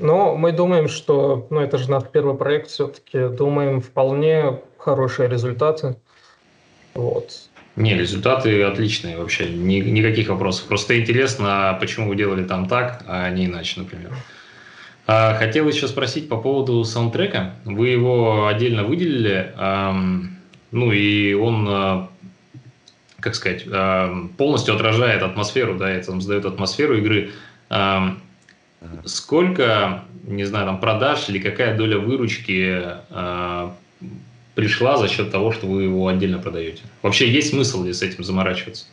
Но 0.00 0.34
мы 0.34 0.52
думаем, 0.52 0.88
что, 0.88 1.46
ну 1.50 1.60
это 1.60 1.76
же 1.78 1.90
наш 1.90 2.04
первый 2.04 2.34
проект 2.34 2.70
все-таки, 2.70 3.28
думаем, 3.28 3.80
вполне 3.80 4.60
хорошие 4.78 5.28
результаты. 5.28 5.96
Вот. 6.94 7.30
Не, 7.76 7.94
результаты 7.94 8.62
отличные 8.62 9.18
вообще, 9.18 9.48
ни, 9.48 9.76
никаких 9.76 10.28
вопросов. 10.28 10.66
Просто 10.66 10.98
интересно, 10.98 11.76
почему 11.78 12.08
вы 12.08 12.16
делали 12.16 12.44
там 12.44 12.66
так, 12.66 13.04
а 13.06 13.30
не 13.30 13.46
иначе, 13.46 13.80
например. 13.80 14.12
А, 15.06 15.34
хотел 15.34 15.68
еще 15.68 15.86
спросить 15.86 16.28
по 16.28 16.38
поводу 16.38 16.82
саундтрека. 16.84 17.54
Вы 17.64 17.88
его 17.88 18.46
отдельно 18.46 18.84
выделили, 18.84 19.52
эм, 19.56 20.38
ну 20.72 20.92
и 20.92 21.34
он 21.34 21.68
а, 21.68 22.08
как 23.20 23.34
сказать, 23.34 23.66
полностью 24.38 24.74
отражает 24.74 25.22
атмосферу, 25.22 25.76
да, 25.76 25.90
это 25.90 26.10
он 26.10 26.22
задает 26.22 26.46
атмосферу 26.46 26.96
игры. 26.96 27.32
Сколько, 29.04 30.04
не 30.24 30.44
знаю, 30.44 30.66
там 30.66 30.80
продаж 30.80 31.28
или 31.28 31.38
какая 31.38 31.76
доля 31.76 31.98
выручки 31.98 32.82
а, 33.10 33.74
пришла 34.54 34.96
за 34.96 35.08
счет 35.08 35.30
того, 35.30 35.52
что 35.52 35.66
вы 35.66 35.84
его 35.84 36.08
отдельно 36.08 36.38
продаете? 36.38 36.82
Вообще 37.02 37.30
есть 37.30 37.50
смысл 37.50 37.84
ли 37.84 37.92
с 37.92 38.02
этим 38.02 38.24
заморачиваться? 38.24 38.86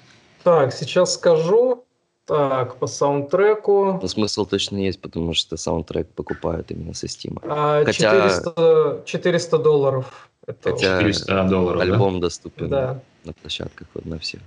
Так, 0.43 0.73
сейчас 0.73 1.13
скажу. 1.13 1.83
Так, 2.25 2.75
по 2.75 2.87
саундтреку. 2.87 3.99
Ну, 4.01 4.07
смысл 4.09 4.45
точно 4.45 4.77
есть, 4.77 4.99
потому 4.99 5.33
что 5.33 5.55
саундтрек 5.55 6.09
покупают 6.09 6.69
именно 6.71 6.93
со 6.93 7.05
Steam. 7.05 7.39
А, 7.43 7.85
Хотя... 7.85 8.29
400, 8.29 9.03
400 9.05 9.57
долларов. 9.59 10.29
Это 10.45 10.71
Хотя 10.71 10.99
400 10.99 11.43
долларов, 11.45 11.81
альбом 11.81 12.15
да? 12.15 12.27
доступен 12.27 12.69
да. 12.69 12.99
на 13.23 13.31
площадках 13.31 13.87
вот, 13.93 14.05
на 14.05 14.19
всех. 14.19 14.41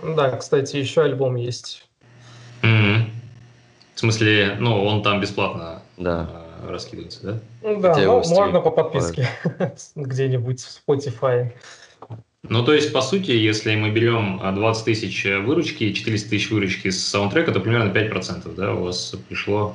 Да, 0.00 0.30
кстати, 0.36 0.76
еще 0.76 1.02
альбом 1.02 1.34
есть. 1.34 1.88
Mm-hmm. 2.62 3.02
В 3.96 3.98
смысле, 4.00 4.56
ну, 4.60 4.84
он 4.84 5.02
там 5.02 5.22
бесплатно 5.22 5.82
да. 5.96 6.28
э, 6.60 6.70
раскидывается, 6.70 7.20
да? 7.22 7.38
Ну 7.62 7.80
да, 7.80 7.96
ну, 7.96 8.22
можно 8.28 8.60
по 8.60 8.70
подписке 8.70 9.26
где-нибудь 9.96 10.60
в 10.60 10.82
Spotify. 10.86 11.52
Ну, 12.42 12.62
то 12.62 12.74
есть, 12.74 12.92
по 12.92 13.00
сути, 13.00 13.30
если 13.30 13.74
мы 13.74 13.90
берем 13.90 14.38
20 14.54 14.84
тысяч 14.84 15.24
выручки 15.24 15.84
и 15.84 15.94
400 15.94 16.28
тысяч 16.28 16.50
выручки 16.50 16.90
с 16.90 17.06
саундтрека, 17.06 17.52
то 17.52 17.60
примерно 17.60 17.90
5% 17.90 18.54
да, 18.54 18.74
у 18.74 18.84
вас 18.84 19.14
пришло 19.30 19.74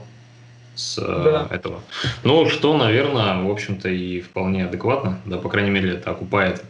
с 0.75 0.99
э, 0.99 1.01
да. 1.01 1.47
этого. 1.49 1.81
Ну, 2.23 2.47
что, 2.47 2.77
наверное, 2.77 3.41
в 3.41 3.49
общем-то, 3.49 3.89
и 3.89 4.21
вполне 4.21 4.65
адекватно, 4.65 5.19
да, 5.25 5.37
по 5.37 5.49
крайней 5.49 5.71
мере, 5.71 5.93
это 5.93 6.11
окупает 6.11 6.63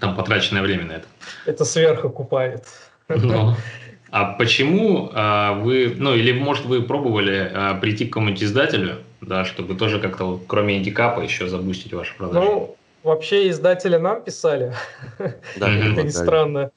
там 0.00 0.16
потраченное 0.16 0.62
время 0.62 0.86
на 0.86 0.92
это. 0.92 1.06
Это 1.44 1.66
сверхокупает. 1.66 2.64
Ну, 3.08 3.54
а 4.16 4.26
почему 4.26 5.10
а, 5.12 5.54
вы, 5.54 5.92
ну 5.98 6.14
или 6.14 6.30
может 6.30 6.66
вы 6.66 6.82
пробовали 6.82 7.50
а, 7.52 7.74
прийти 7.74 8.04
к 8.04 8.10
какому-нибудь 8.10 8.44
издателю, 8.44 8.98
да, 9.20 9.44
чтобы 9.44 9.74
тоже 9.74 9.98
как-то 9.98 10.24
вот, 10.24 10.42
кроме 10.46 10.78
индикапа 10.78 11.20
еще 11.20 11.48
забустить 11.48 11.92
ваши 11.92 12.16
продажи? 12.16 12.46
Ну, 12.46 12.76
вообще 13.02 13.48
издатели 13.48 13.96
нам 13.96 14.22
писали. 14.22 14.72
Да, 15.56 15.68
это 15.68 16.04
не 16.04 16.10
странно. 16.10 16.70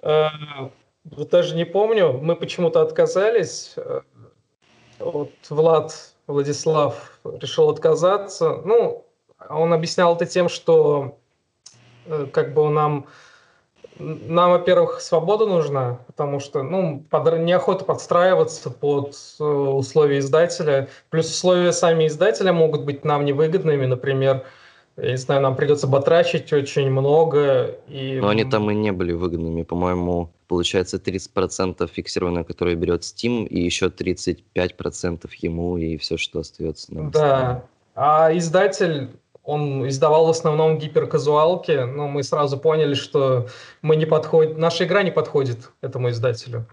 А, 0.00 0.30
вот 1.04 1.28
даже 1.28 1.56
не 1.56 1.66
помню, 1.66 2.20
мы 2.22 2.34
почему-то 2.36 2.80
отказались. 2.80 3.76
Вот 4.98 5.32
Влад 5.50 5.92
Владислав 6.26 7.20
решил 7.22 7.68
отказаться. 7.68 8.62
Ну, 8.64 9.04
он 9.50 9.74
объяснял 9.74 10.16
это 10.16 10.24
тем, 10.24 10.48
что 10.48 11.18
э, 12.06 12.28
как 12.32 12.54
бы 12.54 12.70
нам 12.70 13.08
нам, 13.98 14.52
во-первых, 14.52 15.00
свобода 15.00 15.46
нужна, 15.46 15.98
потому 16.06 16.40
что 16.40 16.62
ну, 16.62 17.04
под, 17.10 17.38
неохота 17.38 17.84
подстраиваться 17.84 18.70
под 18.70 19.16
э, 19.40 19.44
условия 19.44 20.18
издателя. 20.18 20.88
Плюс 21.10 21.26
условия 21.30 21.72
сами 21.72 22.06
издателя 22.06 22.52
могут 22.52 22.84
быть 22.84 23.04
нам 23.04 23.24
невыгодными. 23.24 23.86
Например, 23.86 24.44
я 24.96 25.10
не 25.10 25.16
знаю, 25.16 25.42
нам 25.42 25.56
придется 25.56 25.86
батрачить 25.86 26.52
очень 26.52 26.90
много. 26.90 27.76
И... 27.88 28.18
Но 28.20 28.28
они 28.28 28.44
там 28.44 28.70
и 28.70 28.74
не 28.74 28.92
были 28.92 29.12
выгодными. 29.12 29.62
По-моему, 29.62 30.30
получается 30.48 30.96
30% 30.96 31.88
фиксированное, 31.92 32.44
которое 32.44 32.74
берет 32.74 33.02
Steam, 33.02 33.46
и 33.46 33.60
еще 33.60 33.86
35% 33.86 35.28
ему, 35.40 35.76
и 35.76 35.96
все, 35.96 36.16
что 36.16 36.40
остается. 36.40 36.94
Нам 36.94 37.10
да. 37.10 37.64
А 37.94 38.36
издатель 38.36 39.10
он 39.48 39.88
издавал 39.88 40.26
в 40.26 40.30
основном 40.30 40.76
гиперказуалки, 40.78 41.70
но 41.70 42.06
мы 42.06 42.22
сразу 42.22 42.58
поняли, 42.58 42.92
что 42.92 43.48
мы 43.80 43.96
не 43.96 44.04
подходим, 44.04 44.60
наша 44.60 44.84
игра 44.84 45.02
не 45.02 45.10
подходит 45.10 45.70
этому 45.80 46.10
издателю. 46.10 46.66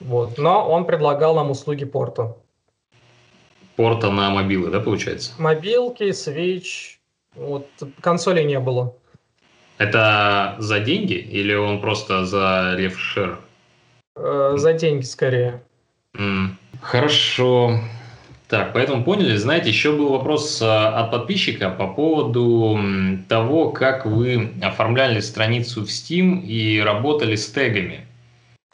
Вот. 0.00 0.36
Но 0.36 0.68
он 0.68 0.86
предлагал 0.86 1.36
нам 1.36 1.52
услуги 1.52 1.84
порта. 1.84 2.36
Порта 3.76 4.10
на 4.10 4.30
мобилы, 4.30 4.70
да, 4.70 4.80
получается? 4.80 5.34
Мобилки, 5.38 6.10
Switch. 6.10 6.98
Вот 7.36 7.68
консолей 8.00 8.44
не 8.44 8.58
было. 8.58 8.92
Это 9.78 10.56
за 10.58 10.80
деньги 10.80 11.14
или 11.14 11.54
он 11.54 11.80
просто 11.80 12.26
за 12.26 12.74
ревшер? 12.76 13.38
Э, 14.16 14.54
за 14.56 14.72
деньги 14.72 15.04
скорее. 15.04 15.62
Mm. 16.18 16.56
Хорошо. 16.82 17.78
Так, 18.50 18.72
поэтому 18.72 19.04
поняли. 19.04 19.36
Знаете, 19.36 19.68
еще 19.68 19.92
был 19.92 20.08
вопрос 20.08 20.60
э, 20.60 20.66
от 20.66 21.12
подписчика 21.12 21.70
по 21.70 21.86
поводу 21.86 22.76
того, 23.28 23.70
как 23.70 24.04
вы 24.04 24.52
оформляли 24.60 25.20
страницу 25.20 25.82
в 25.82 25.88
Steam 25.88 26.40
и 26.40 26.80
работали 26.80 27.36
с 27.36 27.46
тегами. 27.46 28.08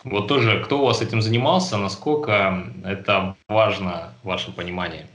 Вот 0.03 0.29
тоже, 0.29 0.63
кто 0.65 0.79
у 0.79 0.87
вас 0.87 1.03
этим 1.03 1.21
занимался, 1.21 1.77
насколько 1.77 2.65
это 2.87 3.37
важно, 3.49 4.15
ваше 4.23 4.51
понимание? 4.51 5.07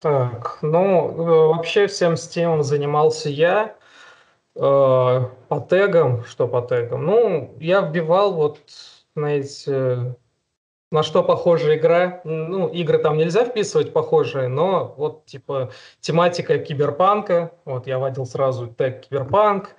Так, 0.00 0.58
ну, 0.62 1.10
э, 1.10 1.46
вообще 1.48 1.88
всем 1.88 2.12
Steam 2.12 2.62
занимался 2.62 3.30
я. 3.30 3.74
Э, 4.54 5.26
по 5.48 5.60
тегам, 5.68 6.24
что 6.24 6.46
по 6.46 6.62
тегам? 6.62 7.04
Ну, 7.04 7.56
я 7.58 7.80
вбивал 7.80 8.32
вот, 8.32 8.60
знаете, 9.16 10.14
на 10.90 11.02
что 11.02 11.22
похожа 11.22 11.76
игра. 11.76 12.20
Ну, 12.24 12.68
игры 12.68 12.98
там 12.98 13.16
нельзя 13.16 13.44
вписывать 13.44 13.92
похожие, 13.92 14.48
но 14.48 14.94
вот 14.96 15.24
типа 15.26 15.70
тематика 16.00 16.58
киберпанка. 16.58 17.52
Вот 17.64 17.86
я 17.86 17.98
вводил 17.98 18.26
сразу 18.26 18.66
тег 18.66 19.02
киберпанк, 19.02 19.76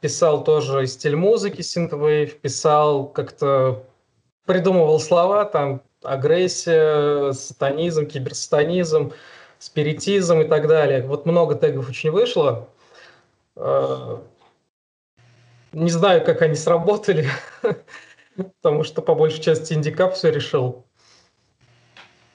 писал 0.00 0.44
тоже 0.44 0.86
стиль 0.86 1.16
музыки 1.16 1.60
synthwave, 1.60 2.38
писал 2.40 3.06
как-то 3.06 3.84
придумывал 4.46 5.00
слова 5.00 5.44
там 5.44 5.82
агрессия, 6.02 7.32
сатанизм, 7.32 8.06
киберсатанизм, 8.06 9.12
спиритизм 9.58 10.40
и 10.40 10.44
так 10.44 10.68
далее. 10.68 11.02
Вот 11.02 11.26
много 11.26 11.54
тегов 11.54 11.88
очень 11.88 12.10
вышло. 12.10 12.68
Э, 13.56 14.18
не 15.72 15.90
знаю, 15.90 16.24
как 16.24 16.42
они 16.42 16.54
сработали. 16.54 17.28
потому 18.36 18.84
что 18.84 19.02
по 19.02 19.14
большей 19.14 19.42
части 19.42 19.72
Indie 19.72 19.98
Cup 19.98 20.14
все 20.14 20.30
решил. 20.30 20.84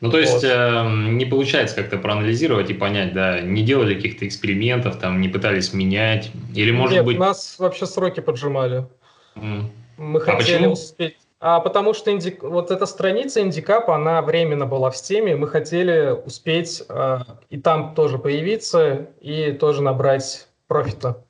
Ну, 0.01 0.09
то 0.09 0.17
есть 0.17 0.33
вот. 0.33 0.43
э, 0.43 0.83
не 1.11 1.25
получается 1.25 1.75
как-то 1.75 1.97
проанализировать 1.97 2.71
и 2.71 2.73
понять, 2.73 3.13
да, 3.13 3.39
не 3.39 3.61
делали 3.61 3.93
каких-то 3.93 4.27
экспериментов, 4.27 4.97
там, 4.97 5.21
не 5.21 5.29
пытались 5.29 5.73
менять, 5.73 6.31
или 6.55 6.71
может 6.71 6.97
Нет, 6.97 7.05
быть... 7.05 7.19
нас 7.19 7.59
вообще 7.59 7.85
сроки 7.85 8.19
поджимали. 8.19 8.87
Mm. 9.35 9.65
Мы 9.97 10.19
а 10.19 10.23
хотели 10.23 10.57
почему? 10.57 10.73
успеть... 10.73 11.17
А 11.39 11.59
потому 11.59 11.93
что 11.93 12.11
инди... 12.11 12.35
вот 12.41 12.71
эта 12.71 12.87
страница 12.87 13.41
Indie 13.41 13.69
Cup, 13.69 13.91
она 13.91 14.23
временно 14.23 14.65
была 14.65 14.89
в 14.89 14.97
Steam 14.97 15.24
е, 15.24 15.35
мы 15.35 15.47
хотели 15.47 16.11
успеть 16.25 16.81
э, 16.89 17.19
и 17.51 17.59
там 17.59 17.93
тоже 17.93 18.17
появиться, 18.17 19.07
и 19.21 19.51
тоже 19.51 19.83
набрать 19.83 20.47
профита. 20.67 21.23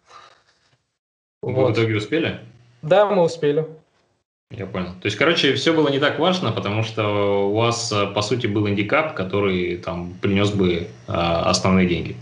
Вы 1.41 1.53
вот. 1.53 1.71
в 1.71 1.73
итоге 1.73 1.97
успели? 1.97 2.39
Да, 2.81 3.05
мы 3.05 3.23
успели. 3.23 3.67
Я 4.51 4.65
понял. 4.65 4.89
То 5.01 5.05
есть, 5.05 5.17
короче, 5.17 5.53
все 5.55 5.73
было 5.73 5.87
не 5.87 5.99
так 5.99 6.19
важно, 6.19 6.51
потому 6.51 6.83
что 6.83 7.49
у 7.49 7.55
вас, 7.55 7.91
э, 7.91 8.07
по 8.07 8.21
сути, 8.21 8.47
был 8.47 8.67
индикап, 8.67 9.13
который 9.13 9.77
там 9.77 10.13
принес 10.21 10.51
бы 10.51 10.87
а, 11.07 11.49
основные 11.49 11.87
деньги. 11.87 12.17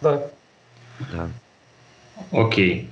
Да. 0.00 0.22
Да. 1.12 1.28
Окей. 2.32 2.88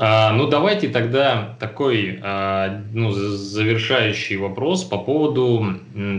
А, 0.00 0.32
ну, 0.32 0.46
давайте 0.46 0.88
тогда 0.88 1.56
такой 1.58 2.20
а, 2.22 2.82
ну, 2.92 3.10
завершающий 3.10 4.36
вопрос 4.36 4.84
по 4.84 4.96
поводу 4.96 5.74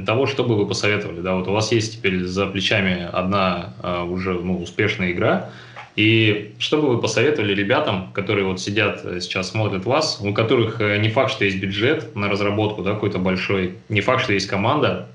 того, 0.06 0.26
что 0.26 0.44
бы 0.44 0.56
вы 0.56 0.68
посоветовали. 0.68 1.22
Да, 1.22 1.36
вот 1.36 1.48
у 1.48 1.54
вас 1.54 1.72
есть 1.72 1.94
теперь 1.94 2.26
за 2.26 2.46
плечами 2.48 3.08
одна 3.12 3.74
а, 3.82 4.04
уже 4.04 4.34
ну, 4.34 4.62
успешная 4.62 5.12
игра. 5.12 5.50
И 6.00 6.56
что 6.60 6.82
бы 6.82 6.88
вы 6.88 7.02
посоветовали 7.02 7.54
ребятам, 7.54 8.14
которые 8.14 8.46
вот 8.46 8.62
сидят 8.62 9.02
э, 9.04 9.20
сейчас, 9.20 9.50
смотрят 9.50 9.84
вас, 9.84 10.22
у 10.24 10.34
которых 10.34 10.80
э, 10.80 10.98
не 10.98 11.10
факт, 11.10 11.30
что 11.30 11.44
есть 11.44 11.60
бюджет 11.60 12.16
на 12.16 12.30
разработку 12.30 12.84
да, 12.84 12.94
какой-то 12.94 13.20
большой, 13.20 13.80
не 13.90 14.00
факт, 14.00 14.24
что 14.24 14.32
есть 14.32 14.48
команда, 14.48 15.10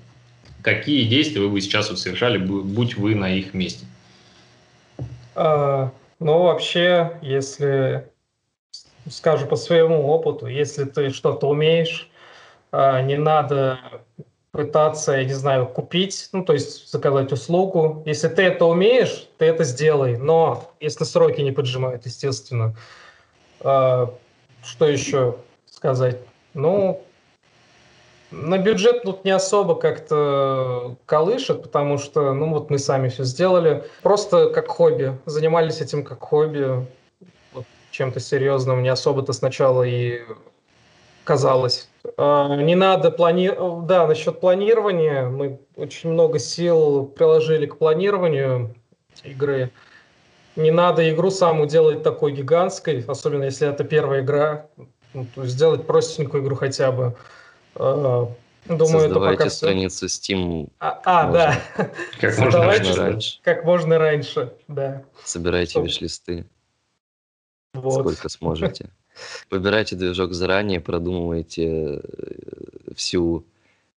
какие 0.61 1.09
действия 1.09 1.41
вы 1.41 1.49
бы 1.49 1.63
сейчас 1.63 1.89
вот 1.89 1.99
совершали, 1.99 2.37
будь 2.37 2.99
вы 2.99 3.15
на 3.15 3.35
их 3.35 3.55
месте? 3.55 3.87
А, 5.35 5.91
ну, 6.21 6.43
вообще, 6.43 7.13
если 7.23 8.07
скажу 9.09 9.47
по 9.47 9.57
своему 9.57 10.07
опыту, 10.09 10.49
если 10.49 10.85
ты 10.85 11.09
что-то 11.09 11.49
умеешь, 11.49 12.11
а, 12.73 13.01
не 13.01 13.17
надо 13.17 13.79
пытаться, 14.55 15.15
я 15.15 15.25
не 15.25 15.33
знаю, 15.33 15.67
купить, 15.67 16.29
ну, 16.31 16.45
то 16.45 16.53
есть 16.53 16.89
заказать 16.89 17.33
услугу. 17.33 18.05
Если 18.07 18.29
ты 18.29 18.43
это 18.43 18.67
умеешь, 18.67 19.29
ты 19.37 19.47
это 19.47 19.65
сделай, 19.65 20.17
но 20.17 20.71
если 20.79 21.03
сроки 21.03 21.41
не 21.41 21.51
поджимают, 21.51 22.07
естественно. 22.07 22.77
А, 23.61 24.15
что 24.63 24.87
еще 24.87 25.39
сказать? 25.67 26.21
Ну, 26.55 27.03
на 28.31 28.59
бюджет 28.59 29.03
тут 29.03 29.25
не 29.25 29.33
особо 29.33 29.75
как-то 29.75 30.95
колышет, 31.05 31.65
потому 31.65 31.99
что, 31.99 32.33
ну, 32.33 32.51
вот 32.51 32.71
мы 32.71 32.79
сами 32.79 33.09
все 33.09 33.25
сделали. 33.25 33.83
Просто 34.03 34.51
как 34.51 34.69
хобби. 34.69 35.19
Занимались 35.27 35.81
этим 35.81 36.05
как 36.05 36.21
хобби 36.21 36.87
чем-то 37.91 38.21
серьезным 38.21 38.85
не 38.85 38.89
особо-то 38.89 39.33
сначала 39.33 39.83
и 39.83 40.21
казалось. 41.25 41.89
А, 42.17 42.57
не 42.57 42.75
надо 42.75 43.11
планировать. 43.11 43.87
Да, 43.87 44.07
насчет 44.07 44.41
планирования. 44.41 45.29
Мы 45.29 45.61
очень 45.77 46.11
много 46.11 46.39
сил 46.39 47.07
приложили 47.07 47.67
к 47.67 47.79
планированию 47.79 48.75
игры. 49.23 49.71
Не 50.57 50.71
надо 50.71 51.11
игру 51.13 51.31
саму 51.31 51.67
делать 51.67 52.03
такой 52.03 52.33
гигантской, 52.33 53.05
особенно 53.09 53.45
если 53.45 53.69
это 53.69 53.85
первая 53.85 54.23
игра. 54.23 54.67
Ну, 55.13 55.27
то 55.35 55.43
есть 55.43 55.55
сделать 55.55 55.87
простенькую 55.87 56.45
игру 56.45 56.57
хотя 56.57 56.93
бы. 56.93 57.17
А, 57.75 58.29
думаю, 58.67 59.01
Создавайте 59.01 59.35
это 59.35 59.45
пока 59.45 59.51
страницу 59.51 60.07
Steam. 60.07 60.69
А, 60.79 61.01
а 61.05 61.33
да. 61.33 61.59
Как 62.21 62.39
можно 62.39 62.65
раньше. 62.65 63.41
Как 63.43 63.65
можно 63.65 63.99
раньше, 63.99 64.53
да. 64.69 65.03
Собирайте 65.25 65.73
Чтобы... 65.73 65.87
виш-листы. 65.87 66.47
Вот. 67.73 68.01
Сколько 68.01 68.29
сможете. 68.29 68.91
Выбирайте 69.51 69.97
движок 69.97 70.33
заранее, 70.33 70.81
продумывайте 70.81 71.67
э, 71.67 72.01
всю 72.95 73.45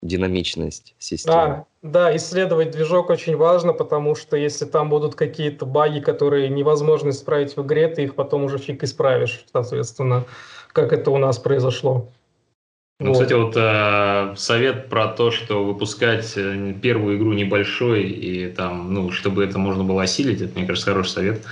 динамичность 0.03 0.95
системы. 0.99 1.37
Да, 1.37 1.67
да, 1.83 2.17
исследовать 2.17 2.71
движок 2.71 3.11
очень 3.11 3.37
важно, 3.37 3.73
потому 3.73 4.15
что 4.15 4.37
если 4.37 4.65
там 4.65 4.89
будут 4.89 5.15
какие-то 5.15 5.67
баги, 5.67 6.01
которые 6.01 6.49
невозможно 6.49 7.11
исправить 7.11 7.57
в 7.57 7.63
игре, 7.63 7.89
ты 7.89 8.05
их 8.05 8.15
потом 8.15 8.45
уже 8.45 8.59
фиг 8.59 8.83
исправишь, 8.83 9.45
соответственно, 9.53 10.25
как 10.73 10.93
это 10.93 11.11
у 11.11 11.19
нас 11.19 11.39
произошло. 11.39 12.09
Ну, 12.99 13.09
вот. 13.09 13.15
кстати, 13.15 13.35
вот 13.35 13.55
э, 13.57 14.35
совет 14.37 14.89
про 14.89 15.09
то, 15.09 15.31
что 15.31 15.65
выпускать 15.65 16.33
э, 16.37 16.75
первую 16.81 17.19
игру 17.19 17.35
небольшой 17.35 18.05
и 18.05 18.49
там, 18.49 18.95
ну, 18.95 19.11
чтобы 19.11 19.45
это 19.45 19.59
можно 19.59 19.85
было 19.85 20.05
осилить, 20.05 20.41
это, 20.41 20.59
мне 20.59 20.67
кажется, 20.67 20.91
хороший 20.91 21.11
совет. 21.11 21.43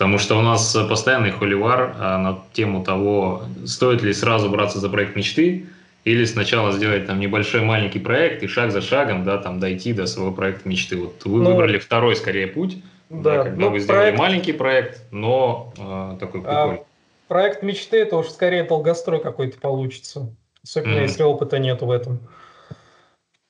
Потому 0.00 0.16
что 0.16 0.38
у 0.38 0.40
нас 0.40 0.74
постоянный 0.88 1.30
холивар 1.30 1.94
а, 1.98 2.16
на 2.16 2.38
тему 2.54 2.82
того, 2.82 3.42
стоит 3.66 4.00
ли 4.00 4.14
сразу 4.14 4.48
браться 4.48 4.78
за 4.78 4.88
проект 4.88 5.14
мечты, 5.14 5.66
или 6.04 6.24
сначала 6.24 6.72
сделать 6.72 7.06
там 7.06 7.20
небольшой 7.20 7.60
маленький 7.60 7.98
проект 7.98 8.42
и 8.42 8.46
шаг 8.46 8.70
за 8.70 8.80
шагом, 8.80 9.24
да, 9.24 9.36
там 9.36 9.60
дойти 9.60 9.92
до 9.92 10.06
своего 10.06 10.32
проекта 10.32 10.66
мечты. 10.66 10.96
Вот 10.96 11.22
вы 11.26 11.42
ну, 11.42 11.50
выбрали 11.50 11.76
второй 11.78 12.16
скорее 12.16 12.46
путь, 12.46 12.82
да, 13.10 13.36
да, 13.36 13.44
когда 13.44 13.60
ну, 13.60 13.70
вы 13.72 13.78
сделали 13.78 14.00
проект... 14.04 14.18
маленький 14.18 14.52
проект, 14.54 15.02
но 15.10 15.70
э, 15.76 16.16
такой 16.18 16.40
прикольный. 16.40 16.76
А, 16.76 16.84
проект 17.28 17.62
мечты 17.62 17.98
это 17.98 18.16
уж 18.16 18.28
скорее 18.28 18.64
долгострой 18.64 19.20
какой-то 19.20 19.60
получится, 19.60 20.34
особенно 20.64 21.00
mm. 21.00 21.02
если 21.02 21.24
опыта 21.24 21.58
нету 21.58 21.84
в 21.84 21.90
этом. 21.90 22.20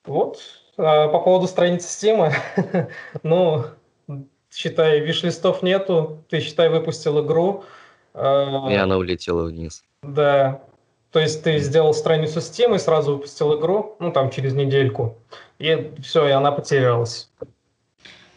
Вот. 0.03 0.41
А, 0.75 1.07
по 1.07 1.19
поводу 1.19 1.47
страницы 1.47 1.87
Steam, 1.87 2.33
ну, 3.23 3.63
считай, 4.53 4.99
виш-листов 4.99 5.63
нету, 5.63 6.23
ты, 6.29 6.39
считай, 6.39 6.69
выпустил 6.69 7.25
игру. 7.25 7.63
А, 8.13 8.67
и 8.69 8.75
она 8.75 8.97
улетела 8.97 9.43
вниз. 9.43 9.83
Да. 10.03 10.61
То 11.11 11.19
есть 11.19 11.43
ты 11.43 11.59
сделал 11.59 11.93
страницу 11.93 12.39
Steam 12.39 12.75
и 12.75 12.79
сразу 12.79 13.13
выпустил 13.13 13.59
игру, 13.59 13.95
ну, 13.99 14.11
там, 14.11 14.29
через 14.29 14.53
недельку. 14.53 15.17
И 15.59 15.91
все, 16.01 16.27
и 16.27 16.31
она 16.31 16.51
потерялась. 16.51 17.29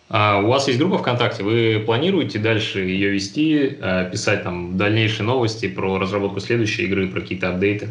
А 0.09 0.39
у 0.39 0.49
вас 0.49 0.69
есть 0.69 0.79
группа 0.79 0.99
ВКонтакте, 0.99 1.43
вы 1.43 1.83
планируете 1.85 2.39
дальше 2.39 2.81
ее 2.81 3.11
вести, 3.11 3.79
а, 3.81 4.05
писать 4.05 4.43
там 4.43 4.77
дальнейшие 4.77 5.27
новости 5.27 5.69
про 5.69 5.99
разработку 5.99 6.41
следующей 6.41 6.85
игры, 6.85 7.09
про 7.09 7.21
какие-то 7.21 7.51
апдейты? 7.51 7.89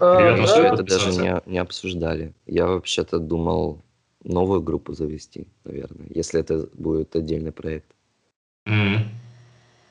А, 0.00 0.18
Ребята, 0.18 0.54
да, 0.54 0.68
это 0.68 0.82
даже 0.82 1.10
не, 1.20 1.40
не 1.46 1.58
обсуждали. 1.58 2.32
Я 2.46 2.66
вообще-то 2.66 3.18
думал 3.18 3.80
новую 4.24 4.62
группу 4.62 4.92
завести, 4.92 5.46
наверное, 5.64 6.06
если 6.10 6.40
это 6.40 6.68
будет 6.74 7.14
отдельный 7.16 7.52
проект. 7.52 7.86
Mm-hmm. 8.68 8.98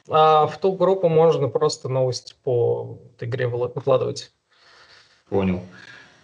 А 0.09 0.47
в 0.47 0.57
ту 0.59 0.73
группу 0.73 1.09
можно 1.09 1.47
просто 1.47 1.89
новости 1.89 2.35
по 2.43 2.99
игре 3.19 3.47
выкладывать. 3.47 4.31
Понял. 5.29 5.61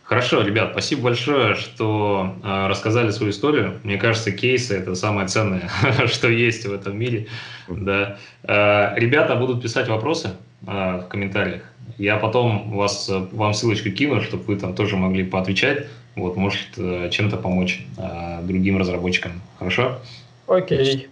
Хорошо, 0.03 0.41
ребят, 0.41 0.71
спасибо 0.71 1.03
большое, 1.03 1.55
что 1.55 2.35
э, 2.41 2.67
рассказали 2.67 3.11
свою 3.11 3.31
историю. 3.31 3.79
Мне 3.83 3.97
кажется, 3.97 4.31
кейсы 4.31 4.77
это 4.77 4.95
самое 4.95 5.27
ценное, 5.27 5.69
что 6.07 6.29
есть 6.29 6.65
в 6.65 6.73
этом 6.73 6.97
мире. 6.97 7.27
Да. 7.67 8.17
Э, 8.43 8.97
ребята 8.97 9.35
будут 9.35 9.61
писать 9.61 9.89
вопросы 9.89 10.31
э, 10.65 11.01
в 11.01 11.07
комментариях. 11.09 11.61
Я 11.97 12.17
потом 12.17 12.71
вас, 12.75 13.09
вам 13.09 13.53
ссылочку 13.53 13.89
кину, 13.89 14.21
чтобы 14.21 14.43
вы 14.43 14.57
там 14.57 14.75
тоже 14.75 14.97
могли 14.97 15.23
поотвечать 15.23 15.87
вот, 16.17 16.35
может 16.35 16.77
э, 16.77 17.09
чем-то 17.11 17.37
помочь 17.37 17.85
э, 17.97 18.41
другим 18.43 18.77
разработчикам. 18.77 19.41
Хорошо? 19.59 19.99
Окей. 20.47 21.09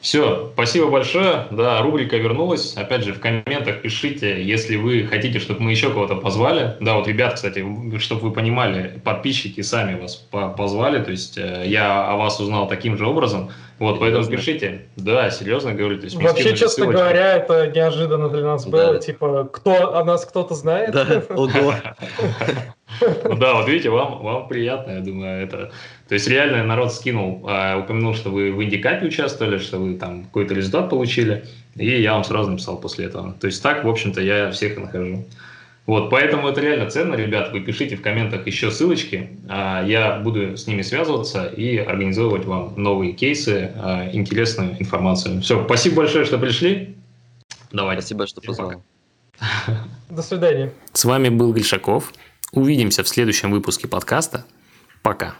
Все, 0.00 0.50
спасибо 0.54 0.90
большое. 0.90 1.46
Да, 1.50 1.82
рубрика 1.82 2.16
вернулась. 2.16 2.76
Опять 2.76 3.02
же, 3.02 3.12
в 3.12 3.20
комментах 3.20 3.82
пишите, 3.82 4.42
если 4.44 4.76
вы 4.76 5.04
хотите, 5.04 5.40
чтобы 5.40 5.62
мы 5.62 5.72
еще 5.72 5.90
кого-то 5.90 6.14
позвали. 6.14 6.76
Да, 6.80 6.94
вот 6.94 7.08
ребят, 7.08 7.34
кстати, 7.34 7.64
чтобы 7.98 8.20
вы 8.28 8.32
понимали, 8.32 9.00
подписчики 9.02 9.60
сами 9.60 10.00
вас 10.00 10.16
позвали. 10.56 11.02
То 11.02 11.10
есть 11.10 11.36
э, 11.36 11.64
я 11.66 12.08
о 12.08 12.16
вас 12.16 12.38
узнал 12.38 12.68
таким 12.68 12.96
же 12.96 13.06
образом. 13.06 13.50
Вот, 13.80 13.98
поэтому 13.98 14.24
пишите. 14.26 14.86
Да, 14.96 15.30
серьезно 15.30 15.72
говорю. 15.72 15.98
То 15.98 16.04
есть 16.04 16.16
Вообще, 16.16 16.50
честно 16.50 16.68
ссылочку. 16.68 16.92
говоря, 16.92 17.36
это 17.36 17.66
неожиданно 17.68 18.28
для 18.28 18.42
нас 18.42 18.66
было. 18.66 18.94
Да. 18.94 18.98
Типа, 18.98 19.48
кто 19.52 19.96
о 19.96 20.04
нас 20.04 20.24
кто-то 20.24 20.54
знает? 20.54 20.92
Да, 20.92 21.22
ого. 21.30 21.74
Ну 23.24 23.36
да, 23.36 23.54
вот 23.54 23.68
видите, 23.68 23.90
вам, 23.90 24.22
вам 24.22 24.48
приятно, 24.48 24.92
я 24.92 25.00
думаю, 25.00 25.42
это... 25.42 25.72
То 26.08 26.14
есть 26.14 26.26
реально 26.26 26.64
народ 26.64 26.92
скинул, 26.92 27.44
а, 27.46 27.78
упомянул, 27.78 28.14
что 28.14 28.30
вы 28.30 28.50
в 28.52 28.62
индикапе 28.62 29.06
участвовали, 29.06 29.58
что 29.58 29.78
вы 29.78 29.94
там 29.94 30.24
какой-то 30.24 30.54
результат 30.54 30.88
получили, 30.88 31.44
и 31.76 32.00
я 32.00 32.14
вам 32.14 32.24
сразу 32.24 32.50
написал 32.50 32.78
после 32.80 33.06
этого. 33.06 33.34
То 33.40 33.46
есть 33.46 33.62
так, 33.62 33.84
в 33.84 33.88
общем-то, 33.88 34.20
я 34.20 34.50
всех 34.50 34.78
и 34.78 34.80
нахожу. 34.80 35.24
Вот, 35.88 36.10
поэтому 36.10 36.48
это 36.48 36.60
реально 36.60 36.90
ценно, 36.90 37.14
ребят. 37.14 37.50
Вы 37.50 37.60
пишите 37.60 37.96
в 37.96 38.02
комментах 38.02 38.46
еще 38.46 38.70
ссылочки. 38.70 39.30
А, 39.48 39.82
я 39.86 40.18
буду 40.18 40.54
с 40.56 40.66
ними 40.66 40.82
связываться 40.82 41.46
и 41.46 41.78
организовывать 41.78 42.44
вам 42.44 42.74
новые 42.76 43.14
кейсы, 43.14 43.72
а, 43.76 44.08
интересную 44.12 44.78
информацию. 44.78 45.40
Все, 45.40 45.64
спасибо 45.64 45.96
большое, 45.96 46.26
что 46.26 46.36
пришли. 46.36 46.94
Давайте. 47.72 48.02
Спасибо, 48.02 48.26
что 48.26 48.42
позвал. 48.42 48.82
До 50.10 50.22
свидания. 50.22 50.72
С 50.92 51.06
вами 51.06 51.30
был 51.30 51.54
Гришаков. 51.54 52.12
Увидимся 52.52 53.02
в 53.02 53.08
следующем 53.08 53.50
выпуске 53.50 53.88
подкаста. 53.88 54.46
Пока. 55.02 55.34